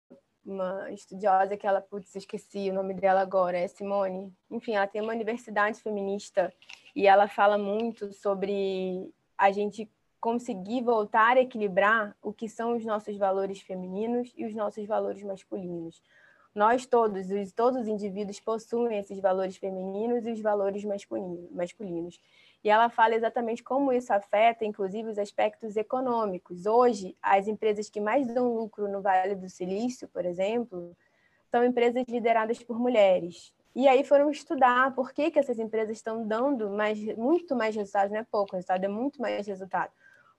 uma 0.45 0.91
estudiosa 0.91 1.57
que 1.57 1.67
ela, 1.67 1.81
putz, 1.81 2.15
esqueci 2.15 2.69
o 2.69 2.73
nome 2.73 2.93
dela 2.93 3.21
agora, 3.21 3.57
é 3.57 3.67
Simone. 3.67 4.33
Enfim, 4.49 4.75
ela 4.75 4.87
tem 4.87 5.01
uma 5.01 5.13
universidade 5.13 5.81
feminista 5.81 6.53
e 6.95 7.07
ela 7.07 7.27
fala 7.27 7.57
muito 7.57 8.13
sobre 8.13 9.11
a 9.37 9.51
gente 9.51 9.89
conseguir 10.27 10.81
voltar 10.81 11.37
a 11.37 11.39
equilibrar 11.39 12.13
o 12.21 12.33
que 12.33 12.49
são 12.49 12.75
os 12.75 12.83
nossos 12.83 13.15
valores 13.15 13.61
femininos 13.61 14.33
e 14.35 14.45
os 14.45 14.53
nossos 14.53 14.85
valores 14.85 15.23
masculinos. 15.23 16.03
Nós 16.53 16.85
todos, 16.85 17.31
os, 17.31 17.53
todos 17.53 17.83
os 17.83 17.87
indivíduos 17.87 18.37
possuem 18.37 18.97
esses 18.97 19.21
valores 19.21 19.55
femininos 19.55 20.27
e 20.27 20.31
os 20.33 20.41
valores 20.41 20.83
masculinos. 20.83 22.19
E 22.61 22.69
ela 22.69 22.89
fala 22.89 23.15
exatamente 23.15 23.63
como 23.63 23.93
isso 23.93 24.11
afeta, 24.11 24.65
inclusive, 24.65 25.09
os 25.09 25.17
aspectos 25.17 25.77
econômicos. 25.77 26.65
Hoje, 26.65 27.15
as 27.21 27.47
empresas 27.47 27.89
que 27.89 28.01
mais 28.01 28.27
dão 28.27 28.53
lucro 28.53 28.89
no 28.89 29.01
Vale 29.01 29.33
do 29.33 29.47
Silício, 29.47 30.09
por 30.09 30.25
exemplo, 30.25 30.93
são 31.49 31.63
empresas 31.63 32.03
lideradas 32.05 32.61
por 32.61 32.77
mulheres. 32.77 33.53
E 33.73 33.87
aí 33.87 34.03
foram 34.03 34.29
estudar 34.29 34.93
por 34.93 35.13
que, 35.13 35.31
que 35.31 35.39
essas 35.39 35.57
empresas 35.57 35.95
estão 35.95 36.27
dando 36.27 36.69
mais, 36.69 36.99
muito 37.15 37.55
mais 37.55 37.73
resultados, 37.73 38.11
não 38.11 38.19
é 38.19 38.25
pouco 38.29 38.57
resultado, 38.57 38.83
é 38.83 38.89
muito 38.89 39.21
mais 39.21 39.47
resultado 39.47 39.93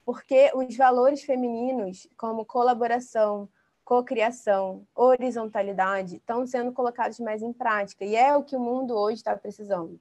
porque 0.08 0.50
os 0.54 0.74
valores 0.74 1.22
femininos, 1.22 2.08
como 2.16 2.42
colaboração, 2.42 3.46
cocriação, 3.84 4.86
horizontalidade, 4.94 6.16
estão 6.16 6.46
sendo 6.46 6.72
colocados 6.72 7.20
mais 7.20 7.42
em 7.42 7.52
prática, 7.52 8.06
e 8.06 8.16
é 8.16 8.34
o 8.34 8.42
que 8.42 8.56
o 8.56 8.58
mundo 8.58 8.96
hoje 8.96 9.16
está 9.16 9.36
precisando. 9.36 10.00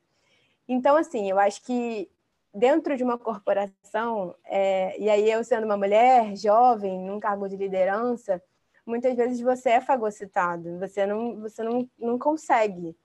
Então, 0.65 0.95
assim, 0.95 1.29
eu 1.29 1.37
acho 1.37 1.61
que 1.61 2.09
dentro 2.53 2.95
de 2.95 3.03
uma 3.03 3.17
corporação, 3.17 4.33
é, 4.45 4.97
e 4.97 5.09
aí 5.09 5.29
eu 5.29 5.43
sendo 5.43 5.65
uma 5.65 5.75
mulher 5.75 6.37
jovem, 6.37 7.01
num 7.01 7.19
cargo 7.19 7.49
de 7.49 7.57
liderança, 7.57 8.41
muitas 8.85 9.13
vezes 9.13 9.41
você 9.41 9.71
é 9.71 9.81
fagocitado, 9.81 10.79
você 10.79 11.05
não, 11.05 11.41
você 11.41 11.61
não, 11.61 11.85
não 11.99 12.17
consegue, 12.17 12.95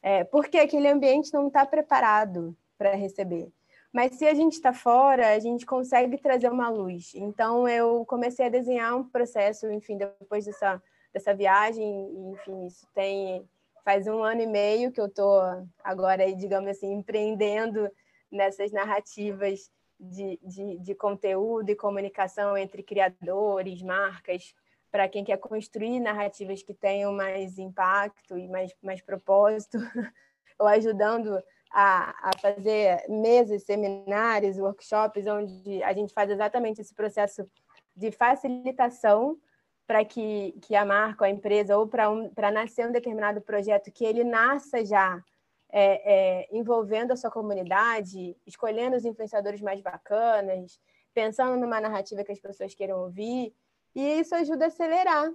é, 0.00 0.22
porque 0.22 0.58
aquele 0.58 0.86
ambiente 0.86 1.34
não 1.34 1.48
está 1.48 1.66
preparado 1.66 2.56
para 2.78 2.94
receber. 2.94 3.50
Mas 3.94 4.16
se 4.16 4.26
a 4.26 4.34
gente 4.34 4.54
está 4.54 4.72
fora, 4.72 5.34
a 5.34 5.38
gente 5.38 5.64
consegue 5.64 6.18
trazer 6.18 6.48
uma 6.48 6.68
luz. 6.68 7.12
Então, 7.14 7.68
eu 7.68 8.04
comecei 8.04 8.44
a 8.44 8.48
desenhar 8.48 8.96
um 8.96 9.08
processo, 9.08 9.70
enfim, 9.70 9.96
depois 9.96 10.44
dessa, 10.44 10.82
dessa 11.12 11.32
viagem, 11.32 12.32
enfim, 12.32 12.66
isso 12.66 12.84
tem 12.92 13.48
faz 13.84 14.08
um 14.08 14.24
ano 14.24 14.40
e 14.40 14.46
meio 14.46 14.90
que 14.90 15.00
eu 15.00 15.06
estou 15.06 15.40
agora, 15.84 16.34
digamos 16.34 16.70
assim, 16.70 16.92
empreendendo 16.92 17.88
nessas 18.32 18.72
narrativas 18.72 19.70
de, 20.00 20.40
de, 20.42 20.78
de 20.78 20.94
conteúdo 20.96 21.70
e 21.70 21.76
comunicação 21.76 22.56
entre 22.56 22.82
criadores, 22.82 23.80
marcas, 23.80 24.54
para 24.90 25.08
quem 25.08 25.22
quer 25.22 25.36
construir 25.36 26.00
narrativas 26.00 26.62
que 26.64 26.74
tenham 26.74 27.12
mais 27.12 27.58
impacto 27.58 28.36
e 28.36 28.48
mais, 28.48 28.74
mais 28.82 29.00
propósito, 29.00 29.78
ou 30.58 30.66
ajudando 30.66 31.40
a, 31.76 32.30
a 32.30 32.30
fazer 32.40 33.04
mesas, 33.08 33.64
seminários, 33.64 34.58
workshops, 34.58 35.26
onde 35.26 35.82
a 35.82 35.92
gente 35.92 36.14
faz 36.14 36.30
exatamente 36.30 36.80
esse 36.80 36.94
processo 36.94 37.50
de 37.96 38.12
facilitação 38.12 39.36
para 39.84 40.04
que, 40.04 40.52
que 40.62 40.76
a 40.76 40.84
marca, 40.84 41.24
a 41.24 41.30
empresa, 41.30 41.76
ou 41.76 41.88
para 41.88 42.08
um, 42.08 42.30
nascer 42.52 42.86
um 42.86 42.92
determinado 42.92 43.40
projeto, 43.40 43.90
que 43.90 44.04
ele 44.04 44.22
nasça 44.22 44.84
já 44.84 45.20
é, 45.68 46.44
é, 46.44 46.48
envolvendo 46.56 47.12
a 47.12 47.16
sua 47.16 47.30
comunidade, 47.30 48.36
escolhendo 48.46 48.96
os 48.96 49.04
influenciadores 49.04 49.60
mais 49.60 49.80
bacanas, 49.80 50.80
pensando 51.12 51.56
numa 51.60 51.80
narrativa 51.80 52.22
que 52.22 52.30
as 52.30 52.38
pessoas 52.38 52.72
queiram 52.72 53.00
ouvir. 53.00 53.52
E 53.96 54.20
isso 54.20 54.32
ajuda 54.36 54.66
a 54.66 54.68
acelerar 54.68 55.28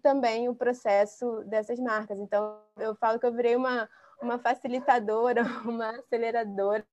também 0.00 0.48
o 0.48 0.54
processo 0.54 1.42
dessas 1.44 1.80
marcas. 1.80 2.20
Então, 2.20 2.60
eu 2.78 2.94
falo 2.94 3.18
que 3.18 3.26
eu 3.26 3.32
virei 3.32 3.56
uma, 3.56 3.88
uma 4.22 4.38
facilitadora, 4.38 5.42
uma 5.64 5.90
aceleradora 5.90 6.86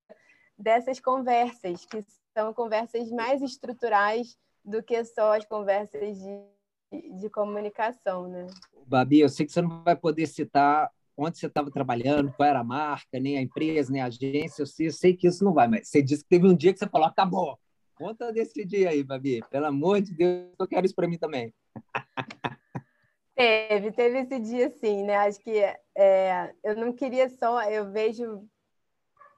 dessas 0.57 0.99
conversas, 0.99 1.86
que 1.86 2.03
são 2.34 2.53
conversas 2.53 3.09
mais 3.11 3.41
estruturais 3.41 4.38
do 4.63 4.84
que 4.84 5.03
só 5.05 5.38
as 5.38 5.45
conversas 5.45 6.17
de, 6.17 7.19
de 7.19 7.30
comunicação, 7.30 8.27
né? 8.27 8.47
Babi, 8.86 9.19
eu 9.19 9.30
sei 9.30 9.45
que 9.45 9.51
você 9.51 9.61
não 9.61 9.84
vai 9.84 9.95
poder 9.95 10.27
citar 10.27 10.91
onde 11.15 11.38
você 11.38 11.47
estava 11.47 11.69
trabalhando, 11.69 12.32
qual 12.32 12.47
era 12.47 12.59
a 12.59 12.63
marca, 12.63 13.19
nem 13.19 13.38
a 13.38 13.41
empresa, 13.41 13.91
nem 13.91 14.01
a 14.01 14.05
agência, 14.05 14.61
eu 14.61 14.65
sei, 14.65 14.88
eu 14.88 14.91
sei 14.91 15.15
que 15.15 15.27
isso 15.27 15.43
não 15.43 15.53
vai, 15.53 15.67
mas 15.67 15.88
você 15.88 16.01
disse 16.01 16.23
que 16.23 16.30
teve 16.30 16.47
um 16.47 16.55
dia 16.55 16.71
que 16.71 16.80
você 16.80 16.88
falou, 16.88 17.07
acabou. 17.07 17.59
Conta 17.93 18.32
desse 18.32 18.63
dia 18.63 18.89
aí, 18.89 19.03
Babi. 19.03 19.41
Pelo 19.51 19.65
amor 19.65 20.01
de 20.01 20.13
Deus, 20.13 20.53
eu 20.57 20.67
quero 20.67 20.86
isso 20.86 20.95
para 20.95 21.07
mim 21.07 21.17
também. 21.17 21.53
Teve, 23.39 23.93
teve 23.93 24.19
esse 24.19 24.37
dia 24.37 24.69
sim, 24.69 25.03
né? 25.03 25.15
Acho 25.15 25.39
que 25.39 25.63
é, 25.95 26.53
eu 26.61 26.75
não 26.75 26.91
queria 26.91 27.29
só, 27.29 27.63
eu 27.63 27.89
vejo 27.89 28.45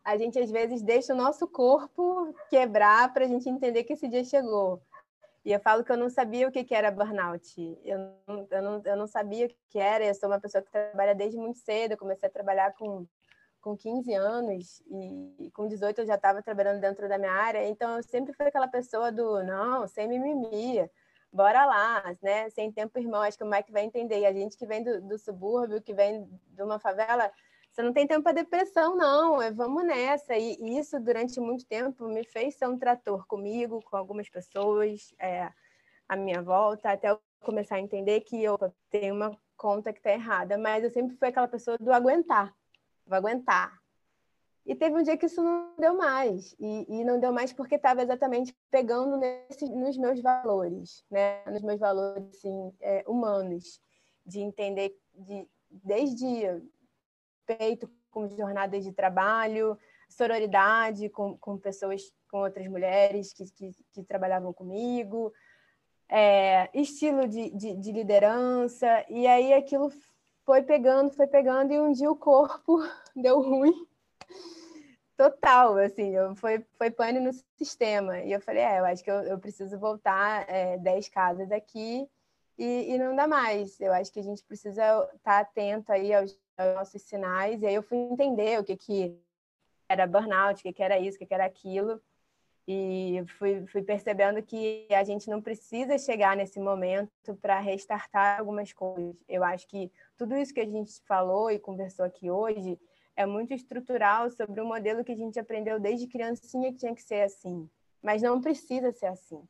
a 0.04 0.18
gente 0.18 0.40
às 0.40 0.50
vezes 0.50 0.82
deixa 0.82 1.14
o 1.14 1.16
nosso 1.16 1.48
corpo 1.48 2.34
quebrar 2.50 3.14
para 3.14 3.26
a 3.26 3.28
gente 3.28 3.48
entender 3.48 3.84
que 3.84 3.94
esse 3.94 4.08
dia 4.08 4.24
chegou. 4.24 4.82
E 5.46 5.52
eu 5.52 5.60
falo 5.60 5.84
que 5.84 5.92
eu 5.92 5.98
não 5.98 6.10
sabia 6.10 6.48
o 6.48 6.52
que, 6.52 6.64
que 6.64 6.74
era 6.74 6.90
burnout. 6.90 7.80
Eu 7.86 8.00
não, 8.28 8.48
eu, 8.50 8.62
não, 8.64 8.82
eu 8.84 8.98
não 8.98 9.06
sabia 9.06 9.46
o 9.46 9.50
que, 9.50 9.58
que 9.70 9.78
era. 9.78 10.04
Eu 10.04 10.16
sou 10.16 10.30
uma 10.30 10.40
pessoa 10.40 10.64
que 10.64 10.72
trabalha 10.72 11.14
desde 11.14 11.38
muito 11.38 11.60
cedo. 11.60 11.92
Eu 11.92 11.98
comecei 11.98 12.28
a 12.28 12.32
trabalhar 12.32 12.74
com, 12.74 13.06
com 13.62 13.78
15 13.78 14.12
anos 14.16 14.82
e 14.90 15.52
com 15.54 15.68
18 15.68 16.02
eu 16.02 16.08
já 16.08 16.16
estava 16.16 16.42
trabalhando 16.42 16.82
dentro 16.82 17.08
da 17.08 17.20
minha 17.20 17.34
área. 17.34 17.70
Então 17.70 17.98
eu 17.98 18.04
sempre 18.04 18.34
fui 18.34 18.48
aquela 18.48 18.68
pessoa 18.68 19.12
do 19.12 19.44
não, 19.44 19.88
sem 19.88 20.08
mimimi 20.08 20.90
bora 21.32 21.66
lá, 21.66 22.16
né? 22.22 22.50
Sem 22.50 22.72
tempo, 22.72 23.00
irmão. 23.00 23.22
Acho 23.22 23.38
que 23.38 23.44
o 23.44 23.50
Mike 23.50 23.72
vai 23.72 23.84
entender. 23.84 24.20
E 24.20 24.26
a 24.26 24.34
gente 24.34 24.58
que 24.58 24.66
vem 24.66 24.84
do, 24.84 25.02
do 25.02 25.18
subúrbio, 25.18 25.82
que 25.82 25.94
vem 25.94 26.28
de 26.48 26.64
uma 26.64 26.80
favela, 26.80 27.32
você 27.72 27.82
não 27.82 27.94
tem 27.94 28.06
tempo 28.06 28.24
para 28.24 28.34
depressão, 28.34 28.96
não. 28.96 29.42
É, 29.42 29.52
vamos 29.52 29.86
nessa. 29.86 30.36
E, 30.36 30.58
isso, 30.78 31.00
durante 31.00 31.40
muito 31.40 31.66
tempo, 31.66 32.08
me 32.08 32.24
fez 32.24 32.56
ser 32.56 32.68
um 32.68 32.78
trator 32.78 33.26
comigo, 33.26 33.82
com 33.84 33.96
algumas 33.96 34.30
pessoas 34.30 35.14
é, 35.20 35.50
à 36.08 36.16
minha 36.16 36.42
volta, 36.42 36.92
até 36.92 37.10
eu 37.10 37.20
começar 37.40 37.76
a 37.76 37.80
entender 37.80 38.22
que 38.22 38.44
eu 38.44 38.58
tenho 38.90 39.16
uma 39.16 39.36
conta 39.56 39.94
que 39.94 40.00
está 40.00 40.12
errada. 40.12 40.58
Mas 40.58 40.84
eu 40.84 40.90
sempre 40.90 41.16
fui 41.16 41.30
aquela 41.30 41.48
pessoa 41.48 41.78
do 41.78 41.94
aguentar. 41.94 42.54
Vou 43.06 43.18
aguentar. 43.18 43.81
E 44.66 44.76
teve 44.76 44.96
um 44.96 45.02
dia 45.02 45.18
que 45.18 45.26
isso 45.26 45.42
não 45.42 45.74
deu 45.78 45.96
mais. 45.96 46.56
E, 46.60 46.86
e 46.88 47.04
não 47.04 47.20
deu 47.20 47.34
mais 47.34 47.52
porque 47.52 47.76
estava 47.76 48.02
exatamente 48.02 48.56
pegando 48.70 49.18
nesse, 49.18 49.66
nos 49.70 49.98
meus 49.98 50.22
valores, 50.22 51.04
né? 51.10 51.44
nos 51.46 51.62
meus 51.62 51.80
valores 51.80 52.24
assim, 52.36 52.74
é, 52.80 53.04
humanos, 53.08 53.82
de 54.26 54.40
entender 54.40 54.96
de, 55.14 55.48
desde 55.70 56.62
peito 57.46 57.90
com 58.12 58.28
jornadas 58.28 58.84
de 58.84 58.92
trabalho, 58.92 59.78
sororidade 60.10 61.10
com, 61.10 61.38
com 61.38 61.58
pessoas, 61.58 62.14
com 62.30 62.40
outras 62.40 62.68
mulheres 62.68 63.34
que, 63.34 63.46
que, 63.52 63.72
que 63.92 64.04
trabalhavam 64.04 64.54
comigo, 64.54 65.34
é, 66.08 66.70
estilo 66.74 67.28
de, 67.28 67.50
de, 67.52 67.76
de 67.76 67.92
liderança. 67.92 69.06
E 69.10 69.26
aí 69.26 69.54
aquilo 69.54 69.92
foi 70.46 70.62
pegando, 70.62 71.12
foi 71.12 71.26
pegando, 71.26 71.74
e 71.74 71.80
um 71.80 71.92
dia 71.92 72.12
o 72.12 72.16
corpo 72.16 72.78
deu 73.16 73.42
ruim 73.42 73.88
total, 75.22 75.78
assim, 75.78 76.16
eu, 76.16 76.36
foi, 76.36 76.66
foi 76.78 76.90
pane 76.90 77.20
no 77.20 77.32
sistema. 77.56 78.20
E 78.22 78.32
eu 78.32 78.42
falei, 78.42 78.64
é, 78.64 78.80
eu 78.80 78.86
acho 78.86 79.04
que 79.04 79.12
eu, 79.12 79.22
eu 79.24 79.40
preciso 79.40 79.78
voltar 79.78 80.50
é, 80.50 80.78
10 80.80 81.10
casas 81.10 81.52
aqui 81.52 82.10
e, 82.58 82.94
e, 82.94 82.98
não 82.98 83.16
dá 83.16 83.28
mais. 83.28 83.80
Eu 83.80 83.94
acho 83.94 84.12
que 84.12 84.20
a 84.20 84.24
gente 84.24 84.44
precisa 84.44 84.82
estar 84.82 85.20
tá 85.24 85.40
atento 85.40 85.92
aí 85.92 86.14
aos, 86.14 86.40
aos, 86.58 86.76
nossos 86.76 87.02
sinais. 87.04 87.62
E 87.62 87.68
aí 87.68 87.76
eu 87.76 87.84
fui 87.84 87.98
entender 87.98 88.60
o 88.60 88.64
que, 88.64 88.76
que 88.76 89.18
era 89.90 90.08
burnout, 90.08 90.60
o 90.60 90.64
que, 90.64 90.74
que 90.74 90.84
era 90.84 91.00
isso, 91.00 91.18
o 91.18 91.20
que, 91.20 91.26
que 91.26 91.34
era 91.34 91.46
aquilo. 91.46 92.02
E 92.68 93.24
fui, 93.38 93.66
fui 93.68 93.82
percebendo 93.82 94.42
que 94.42 94.88
a 94.92 95.04
gente 95.04 95.30
não 95.30 95.42
precisa 95.42 95.98
chegar 95.98 96.36
nesse 96.36 96.60
momento 96.60 97.36
para 97.42 97.60
restartar 97.60 98.40
algumas 98.40 98.72
coisas. 98.72 99.16
Eu 99.28 99.44
acho 99.44 99.68
que 99.68 99.92
tudo 100.18 100.36
isso 100.38 100.54
que 100.54 100.62
a 100.62 100.66
gente 100.66 101.02
falou 101.06 101.52
e 101.52 101.60
conversou 101.60 102.06
aqui 102.06 102.30
hoje 102.30 102.80
é 103.16 103.26
muito 103.26 103.54
estrutural 103.54 104.30
sobre 104.32 104.62
um 104.62 104.66
modelo 104.66 105.04
que 105.04 105.12
a 105.12 105.16
gente 105.16 105.40
aprendeu 105.40 105.80
desde 105.80 106.08
criancinha 106.08 106.72
que 106.72 106.80
tinha 106.80 106.96
que 106.96 107.04
ser 107.04 107.22
assim, 107.22 107.70
mas 108.02 108.22
não 108.22 108.42
precisa 108.42 108.92
ser 108.92 109.08
assim. 109.08 109.42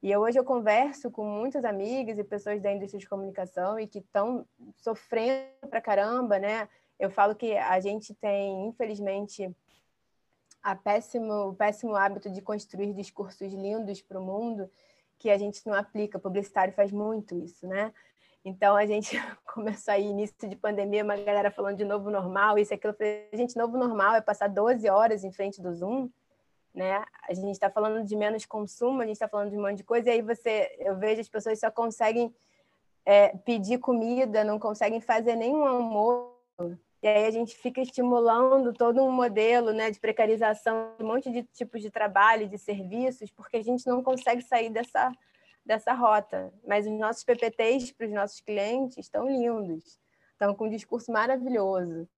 E 0.00 0.16
hoje 0.16 0.38
eu 0.38 0.44
converso 0.44 1.10
com 1.10 1.24
muitas 1.24 1.64
amigas 1.64 2.18
e 2.18 2.24
pessoas 2.24 2.62
da 2.62 2.72
indústria 2.72 3.00
de 3.00 3.08
comunicação 3.08 3.80
e 3.80 3.86
que 3.86 3.98
estão 3.98 4.46
sofrendo 4.76 5.66
pra 5.68 5.80
caramba, 5.80 6.38
né? 6.38 6.68
Eu 6.98 7.10
falo 7.10 7.34
que 7.34 7.56
a 7.56 7.80
gente 7.80 8.14
tem, 8.14 8.66
infelizmente, 8.66 9.52
a 10.62 10.76
péssimo, 10.76 11.48
o 11.48 11.54
péssimo 11.54 11.96
hábito 11.96 12.30
de 12.30 12.40
construir 12.40 12.92
discursos 12.94 13.52
lindos 13.52 14.00
para 14.00 14.20
o 14.20 14.24
mundo 14.24 14.70
que 15.18 15.30
a 15.30 15.38
gente 15.38 15.66
não 15.66 15.74
aplica. 15.74 16.18
O 16.18 16.20
publicitário 16.20 16.72
faz 16.74 16.92
muito 16.92 17.36
isso, 17.36 17.66
né? 17.66 17.92
Então 18.48 18.74
a 18.74 18.86
gente 18.86 19.14
começou 19.52 19.92
aí, 19.92 20.06
início 20.06 20.48
de 20.48 20.56
pandemia, 20.56 21.04
uma 21.04 21.16
galera 21.16 21.50
falando 21.50 21.76
de 21.76 21.84
novo 21.84 22.10
normal, 22.10 22.58
isso 22.58 22.72
e 22.72 22.74
aquilo. 22.74 22.94
Eu 22.94 22.96
falei, 22.96 23.28
gente, 23.34 23.56
novo 23.56 23.76
normal 23.76 24.14
é 24.14 24.20
passar 24.22 24.48
12 24.48 24.88
horas 24.88 25.22
em 25.22 25.30
frente 25.30 25.60
do 25.60 25.72
Zoom, 25.74 26.08
né? 26.74 27.04
A 27.28 27.34
gente 27.34 27.52
está 27.52 27.68
falando 27.68 28.04
de 28.04 28.16
menos 28.16 28.46
consumo, 28.46 29.02
a 29.02 29.04
gente 29.04 29.16
está 29.16 29.28
falando 29.28 29.50
de 29.50 29.58
um 29.58 29.60
monte 29.60 29.78
de 29.78 29.84
coisa, 29.84 30.08
e 30.08 30.12
aí 30.12 30.22
você, 30.22 30.74
eu 30.78 30.96
vejo 30.96 31.20
as 31.20 31.28
pessoas 31.28 31.60
só 31.60 31.70
conseguem 31.70 32.34
é, 33.04 33.36
pedir 33.36 33.78
comida, 33.78 34.42
não 34.44 34.58
conseguem 34.58 35.00
fazer 35.00 35.36
nenhum 35.36 35.64
almoço. 35.64 36.34
E 37.02 37.06
aí 37.06 37.26
a 37.26 37.30
gente 37.30 37.54
fica 37.54 37.80
estimulando 37.80 38.72
todo 38.72 39.02
um 39.02 39.12
modelo 39.12 39.72
né, 39.72 39.90
de 39.90 40.00
precarização, 40.00 40.94
um 40.98 41.06
monte 41.06 41.30
de 41.30 41.42
tipos 41.42 41.80
de 41.80 41.90
trabalho, 41.90 42.48
de 42.48 42.58
serviços, 42.58 43.30
porque 43.30 43.58
a 43.58 43.62
gente 43.62 43.86
não 43.86 44.02
consegue 44.02 44.42
sair 44.42 44.70
dessa 44.70 45.12
dessa 45.68 45.92
rota. 45.92 46.52
Mas 46.66 46.86
os 46.86 46.98
nossos 46.98 47.22
PPTs 47.22 47.92
para 47.92 48.06
os 48.06 48.12
nossos 48.12 48.40
clientes 48.40 48.96
estão 48.96 49.28
lindos, 49.28 50.00
estão 50.32 50.54
com 50.54 50.64
um 50.64 50.70
discurso 50.70 51.12
maravilhoso. 51.12 52.08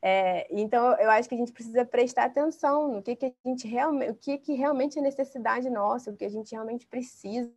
É, 0.00 0.46
então, 0.50 0.94
eu 0.98 1.10
acho 1.10 1.28
que 1.28 1.34
a 1.34 1.38
gente 1.38 1.52
precisa 1.52 1.84
prestar 1.84 2.24
atenção 2.24 2.92
no 2.92 3.02
que, 3.02 3.16
que 3.16 3.26
a 3.26 3.48
gente 3.48 3.66
realmente, 3.66 4.10
o 4.10 4.14
que, 4.14 4.38
que 4.38 4.54
realmente 4.54 4.98
é 4.98 5.02
necessidade 5.02 5.68
nossa, 5.68 6.10
o 6.10 6.16
que 6.16 6.24
a 6.24 6.30
gente 6.30 6.52
realmente 6.52 6.86
precisa 6.86 7.50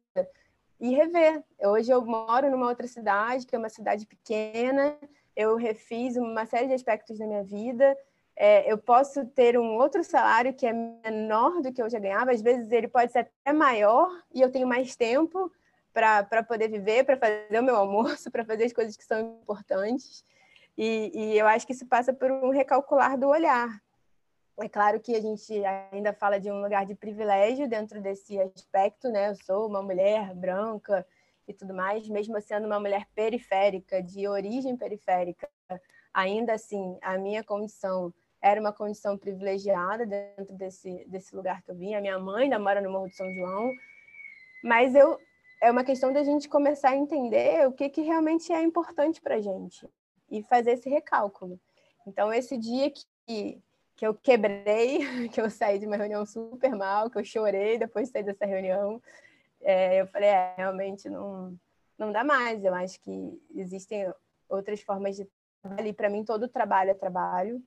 e 0.79 0.95
rever. 0.95 1.43
Hoje 1.59 1.91
eu 1.91 2.03
moro 2.03 2.49
numa 2.49 2.67
outra 2.67 2.87
cidade, 2.87 3.45
que 3.45 3.55
é 3.55 3.59
uma 3.59 3.69
cidade 3.69 4.05
pequena, 4.05 4.97
eu 5.35 5.55
refiz 5.55 6.15
uma 6.15 6.45
série 6.45 6.67
de 6.67 6.73
aspectos 6.73 7.19
da 7.19 7.27
minha 7.27 7.43
vida, 7.43 7.95
é, 8.39 8.71
eu 8.71 8.77
posso 8.77 9.25
ter 9.25 9.57
um 9.57 9.77
outro 9.77 10.03
salário 10.03 10.53
que 10.53 10.67
é 10.67 10.71
menor 10.71 11.59
do 11.59 11.73
que 11.73 11.81
eu 11.81 11.89
já 11.89 11.97
ganhava, 11.97 12.31
às 12.31 12.41
vezes 12.41 12.71
ele 12.71 12.87
pode 12.87 13.11
ser 13.11 13.19
até 13.19 13.51
maior 13.51 14.11
e 14.31 14.41
eu 14.41 14.51
tenho 14.51 14.67
mais 14.67 14.95
tempo 14.95 15.51
para 15.91 16.43
poder 16.43 16.67
viver, 16.67 17.03
para 17.03 17.17
fazer 17.17 17.59
o 17.59 17.63
meu 17.63 17.75
almoço, 17.75 18.29
para 18.31 18.45
fazer 18.45 18.65
as 18.65 18.73
coisas 18.73 18.95
que 18.95 19.03
são 19.03 19.39
importantes. 19.41 20.23
E, 20.77 21.11
e, 21.15 21.37
eu 21.39 21.47
acho 21.47 21.65
que 21.65 21.73
isso 21.73 21.87
passa 21.87 22.13
por 22.13 22.31
um 22.31 22.51
recalcular 22.51 23.17
do 23.17 23.27
olhar. 23.27 23.81
É 24.59 24.69
claro 24.69 24.99
que 24.99 25.15
a 25.15 25.21
gente 25.21 25.51
ainda 25.91 26.13
fala 26.13 26.39
de 26.39 26.51
um 26.51 26.61
lugar 26.61 26.85
de 26.85 26.93
privilégio 26.93 27.67
dentro 27.67 27.99
desse 27.99 28.39
aspecto, 28.39 29.09
né? 29.09 29.29
Eu 29.29 29.35
sou 29.35 29.67
uma 29.67 29.81
mulher 29.81 30.35
branca 30.35 31.03
e 31.47 31.53
tudo 31.53 31.73
mais, 31.73 32.07
mesmo 32.07 32.39
sendo 32.39 32.67
uma 32.67 32.79
mulher 32.79 33.07
periférica, 33.15 34.03
de 34.03 34.27
origem 34.27 34.77
periférica, 34.77 35.49
ainda 36.13 36.53
assim, 36.53 36.99
a 37.01 37.17
minha 37.17 37.43
condição 37.43 38.13
era 38.41 38.59
uma 38.59 38.71
condição 38.71 39.17
privilegiada 39.17 40.05
dentro 40.05 40.53
desse, 40.55 41.05
desse 41.07 41.35
lugar 41.35 41.61
que 41.61 41.71
eu 41.71 41.75
vim. 41.75 41.95
A 41.95 42.01
minha 42.01 42.19
mãe 42.19 42.43
ainda 42.43 42.59
mora 42.59 42.81
no 42.81 42.91
Morro 42.91 43.09
de 43.09 43.15
São 43.15 43.31
João, 43.33 43.71
mas 44.63 44.95
eu 44.95 45.17
é 45.61 45.71
uma 45.71 45.83
questão 45.83 46.13
da 46.13 46.23
gente 46.23 46.47
começar 46.47 46.91
a 46.91 46.95
entender 46.95 47.67
o 47.67 47.71
que, 47.71 47.89
que 47.89 48.01
realmente 48.01 48.53
é 48.53 48.61
importante 48.61 49.19
para 49.21 49.35
a 49.35 49.41
gente 49.41 49.89
e 50.29 50.43
fazer 50.43 50.71
esse 50.71 50.89
recálculo. 50.89 51.59
Então, 52.05 52.31
esse 52.31 52.57
dia 52.57 52.91
que, 52.91 53.61
que 53.95 54.05
eu 54.05 54.13
quebrei, 54.13 54.99
que 55.29 55.41
eu 55.41 55.49
saí 55.49 55.79
de 55.79 55.85
uma 55.85 55.97
reunião 55.97 56.25
super 56.25 56.75
mal, 56.75 57.09
que 57.09 57.17
eu 57.17 57.23
chorei 57.23 57.77
depois 57.77 58.07
de 58.07 58.13
sair 58.13 58.23
dessa 58.23 58.45
reunião, 58.45 59.01
é, 59.61 60.01
eu 60.01 60.07
falei, 60.07 60.29
é, 60.29 60.53
realmente 60.55 61.09
não, 61.09 61.57
não 61.97 62.11
dá 62.11 62.23
mais. 62.23 62.63
Eu 62.63 62.73
acho 62.75 62.99
que 63.01 63.41
existem 63.55 64.11
outras 64.47 64.81
formas 64.81 65.15
de 65.15 65.27
trabalho, 65.61 65.87
e 65.87 65.93
para 65.93 66.09
mim 66.09 66.23
todo 66.23 66.47
trabalho 66.47 66.91
é 66.91 66.93
trabalho, 66.93 67.61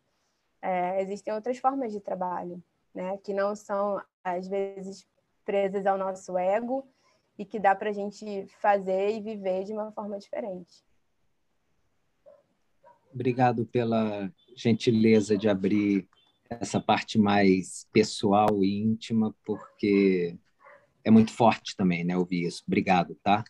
é, 0.62 1.00
existem 1.02 1.32
outras 1.32 1.58
formas 1.58 1.92
de 1.92 2.00
trabalho, 2.00 2.62
né? 2.94 3.16
Que 3.18 3.32
não 3.32 3.54
são, 3.54 4.00
às 4.22 4.46
vezes, 4.46 5.06
presas 5.44 5.86
ao 5.86 5.98
nosso 5.98 6.36
ego 6.36 6.86
e 7.38 7.44
que 7.44 7.58
dá 7.58 7.74
para 7.74 7.90
a 7.90 7.92
gente 7.92 8.46
fazer 8.60 9.10
e 9.10 9.20
viver 9.20 9.64
de 9.64 9.72
uma 9.72 9.90
forma 9.92 10.18
diferente. 10.18 10.84
Obrigado 13.12 13.66
pela 13.66 14.32
gentileza 14.54 15.36
de 15.36 15.48
abrir 15.48 16.08
essa 16.48 16.80
parte 16.80 17.18
mais 17.18 17.88
pessoal 17.92 18.62
e 18.62 18.82
íntima, 18.82 19.34
porque 19.44 20.36
é 21.04 21.10
muito 21.10 21.32
forte 21.32 21.76
também, 21.76 22.04
né, 22.04 22.16
ouvir 22.16 22.46
isso. 22.46 22.62
Obrigado, 22.66 23.16
tá? 23.22 23.44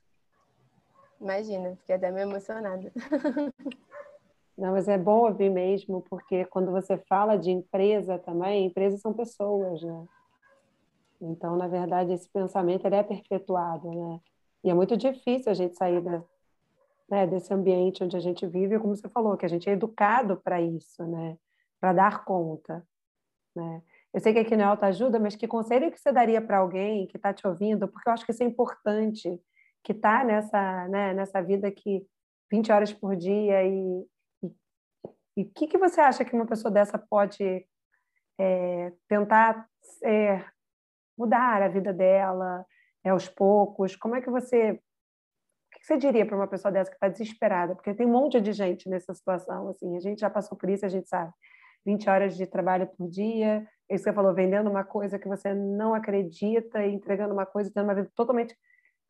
Imagina, 1.21 1.77
fiquei 1.77 1.97
até 1.97 2.11
meio 2.11 2.29
emocionada. 2.29 2.93
Não, 4.61 4.73
mas 4.73 4.89
é 4.89 4.99
bom 4.99 5.27
ouvir 5.27 5.49
mesmo, 5.49 6.03
porque 6.03 6.45
quando 6.45 6.71
você 6.71 6.99
fala 7.09 7.39
de 7.39 7.51
empresa 7.51 8.19
também, 8.19 8.67
empresas 8.67 9.01
são 9.01 9.15
pessoas, 9.15 9.83
né? 9.83 10.05
Então, 11.19 11.57
na 11.57 11.67
verdade, 11.67 12.13
esse 12.13 12.29
pensamento 12.29 12.85
ele 12.85 12.97
é 12.97 13.03
perpetuado, 13.03 13.91
né? 13.91 14.21
E 14.63 14.69
é 14.69 14.75
muito 14.75 14.99
difícil 14.99 15.51
a 15.51 15.55
gente 15.55 15.79
sair 15.79 16.03
da, 16.03 16.23
né, 17.09 17.27
desse 17.27 17.55
ambiente 17.55 18.05
onde 18.05 18.15
a 18.19 18.21
gente 18.21 18.47
vive, 18.47 18.79
como 18.79 18.95
você 18.95 19.09
falou, 19.09 19.35
que 19.35 19.47
a 19.47 19.49
gente 19.49 19.67
é 19.67 19.73
educado 19.73 20.37
para 20.37 20.61
isso, 20.61 21.07
né? 21.07 21.39
Para 21.81 21.95
dar 21.95 22.25
conta, 22.27 22.87
né? 23.57 23.83
Eu 24.13 24.21
sei 24.21 24.35
que 24.35 24.41
aqui 24.41 24.57
não 24.59 24.65
é 24.67 24.69
autoajuda, 24.69 25.19
mas 25.19 25.37
que 25.37 25.49
conselho 25.49 25.91
que 25.91 25.99
você 25.99 26.13
daria 26.13 26.43
para 26.43 26.59
alguém 26.59 27.07
que 27.07 27.17
está 27.17 27.33
te 27.33 27.47
ouvindo? 27.47 27.89
Porque 27.89 28.07
eu 28.07 28.13
acho 28.13 28.27
que 28.27 28.33
isso 28.33 28.43
é 28.43 28.47
importante, 28.47 29.41
que 29.83 29.93
está 29.93 30.23
nessa, 30.23 30.87
né, 30.89 31.15
nessa 31.15 31.41
vida 31.41 31.71
que 31.71 32.07
20 32.51 32.71
horas 32.71 32.93
por 32.93 33.17
dia 33.17 33.65
e, 33.65 34.05
e 35.37 35.43
o 35.43 35.51
que, 35.51 35.67
que 35.67 35.79
você 35.79 36.01
acha 36.01 36.25
que 36.25 36.35
uma 36.35 36.47
pessoa 36.47 36.73
dessa 36.73 36.99
pode 36.99 37.67
é, 38.39 38.93
tentar 39.09 39.67
é, 40.05 40.45
mudar 41.17 41.63
a 41.63 41.69
vida 41.69 41.93
dela 41.93 42.65
é, 43.05 43.11
aos 43.11 43.29
poucos? 43.29 43.97
Como 43.97 44.17
é 44.17 44.21
que 44.21 44.31
você. 44.31 44.73
O 44.73 45.79
que 45.79 45.87
você 45.87 45.97
diria 45.97 46.27
para 46.27 46.37
uma 46.37 46.49
pessoa 46.49 46.73
dessa 46.73 46.91
que 46.91 46.97
está 46.97 47.09
desesperada? 47.09 47.75
Porque 47.75 47.95
tem 47.95 48.07
um 48.07 48.13
monte 48.13 48.41
de 48.41 48.53
gente 48.53 48.89
nessa 48.89 49.15
situação. 49.15 49.69
Assim, 49.69 49.97
a 49.97 50.01
gente 50.01 50.21
já 50.21 50.29
passou 50.29 50.59
por 50.59 50.69
isso, 50.69 50.85
a 50.85 50.89
gente 50.89 51.09
sabe. 51.09 51.33
20 51.87 52.11
horas 52.11 52.37
de 52.37 52.47
trabalho 52.47 52.87
por 52.89 53.09
dia, 53.09 53.67
é 53.89 53.95
isso 53.95 54.05
que 54.05 54.11
você 54.11 54.13
falou, 54.13 54.35
vendendo 54.35 54.69
uma 54.69 54.85
coisa 54.85 55.19
que 55.19 55.27
você 55.27 55.55
não 55.55 55.95
acredita 55.95 56.85
entregando 56.85 57.33
uma 57.33 57.47
coisa, 57.47 57.71
tendo 57.73 57.85
uma 57.85 57.95
vida 57.95 58.11
totalmente 58.15 58.55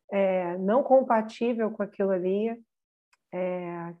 é, 0.09 0.57
não 0.57 0.81
compatível 0.81 1.69
com 1.71 1.83
aquilo 1.83 2.11
ali. 2.11 2.49
É, 3.33 3.93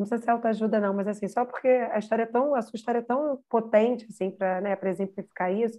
não 0.00 0.06
sei 0.06 0.16
se 0.16 0.30
autoajuda 0.30 0.80
não, 0.80 0.94
mas 0.94 1.06
assim, 1.06 1.28
só 1.28 1.44
porque 1.44 1.68
a 1.68 1.98
história 1.98 2.22
é 2.22 2.26
tão, 2.26 2.54
a 2.54 2.62
sua 2.62 2.74
história 2.74 3.00
é 3.00 3.02
tão 3.02 3.36
potente 3.50 4.06
assim 4.08 4.30
para, 4.30 4.58
né, 4.62 4.78
exemplificar 4.84 5.52
isso, 5.52 5.78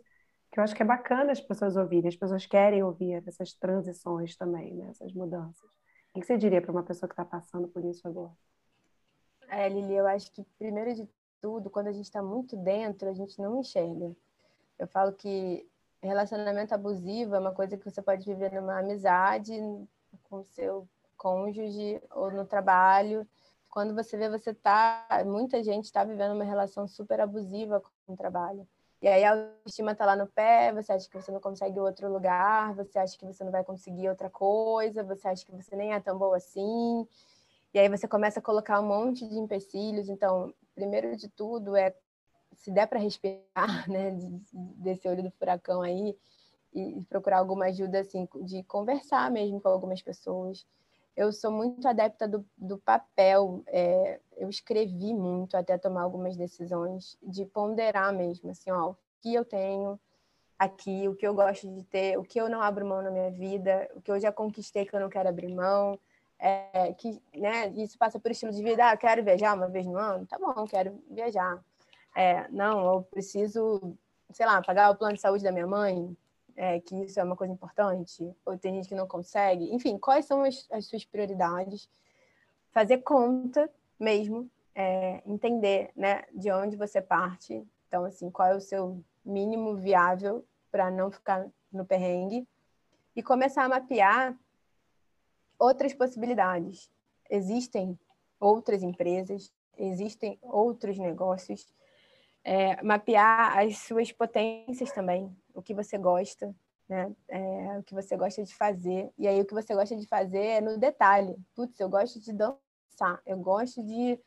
que 0.51 0.59
eu 0.59 0.63
acho 0.63 0.75
que 0.75 0.83
é 0.83 0.85
bacana 0.85 1.31
as 1.31 1.41
pessoas 1.41 1.75
ouvirem, 1.75 2.07
as 2.07 2.15
pessoas 2.15 2.45
querem 2.45 2.83
ouvir 2.83 3.13
essas 3.27 3.53
transições 3.53 4.37
também, 4.37 4.75
né, 4.75 4.89
essas 4.91 5.11
mudanças. 5.13 5.67
O 6.13 6.19
que 6.19 6.27
você 6.27 6.37
diria 6.37 6.61
para 6.61 6.71
uma 6.71 6.83
pessoa 6.83 7.09
que 7.09 7.13
está 7.13 7.25
passando 7.25 7.67
por 7.67 7.83
isso 7.83 8.07
agora? 8.07 8.31
É, 9.49 9.67
Lili, 9.67 9.95
eu 9.95 10.05
acho 10.05 10.31
que 10.31 10.43
primeiro 10.59 10.93
de 10.93 11.09
tudo, 11.41 11.71
quando 11.71 11.87
a 11.87 11.91
gente 11.91 12.05
está 12.05 12.21
muito 12.21 12.55
dentro, 12.55 13.09
a 13.09 13.13
gente 13.13 13.41
não 13.41 13.59
enxerga. 13.59 14.15
Eu 14.77 14.87
falo 14.87 15.13
que 15.13 15.67
relacionamento 15.99 16.75
abusivo 16.75 17.33
é 17.33 17.39
uma 17.39 17.53
coisa 17.53 17.75
que 17.75 17.89
você 17.89 18.03
pode 18.03 18.23
viver 18.23 18.51
numa 18.51 18.77
amizade 18.77 19.51
com 20.29 20.43
seu 20.43 20.87
cônjuge 21.17 21.99
ou 22.11 22.29
no 22.29 22.45
trabalho 22.45 23.27
quando 23.71 23.95
você 23.95 24.17
vê, 24.17 24.29
você 24.29 24.53
tá. 24.53 25.07
Muita 25.25 25.63
gente 25.63 25.85
está 25.85 26.03
vivendo 26.03 26.33
uma 26.35 26.43
relação 26.43 26.87
super 26.87 27.21
abusiva 27.21 27.81
com 28.05 28.13
o 28.13 28.17
trabalho. 28.17 28.67
E 29.01 29.07
aí 29.07 29.23
a 29.23 29.31
autoestima 29.31 29.93
está 29.93 30.05
lá 30.05 30.15
no 30.15 30.27
pé, 30.27 30.71
você 30.73 30.91
acha 30.91 31.09
que 31.09 31.19
você 31.19 31.31
não 31.31 31.39
consegue 31.39 31.79
outro 31.79 32.11
lugar, 32.11 32.75
você 32.75 32.99
acha 32.99 33.17
que 33.17 33.25
você 33.25 33.43
não 33.43 33.51
vai 33.51 33.63
conseguir 33.63 34.09
outra 34.09 34.29
coisa, 34.29 35.03
você 35.03 35.27
acha 35.27 35.43
que 35.43 35.51
você 35.51 35.75
nem 35.75 35.93
é 35.93 35.99
tão 35.99 36.19
boa 36.19 36.37
assim. 36.37 37.07
E 37.73 37.79
aí 37.79 37.89
você 37.89 38.07
começa 38.07 38.39
a 38.39 38.43
colocar 38.43 38.79
um 38.79 38.85
monte 38.85 39.27
de 39.27 39.39
empecilhos. 39.39 40.09
Então, 40.09 40.53
primeiro 40.75 41.15
de 41.15 41.29
tudo 41.29 41.75
é 41.75 41.95
se 42.53 42.69
der 42.71 42.87
para 42.87 42.99
respirar, 42.99 43.41
né, 43.89 44.11
desse 44.53 45.07
olho 45.07 45.23
do 45.23 45.31
furacão 45.31 45.81
aí 45.81 46.15
e 46.73 47.03
procurar 47.09 47.39
alguma 47.39 47.65
ajuda 47.65 48.01
assim 48.01 48.27
de 48.43 48.63
conversar 48.63 49.31
mesmo 49.31 49.59
com 49.59 49.69
algumas 49.69 50.01
pessoas 50.01 50.65
eu 51.15 51.31
sou 51.31 51.51
muito 51.51 51.87
adepta 51.87 52.27
do, 52.27 52.45
do 52.57 52.77
papel. 52.77 53.63
É, 53.67 54.19
eu 54.37 54.49
escrevi 54.49 55.13
muito 55.13 55.55
até 55.55 55.77
tomar 55.77 56.03
algumas 56.03 56.35
decisões 56.35 57.17
de 57.21 57.45
ponderar 57.45 58.13
mesmo, 58.13 58.51
assim, 58.51 58.71
ó, 58.71 58.91
o 58.91 58.97
que 59.21 59.33
eu 59.33 59.45
tenho 59.45 59.99
aqui, 60.57 61.07
o 61.07 61.15
que 61.15 61.27
eu 61.27 61.33
gosto 61.33 61.67
de 61.73 61.83
ter, 61.83 62.17
o 62.17 62.23
que 62.23 62.39
eu 62.39 62.49
não 62.49 62.61
abro 62.61 62.85
mão 62.85 63.01
na 63.01 63.09
minha 63.09 63.31
vida, 63.31 63.89
o 63.95 64.01
que 64.01 64.11
eu 64.11 64.19
já 64.19 64.31
conquistei 64.31 64.85
que 64.85 64.95
eu 64.95 64.99
não 64.99 65.09
quero 65.09 65.29
abrir 65.29 65.53
mão. 65.53 65.99
É, 66.37 66.93
que, 66.93 67.21
né, 67.35 67.67
isso 67.69 67.97
passa 67.99 68.19
por 68.19 68.31
estilo 68.31 68.51
de 68.51 68.63
vida. 68.63 68.87
Ah, 68.87 68.93
eu 68.93 68.97
quero 68.97 69.23
viajar 69.23 69.55
uma 69.55 69.67
vez 69.67 69.85
no 69.85 69.97
ano? 69.97 70.25
Tá 70.25 70.39
bom, 70.39 70.65
quero 70.65 70.99
viajar. 71.09 71.63
É, 72.15 72.47
não, 72.49 72.93
eu 72.93 73.03
preciso, 73.03 73.95
sei 74.31 74.45
lá, 74.45 74.61
pagar 74.61 74.89
o 74.91 74.95
plano 74.95 75.15
de 75.15 75.21
saúde 75.21 75.43
da 75.43 75.51
minha 75.51 75.67
mãe 75.67 76.15
é, 76.55 76.79
que 76.79 76.95
isso 76.95 77.19
é 77.19 77.23
uma 77.23 77.35
coisa 77.35 77.53
importante, 77.53 78.35
ou 78.45 78.57
tem 78.57 78.75
gente 78.75 78.89
que 78.89 78.95
não 78.95 79.07
consegue. 79.07 79.73
Enfim, 79.73 79.97
quais 79.97 80.25
são 80.25 80.43
as, 80.43 80.67
as 80.71 80.85
suas 80.85 81.05
prioridades? 81.05 81.89
Fazer 82.71 82.99
conta 82.99 83.69
mesmo, 83.99 84.49
é, 84.73 85.21
entender 85.25 85.91
né, 85.95 86.23
de 86.33 86.51
onde 86.51 86.75
você 86.75 87.01
parte. 87.01 87.65
Então, 87.87 88.05
assim, 88.05 88.29
qual 88.29 88.49
é 88.49 88.55
o 88.55 88.61
seu 88.61 89.03
mínimo 89.23 89.75
viável 89.75 90.45
para 90.71 90.89
não 90.89 91.11
ficar 91.11 91.47
no 91.71 91.85
perrengue 91.85 92.47
e 93.15 93.21
começar 93.21 93.65
a 93.65 93.69
mapear 93.69 94.37
outras 95.59 95.93
possibilidades. 95.93 96.89
Existem 97.29 97.97
outras 98.39 98.81
empresas, 98.81 99.53
existem 99.77 100.39
outros 100.41 100.97
negócios. 100.97 101.67
É, 102.43 102.81
mapear 102.81 103.59
as 103.59 103.77
suas 103.79 104.11
potências 104.11 104.91
também, 104.91 105.35
o 105.53 105.61
que 105.61 105.73
você 105.73 105.97
gosta, 105.97 106.55
né? 106.91 107.09
É, 107.29 107.77
o 107.79 107.83
que 107.83 107.93
você 107.93 108.17
gosta 108.17 108.43
de 108.43 108.53
fazer. 108.53 109.09
E 109.17 109.27
aí 109.27 109.39
o 109.39 109.45
que 109.45 109.53
você 109.53 109.73
gosta 109.73 109.95
de 109.95 110.05
fazer 110.05 110.43
é 110.43 110.61
no 110.61 110.77
detalhe. 110.77 111.35
Putz, 111.55 111.79
eu 111.79 111.89
gosto 111.89 112.19
de 112.19 112.33
dançar, 112.33 113.21
eu 113.25 113.37
gosto 113.37 113.81
de, 113.81 114.19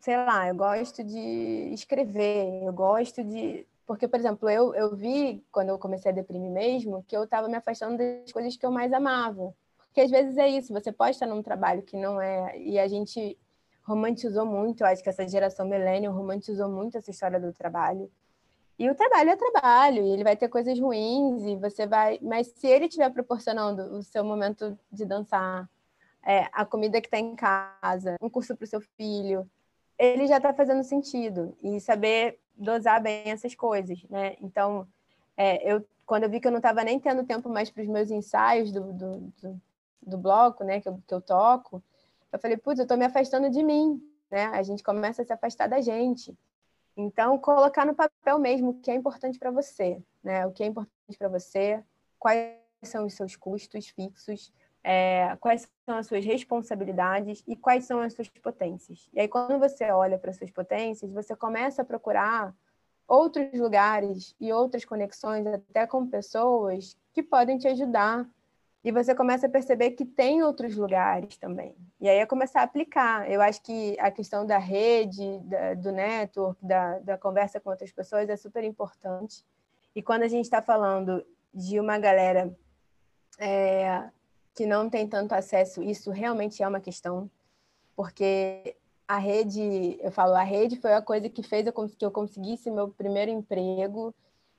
sei 0.00 0.16
lá, 0.16 0.48
eu 0.48 0.54
gosto 0.54 1.04
de 1.04 1.70
escrever, 1.74 2.64
eu 2.64 2.72
gosto 2.72 3.22
de. 3.22 3.66
Porque, 3.86 4.08
por 4.08 4.18
exemplo, 4.18 4.48
eu, 4.48 4.74
eu 4.74 4.96
vi, 4.96 5.44
quando 5.52 5.68
eu 5.68 5.78
comecei 5.78 6.10
a 6.10 6.14
deprimir 6.14 6.50
mesmo, 6.50 7.04
que 7.06 7.16
eu 7.16 7.24
estava 7.24 7.48
me 7.48 7.56
afastando 7.56 7.98
das 7.98 8.32
coisas 8.32 8.56
que 8.56 8.64
eu 8.64 8.70
mais 8.70 8.92
amava. 8.92 9.54
Porque 9.88 10.00
às 10.00 10.10
vezes 10.10 10.38
é 10.38 10.48
isso, 10.48 10.72
você 10.72 10.90
pode 10.90 11.10
estar 11.10 11.26
num 11.26 11.42
trabalho 11.42 11.82
que 11.82 11.98
não 11.98 12.18
é. 12.18 12.58
E 12.58 12.78
a 12.78 12.88
gente 12.88 13.38
romantizou 13.82 14.46
muito, 14.46 14.84
acho 14.84 15.02
que 15.02 15.08
essa 15.08 15.26
geração 15.26 15.66
millennial 15.66 16.12
romantizou 16.12 16.68
muito 16.68 16.96
essa 16.96 17.10
história 17.10 17.40
do 17.40 17.52
trabalho. 17.52 18.10
E 18.78 18.88
o 18.88 18.94
trabalho 18.94 19.30
é 19.30 19.36
trabalho, 19.36 20.02
e 20.04 20.10
ele 20.10 20.24
vai 20.24 20.36
ter 20.36 20.48
coisas 20.48 20.78
ruins, 20.78 21.42
e 21.44 21.56
você 21.56 21.86
vai. 21.86 22.18
Mas 22.22 22.48
se 22.48 22.66
ele 22.66 22.86
estiver 22.86 23.10
proporcionando 23.10 23.82
o 23.96 24.02
seu 24.02 24.24
momento 24.24 24.78
de 24.90 25.04
dançar, 25.04 25.68
é, 26.24 26.48
a 26.52 26.64
comida 26.64 27.00
que 27.00 27.06
está 27.06 27.18
em 27.18 27.34
casa, 27.34 28.16
um 28.20 28.30
curso 28.30 28.56
para 28.56 28.64
o 28.64 28.68
seu 28.68 28.80
filho, 28.80 29.48
ele 29.98 30.26
já 30.26 30.38
está 30.38 30.52
fazendo 30.54 30.82
sentido. 30.82 31.56
E 31.62 31.80
saber 31.80 32.38
dosar 32.56 33.02
bem 33.02 33.30
essas 33.30 33.54
coisas, 33.54 34.02
né? 34.08 34.36
Então, 34.40 34.86
é, 35.36 35.70
eu, 35.70 35.84
quando 36.06 36.24
eu 36.24 36.30
vi 36.30 36.40
que 36.40 36.46
eu 36.46 36.52
não 36.52 36.58
estava 36.58 36.84
nem 36.84 36.98
tendo 36.98 37.24
tempo 37.24 37.48
mais 37.48 37.70
para 37.70 37.82
os 37.82 37.88
meus 37.88 38.10
ensaios 38.10 38.70
do, 38.72 38.92
do, 38.92 39.32
do, 39.40 39.60
do, 40.02 40.18
bloco, 40.18 40.64
né, 40.64 40.80
que 40.80 40.88
eu, 40.88 41.00
que 41.06 41.14
eu 41.14 41.20
toco, 41.20 41.82
eu 42.32 42.38
falei, 42.38 42.56
putz, 42.56 42.78
eu 42.78 42.84
estou 42.84 42.96
me 42.96 43.04
afastando 43.04 43.50
de 43.50 43.62
mim, 43.62 44.02
né? 44.30 44.46
A 44.46 44.62
gente 44.62 44.82
começa 44.82 45.22
a 45.22 45.24
se 45.24 45.32
afastar 45.32 45.68
da 45.68 45.80
gente. 45.80 46.36
Então, 46.96 47.38
colocar 47.38 47.84
no 47.84 47.94
papel 47.94 48.38
mesmo 48.38 48.70
o 48.70 48.80
que 48.80 48.90
é 48.90 48.94
importante 48.94 49.38
para 49.38 49.50
você, 49.50 50.02
né? 50.22 50.46
O 50.46 50.52
que 50.52 50.62
é 50.62 50.66
importante 50.66 51.18
para 51.18 51.28
você, 51.28 51.82
quais 52.18 52.56
são 52.82 53.06
os 53.06 53.14
seus 53.14 53.36
custos 53.36 53.88
fixos, 53.88 54.52
é, 54.82 55.36
quais 55.36 55.68
são 55.86 55.98
as 55.98 56.06
suas 56.06 56.24
responsabilidades 56.24 57.42
e 57.46 57.54
quais 57.54 57.84
são 57.84 58.00
as 58.00 58.14
suas 58.14 58.28
potências. 58.28 59.08
E 59.12 59.20
aí, 59.20 59.28
quando 59.28 59.58
você 59.58 59.90
olha 59.90 60.18
para 60.18 60.30
as 60.30 60.36
suas 60.36 60.50
potências, 60.50 61.10
você 61.12 61.36
começa 61.36 61.82
a 61.82 61.84
procurar 61.84 62.54
outros 63.06 63.52
lugares 63.58 64.34
e 64.40 64.52
outras 64.52 64.84
conexões, 64.84 65.46
até 65.46 65.86
com 65.86 66.06
pessoas 66.06 66.96
que 67.12 67.22
podem 67.22 67.58
te 67.58 67.68
ajudar 67.68 68.26
e 68.84 68.90
você 68.90 69.14
começa 69.14 69.46
a 69.46 69.50
perceber 69.50 69.92
que 69.92 70.04
tem 70.04 70.42
outros 70.42 70.76
lugares 70.76 71.36
também. 71.36 71.76
E 72.00 72.08
aí 72.08 72.18
é 72.18 72.26
começar 72.26 72.60
a 72.60 72.64
aplicar. 72.64 73.30
Eu 73.30 73.40
acho 73.40 73.62
que 73.62 73.96
a 74.00 74.10
questão 74.10 74.44
da 74.44 74.58
rede, 74.58 75.38
da, 75.40 75.74
do 75.74 75.92
network, 75.92 76.58
da, 76.64 76.98
da 76.98 77.16
conversa 77.16 77.60
com 77.60 77.70
outras 77.70 77.92
pessoas 77.92 78.28
é 78.28 78.36
super 78.36 78.64
importante. 78.64 79.44
E 79.94 80.02
quando 80.02 80.22
a 80.22 80.28
gente 80.28 80.44
está 80.44 80.60
falando 80.60 81.24
de 81.54 81.78
uma 81.78 81.96
galera 81.96 82.52
é, 83.38 84.08
que 84.54 84.66
não 84.66 84.90
tem 84.90 85.06
tanto 85.06 85.32
acesso, 85.32 85.80
isso 85.82 86.10
realmente 86.10 86.62
é 86.62 86.66
uma 86.66 86.80
questão, 86.80 87.30
porque 87.94 88.76
a 89.06 89.18
rede, 89.18 89.98
eu 90.00 90.10
falo, 90.10 90.34
a 90.34 90.42
rede 90.42 90.76
foi 90.76 90.92
a 90.92 91.02
coisa 91.02 91.28
que 91.28 91.42
fez 91.42 91.66
eu, 91.66 91.72
que 91.72 92.04
eu 92.04 92.10
conseguisse 92.10 92.70
meu 92.70 92.88
primeiro 92.88 93.30
emprego. 93.30 94.12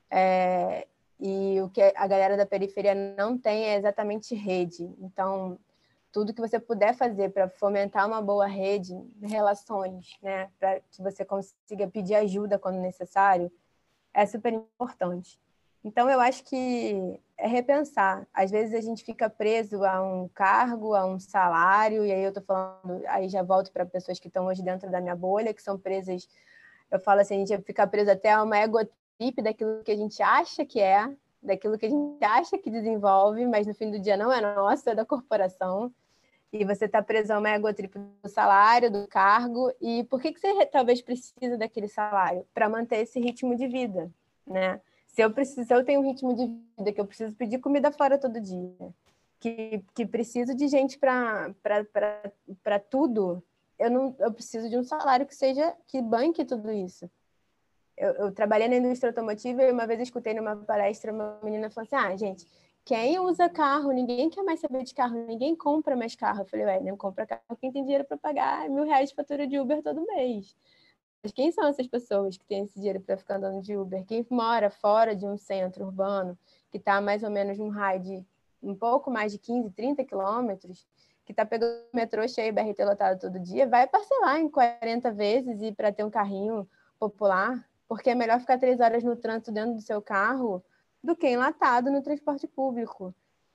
É, 0.10 0.88
e 1.26 1.62
o 1.62 1.70
que 1.70 1.82
a 1.82 2.06
galera 2.06 2.36
da 2.36 2.46
periferia 2.46 2.94
não 2.94 3.38
tem 3.38 3.64
é 3.64 3.78
exatamente 3.78 4.36
rede. 4.36 4.94
Então, 5.00 5.58
tudo 6.12 6.34
que 6.34 6.42
você 6.42 6.60
puder 6.60 6.94
fazer 6.94 7.30
para 7.30 7.48
fomentar 7.48 8.06
uma 8.06 8.22
boa 8.22 8.46
rede, 8.46 8.94
relações, 9.22 10.18
né, 10.22 10.50
para 10.60 10.82
que 10.82 11.02
você 11.02 11.24
consiga 11.24 11.88
pedir 11.88 12.16
ajuda 12.16 12.60
quando 12.60 12.76
necessário, 12.76 13.50
é 14.14 14.26
super 14.26 14.52
importante. 14.52 15.40
Então, 15.82 16.10
eu 16.10 16.20
acho 16.20 16.44
que 16.44 17.18
é 17.38 17.48
repensar. 17.48 18.28
Às 18.34 18.52
vezes 18.52 18.76
a 18.76 18.82
gente 18.82 19.06
fica 19.06 19.30
preso 19.30 19.86
a 19.86 20.02
um 20.04 20.28
cargo, 20.28 20.94
a 20.94 21.06
um 21.06 21.18
salário, 21.22 22.06
e 22.06 22.12
aí 22.12 22.22
eu 22.22 22.30
estou 22.30 22.44
falando, 22.44 23.02
aí 23.08 23.30
já 23.30 23.42
volto 23.42 23.72
para 23.72 23.86
pessoas 23.86 24.20
que 24.20 24.28
estão 24.28 24.48
hoje 24.48 24.62
dentro 24.62 24.92
da 24.92 25.00
minha 25.00 25.16
bolha, 25.16 25.54
que 25.54 25.64
são 25.64 25.80
presas, 25.80 26.28
eu 26.92 27.00
falo 27.00 27.22
assim, 27.22 27.36
a 27.42 27.46
gente 27.46 27.64
fica 27.64 27.88
preso 27.88 28.12
até 28.12 28.34
a 28.34 28.44
uma 28.44 28.58
daquilo 29.32 29.84
que 29.84 29.92
a 29.92 29.96
gente 29.96 30.22
acha 30.22 30.66
que 30.66 30.80
é, 30.80 31.10
daquilo 31.42 31.78
que 31.78 31.86
a 31.86 31.90
gente 31.90 32.24
acha 32.24 32.58
que 32.58 32.70
desenvolve, 32.70 33.46
mas 33.46 33.68
no 33.68 33.74
fim 33.74 33.92
do 33.92 34.00
dia 34.00 34.18
não 34.18 34.32
é 34.32 34.42
nosso, 34.42 34.90
é 34.90 34.96
da 34.96 35.06
corporação. 35.06 35.94
E 36.52 36.64
você 36.64 36.86
está 36.86 37.02
preso 37.02 37.34
a 37.34 37.40
uma 37.40 37.50
egotrip 37.50 37.98
do 37.98 38.30
salário, 38.30 38.92
do 38.92 39.08
cargo, 39.08 39.72
e 39.82 40.04
por 40.04 40.22
que, 40.22 40.32
que 40.32 40.40
você 40.40 40.66
talvez 40.68 41.02
precisa 41.02 41.58
daquele 41.58 41.88
salário? 41.88 42.46
Para 42.54 42.70
manter 42.70 42.98
esse 42.98 43.20
ritmo 43.20 43.56
de 43.56 43.68
vida, 43.68 44.12
né? 44.46 44.80
Se 45.08 45.22
eu 45.22 45.32
preciso, 45.32 45.66
se 45.66 45.74
eu 45.74 45.84
tenho 45.84 46.02
um 46.02 46.04
ritmo 46.04 46.36
de 46.36 46.46
vida 46.78 46.92
que 46.92 47.02
eu 47.02 47.06
preciso 47.06 47.36
pedir 47.36 47.60
comida 47.60 47.92
fora 47.92 48.20
todo 48.20 48.40
dia, 48.40 48.94
que, 49.40 49.84
que 49.94 50.06
preciso 50.06 50.56
de 50.56 50.68
gente 50.68 50.98
para 50.98 51.54
tudo, 52.90 53.44
eu 53.78 53.92
não 53.92 54.16
eu 54.20 54.32
preciso 54.32 54.70
de 54.70 54.78
um 54.78 54.84
salário 54.84 55.26
que 55.26 55.36
seja 55.36 55.76
que 55.88 56.02
banque 56.02 56.46
tudo 56.46 56.72
isso. 56.72 57.10
Eu, 58.04 58.12
eu 58.26 58.32
trabalhei 58.34 58.68
na 58.68 58.76
indústria 58.76 59.12
automotiva 59.12 59.64
e 59.64 59.72
uma 59.72 59.88
vez 59.88 60.01
escutei 60.01 60.34
numa 60.34 60.58
palestra 60.58 61.14
uma 61.14 61.39
menina 61.41 61.70
falando 61.70 61.88
assim: 61.93 61.95
"Ah, 61.95 62.18
gente, 62.18 62.45
quem 62.84 63.18
usa 63.18 63.47
carro? 63.47 63.91
Ninguém 63.93 64.30
quer 64.30 64.43
mais 64.43 64.60
saber 64.60 64.84
de 64.84 64.93
carro, 64.93 65.26
ninguém 65.26 65.56
compra 65.56 65.95
mais 65.95 66.14
carro". 66.14 66.41
Eu 66.41 66.45
falei: 66.45 66.66
"Ué, 66.66 66.82
não 66.82 66.97
compra 66.97 67.26
carro 67.26 67.58
quem 67.58 67.72
tem 67.72 67.82
dinheiro 67.82 68.04
para 68.04 68.18
pagar 68.18 68.70
mil 68.70 68.84
reais 68.84 69.10
de 69.10 69.16
fatura 69.16 69.47
de 69.47 69.58
Uber 69.58 69.82
todo 69.82 70.06
mês". 70.06 70.54
Mas 71.24 71.32
quem 71.32 71.49
são 71.54 71.66
essas 71.66 71.88
pessoas 71.88 72.36
que 72.38 72.45
têm 72.45 72.66
esse 72.66 72.76
dinheiro 72.76 72.99
para 72.99 73.16
ficar 73.16 73.38
andando 73.38 73.62
de 73.62 73.78
Uber? 73.78 74.04
Quem 74.06 74.28
mora 74.30 74.70
fora 74.70 75.16
de 75.16 75.26
um 75.26 75.38
centro 75.38 75.86
urbano, 75.86 76.38
que 76.70 76.78
está 76.78 76.99
mais 76.99 77.24
ou 77.24 77.30
menos 77.30 77.58
num 77.58 77.70
raio 77.70 78.01
de 78.01 78.26
um 78.62 78.76
pouco 78.76 79.10
mais 79.10 79.32
de 79.32 79.38
15, 79.39 79.70
30 79.72 80.04
quilômetros, 80.04 80.86
que 81.26 81.32
está 81.32 81.45
pegando 81.45 81.86
metrô 81.93 82.28
cheio, 82.28 82.54
BRT 82.54 82.84
lotado 82.84 83.18
todo 83.20 83.39
dia, 83.39 83.66
vai 83.66 83.88
parcelar 83.88 84.39
em 84.41 84.49
40 84.49 85.10
vezes 85.10 85.62
e 85.62 85.72
para 85.72 85.93
ter 85.93 86.04
um 86.04 86.10
carrinho 86.10 86.68
popular, 86.99 87.66
porque 87.88 88.10
é 88.10 88.16
melhor 88.16 88.40
ficar 88.40 88.58
três 88.58 88.80
horas 88.80 89.04
no 89.04 89.16
trânsito 89.16 89.52
dentro 89.52 89.76
do 89.76 89.82
seu 89.82 90.02
carro 90.02 90.64
do 91.04 91.16
que 91.16 91.28
enlatado 91.28 91.92
no 91.92 92.02
transporte 92.02 92.48
público. 92.48 93.14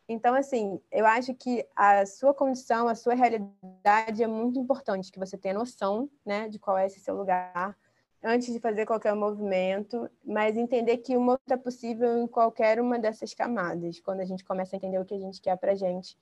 Então, 0.08 0.34
assim, 0.34 0.80
eu 0.90 1.04
acho 1.06 1.34
que 1.34 1.66
a 1.76 2.06
sua 2.06 2.32
condição, 2.32 2.88
a 2.88 2.94
sua 2.94 3.14
realidade 3.14 4.22
é 4.22 4.26
muito 4.26 4.58
importante, 4.58 5.12
que 5.12 5.18
você 5.18 5.36
tenha 5.36 5.54
noção 5.54 6.10
né, 6.24 6.48
de 6.48 6.58
qual 6.58 6.78
é 6.78 6.86
esse 6.86 6.98
seu 7.00 7.14
lugar 7.14 7.76
antes 8.22 8.52
de 8.52 8.58
fazer 8.58 8.86
qualquer 8.86 9.14
movimento, 9.14 10.10
mas 10.24 10.56
entender 10.56 10.98
que 10.98 11.16
o 11.16 11.20
movimento 11.20 11.52
é 11.52 11.56
possível 11.56 12.18
em 12.18 12.26
qualquer 12.26 12.80
uma 12.80 12.98
dessas 12.98 13.32
camadas, 13.34 14.00
quando 14.00 14.20
a 14.20 14.24
gente 14.24 14.44
começa 14.44 14.74
a 14.74 14.78
entender 14.78 14.98
o 14.98 15.04
que 15.04 15.14
a 15.14 15.18
gente 15.20 15.40
quer 15.40 15.56
para 15.56 15.74
gente 15.74 16.16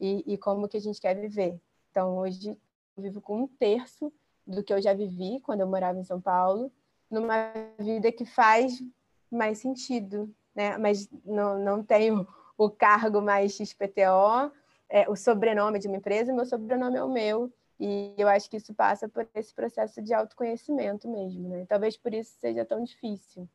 e, 0.00 0.24
e 0.26 0.38
como 0.38 0.68
que 0.68 0.76
a 0.76 0.80
gente 0.80 1.00
quer 1.00 1.14
viver. 1.14 1.60
Então, 1.90 2.16
hoje, 2.18 2.58
eu 2.96 3.02
vivo 3.02 3.20
com 3.20 3.42
um 3.42 3.46
terço 3.46 4.12
do 4.46 4.62
que 4.64 4.72
eu 4.72 4.80
já 4.80 4.94
vivi 4.94 5.40
quando 5.40 5.60
eu 5.60 5.66
morava 5.66 5.98
em 5.98 6.04
São 6.04 6.20
Paulo, 6.20 6.72
numa 7.10 7.52
vida 7.78 8.12
que 8.12 8.24
faz 8.24 8.82
mais 9.30 9.58
sentido, 9.58 10.32
né? 10.54 10.76
Mas 10.78 11.08
não, 11.24 11.58
não 11.58 11.82
tenho 11.82 12.26
o 12.56 12.68
cargo 12.68 13.20
mais 13.22 13.52
XPTO, 13.52 14.52
é, 14.88 15.08
o 15.08 15.14
sobrenome 15.14 15.78
de 15.78 15.86
uma 15.86 15.96
empresa, 15.96 16.32
e 16.32 16.34
meu 16.34 16.46
sobrenome 16.46 16.96
é 16.96 17.04
o 17.04 17.12
meu. 17.12 17.52
E 17.80 18.12
eu 18.18 18.26
acho 18.26 18.50
que 18.50 18.56
isso 18.56 18.74
passa 18.74 19.08
por 19.08 19.28
esse 19.34 19.54
processo 19.54 20.02
de 20.02 20.12
autoconhecimento 20.12 21.08
mesmo, 21.08 21.48
né? 21.48 21.64
Talvez 21.68 21.96
por 21.96 22.12
isso 22.12 22.36
seja 22.40 22.64
tão 22.64 22.82
difícil. 22.82 23.48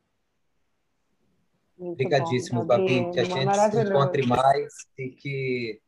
Muito 1.76 1.92
Obrigadíssimo, 1.92 2.64
Babi. 2.64 3.10
Que 3.10 3.20
a 3.20 3.24
gente 3.24 3.54
se 3.54 3.80
encontre 3.82 4.26
mais 4.26 4.72
e 4.96 5.10
que, 5.10 5.82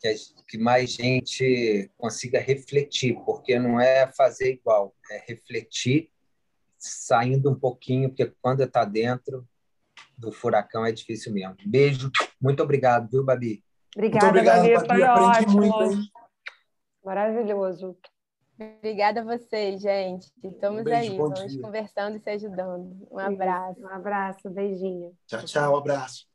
que, 0.00 0.08
a, 0.08 0.14
que 0.48 0.56
mais 0.56 0.92
gente 0.92 1.90
consiga 1.98 2.40
refletir, 2.40 3.20
porque 3.26 3.58
não 3.58 3.78
é 3.78 4.10
fazer 4.12 4.52
igual, 4.52 4.94
é 5.10 5.22
refletir 5.26 6.10
saindo 6.88 7.50
um 7.50 7.54
pouquinho, 7.54 8.08
porque 8.08 8.32
quando 8.40 8.62
está 8.62 8.84
dentro, 8.84 9.46
do 10.16 10.32
furacão 10.32 10.84
é 10.84 10.92
difícil 10.92 11.32
mesmo. 11.32 11.56
Beijo, 11.66 12.10
muito 12.40 12.62
obrigado, 12.62 13.10
viu, 13.10 13.24
Babi? 13.24 13.64
Obrigada, 13.94 14.26
muito 14.26 14.38
obrigado, 14.38 14.86
Babi, 14.86 14.86
foi 14.86 15.02
ótimo. 15.02 15.60
Muito, 15.60 16.10
Maravilhoso. 17.04 17.96
Obrigada 18.58 19.20
a 19.20 19.24
vocês, 19.24 19.80
gente. 19.80 20.30
Estamos 20.42 20.82
um 20.82 20.84
beijo, 20.84 21.12
aí, 21.12 21.16
vamos 21.16 21.52
dia. 21.52 21.60
conversando 21.60 22.16
e 22.16 22.20
se 22.20 22.30
ajudando. 22.30 23.06
Um 23.10 23.18
abraço. 23.18 23.80
Um 23.80 23.88
abraço, 23.88 24.50
beijinho. 24.50 25.12
Tchau, 25.26 25.44
tchau, 25.44 25.74
um 25.74 25.76
abraço. 25.76 26.33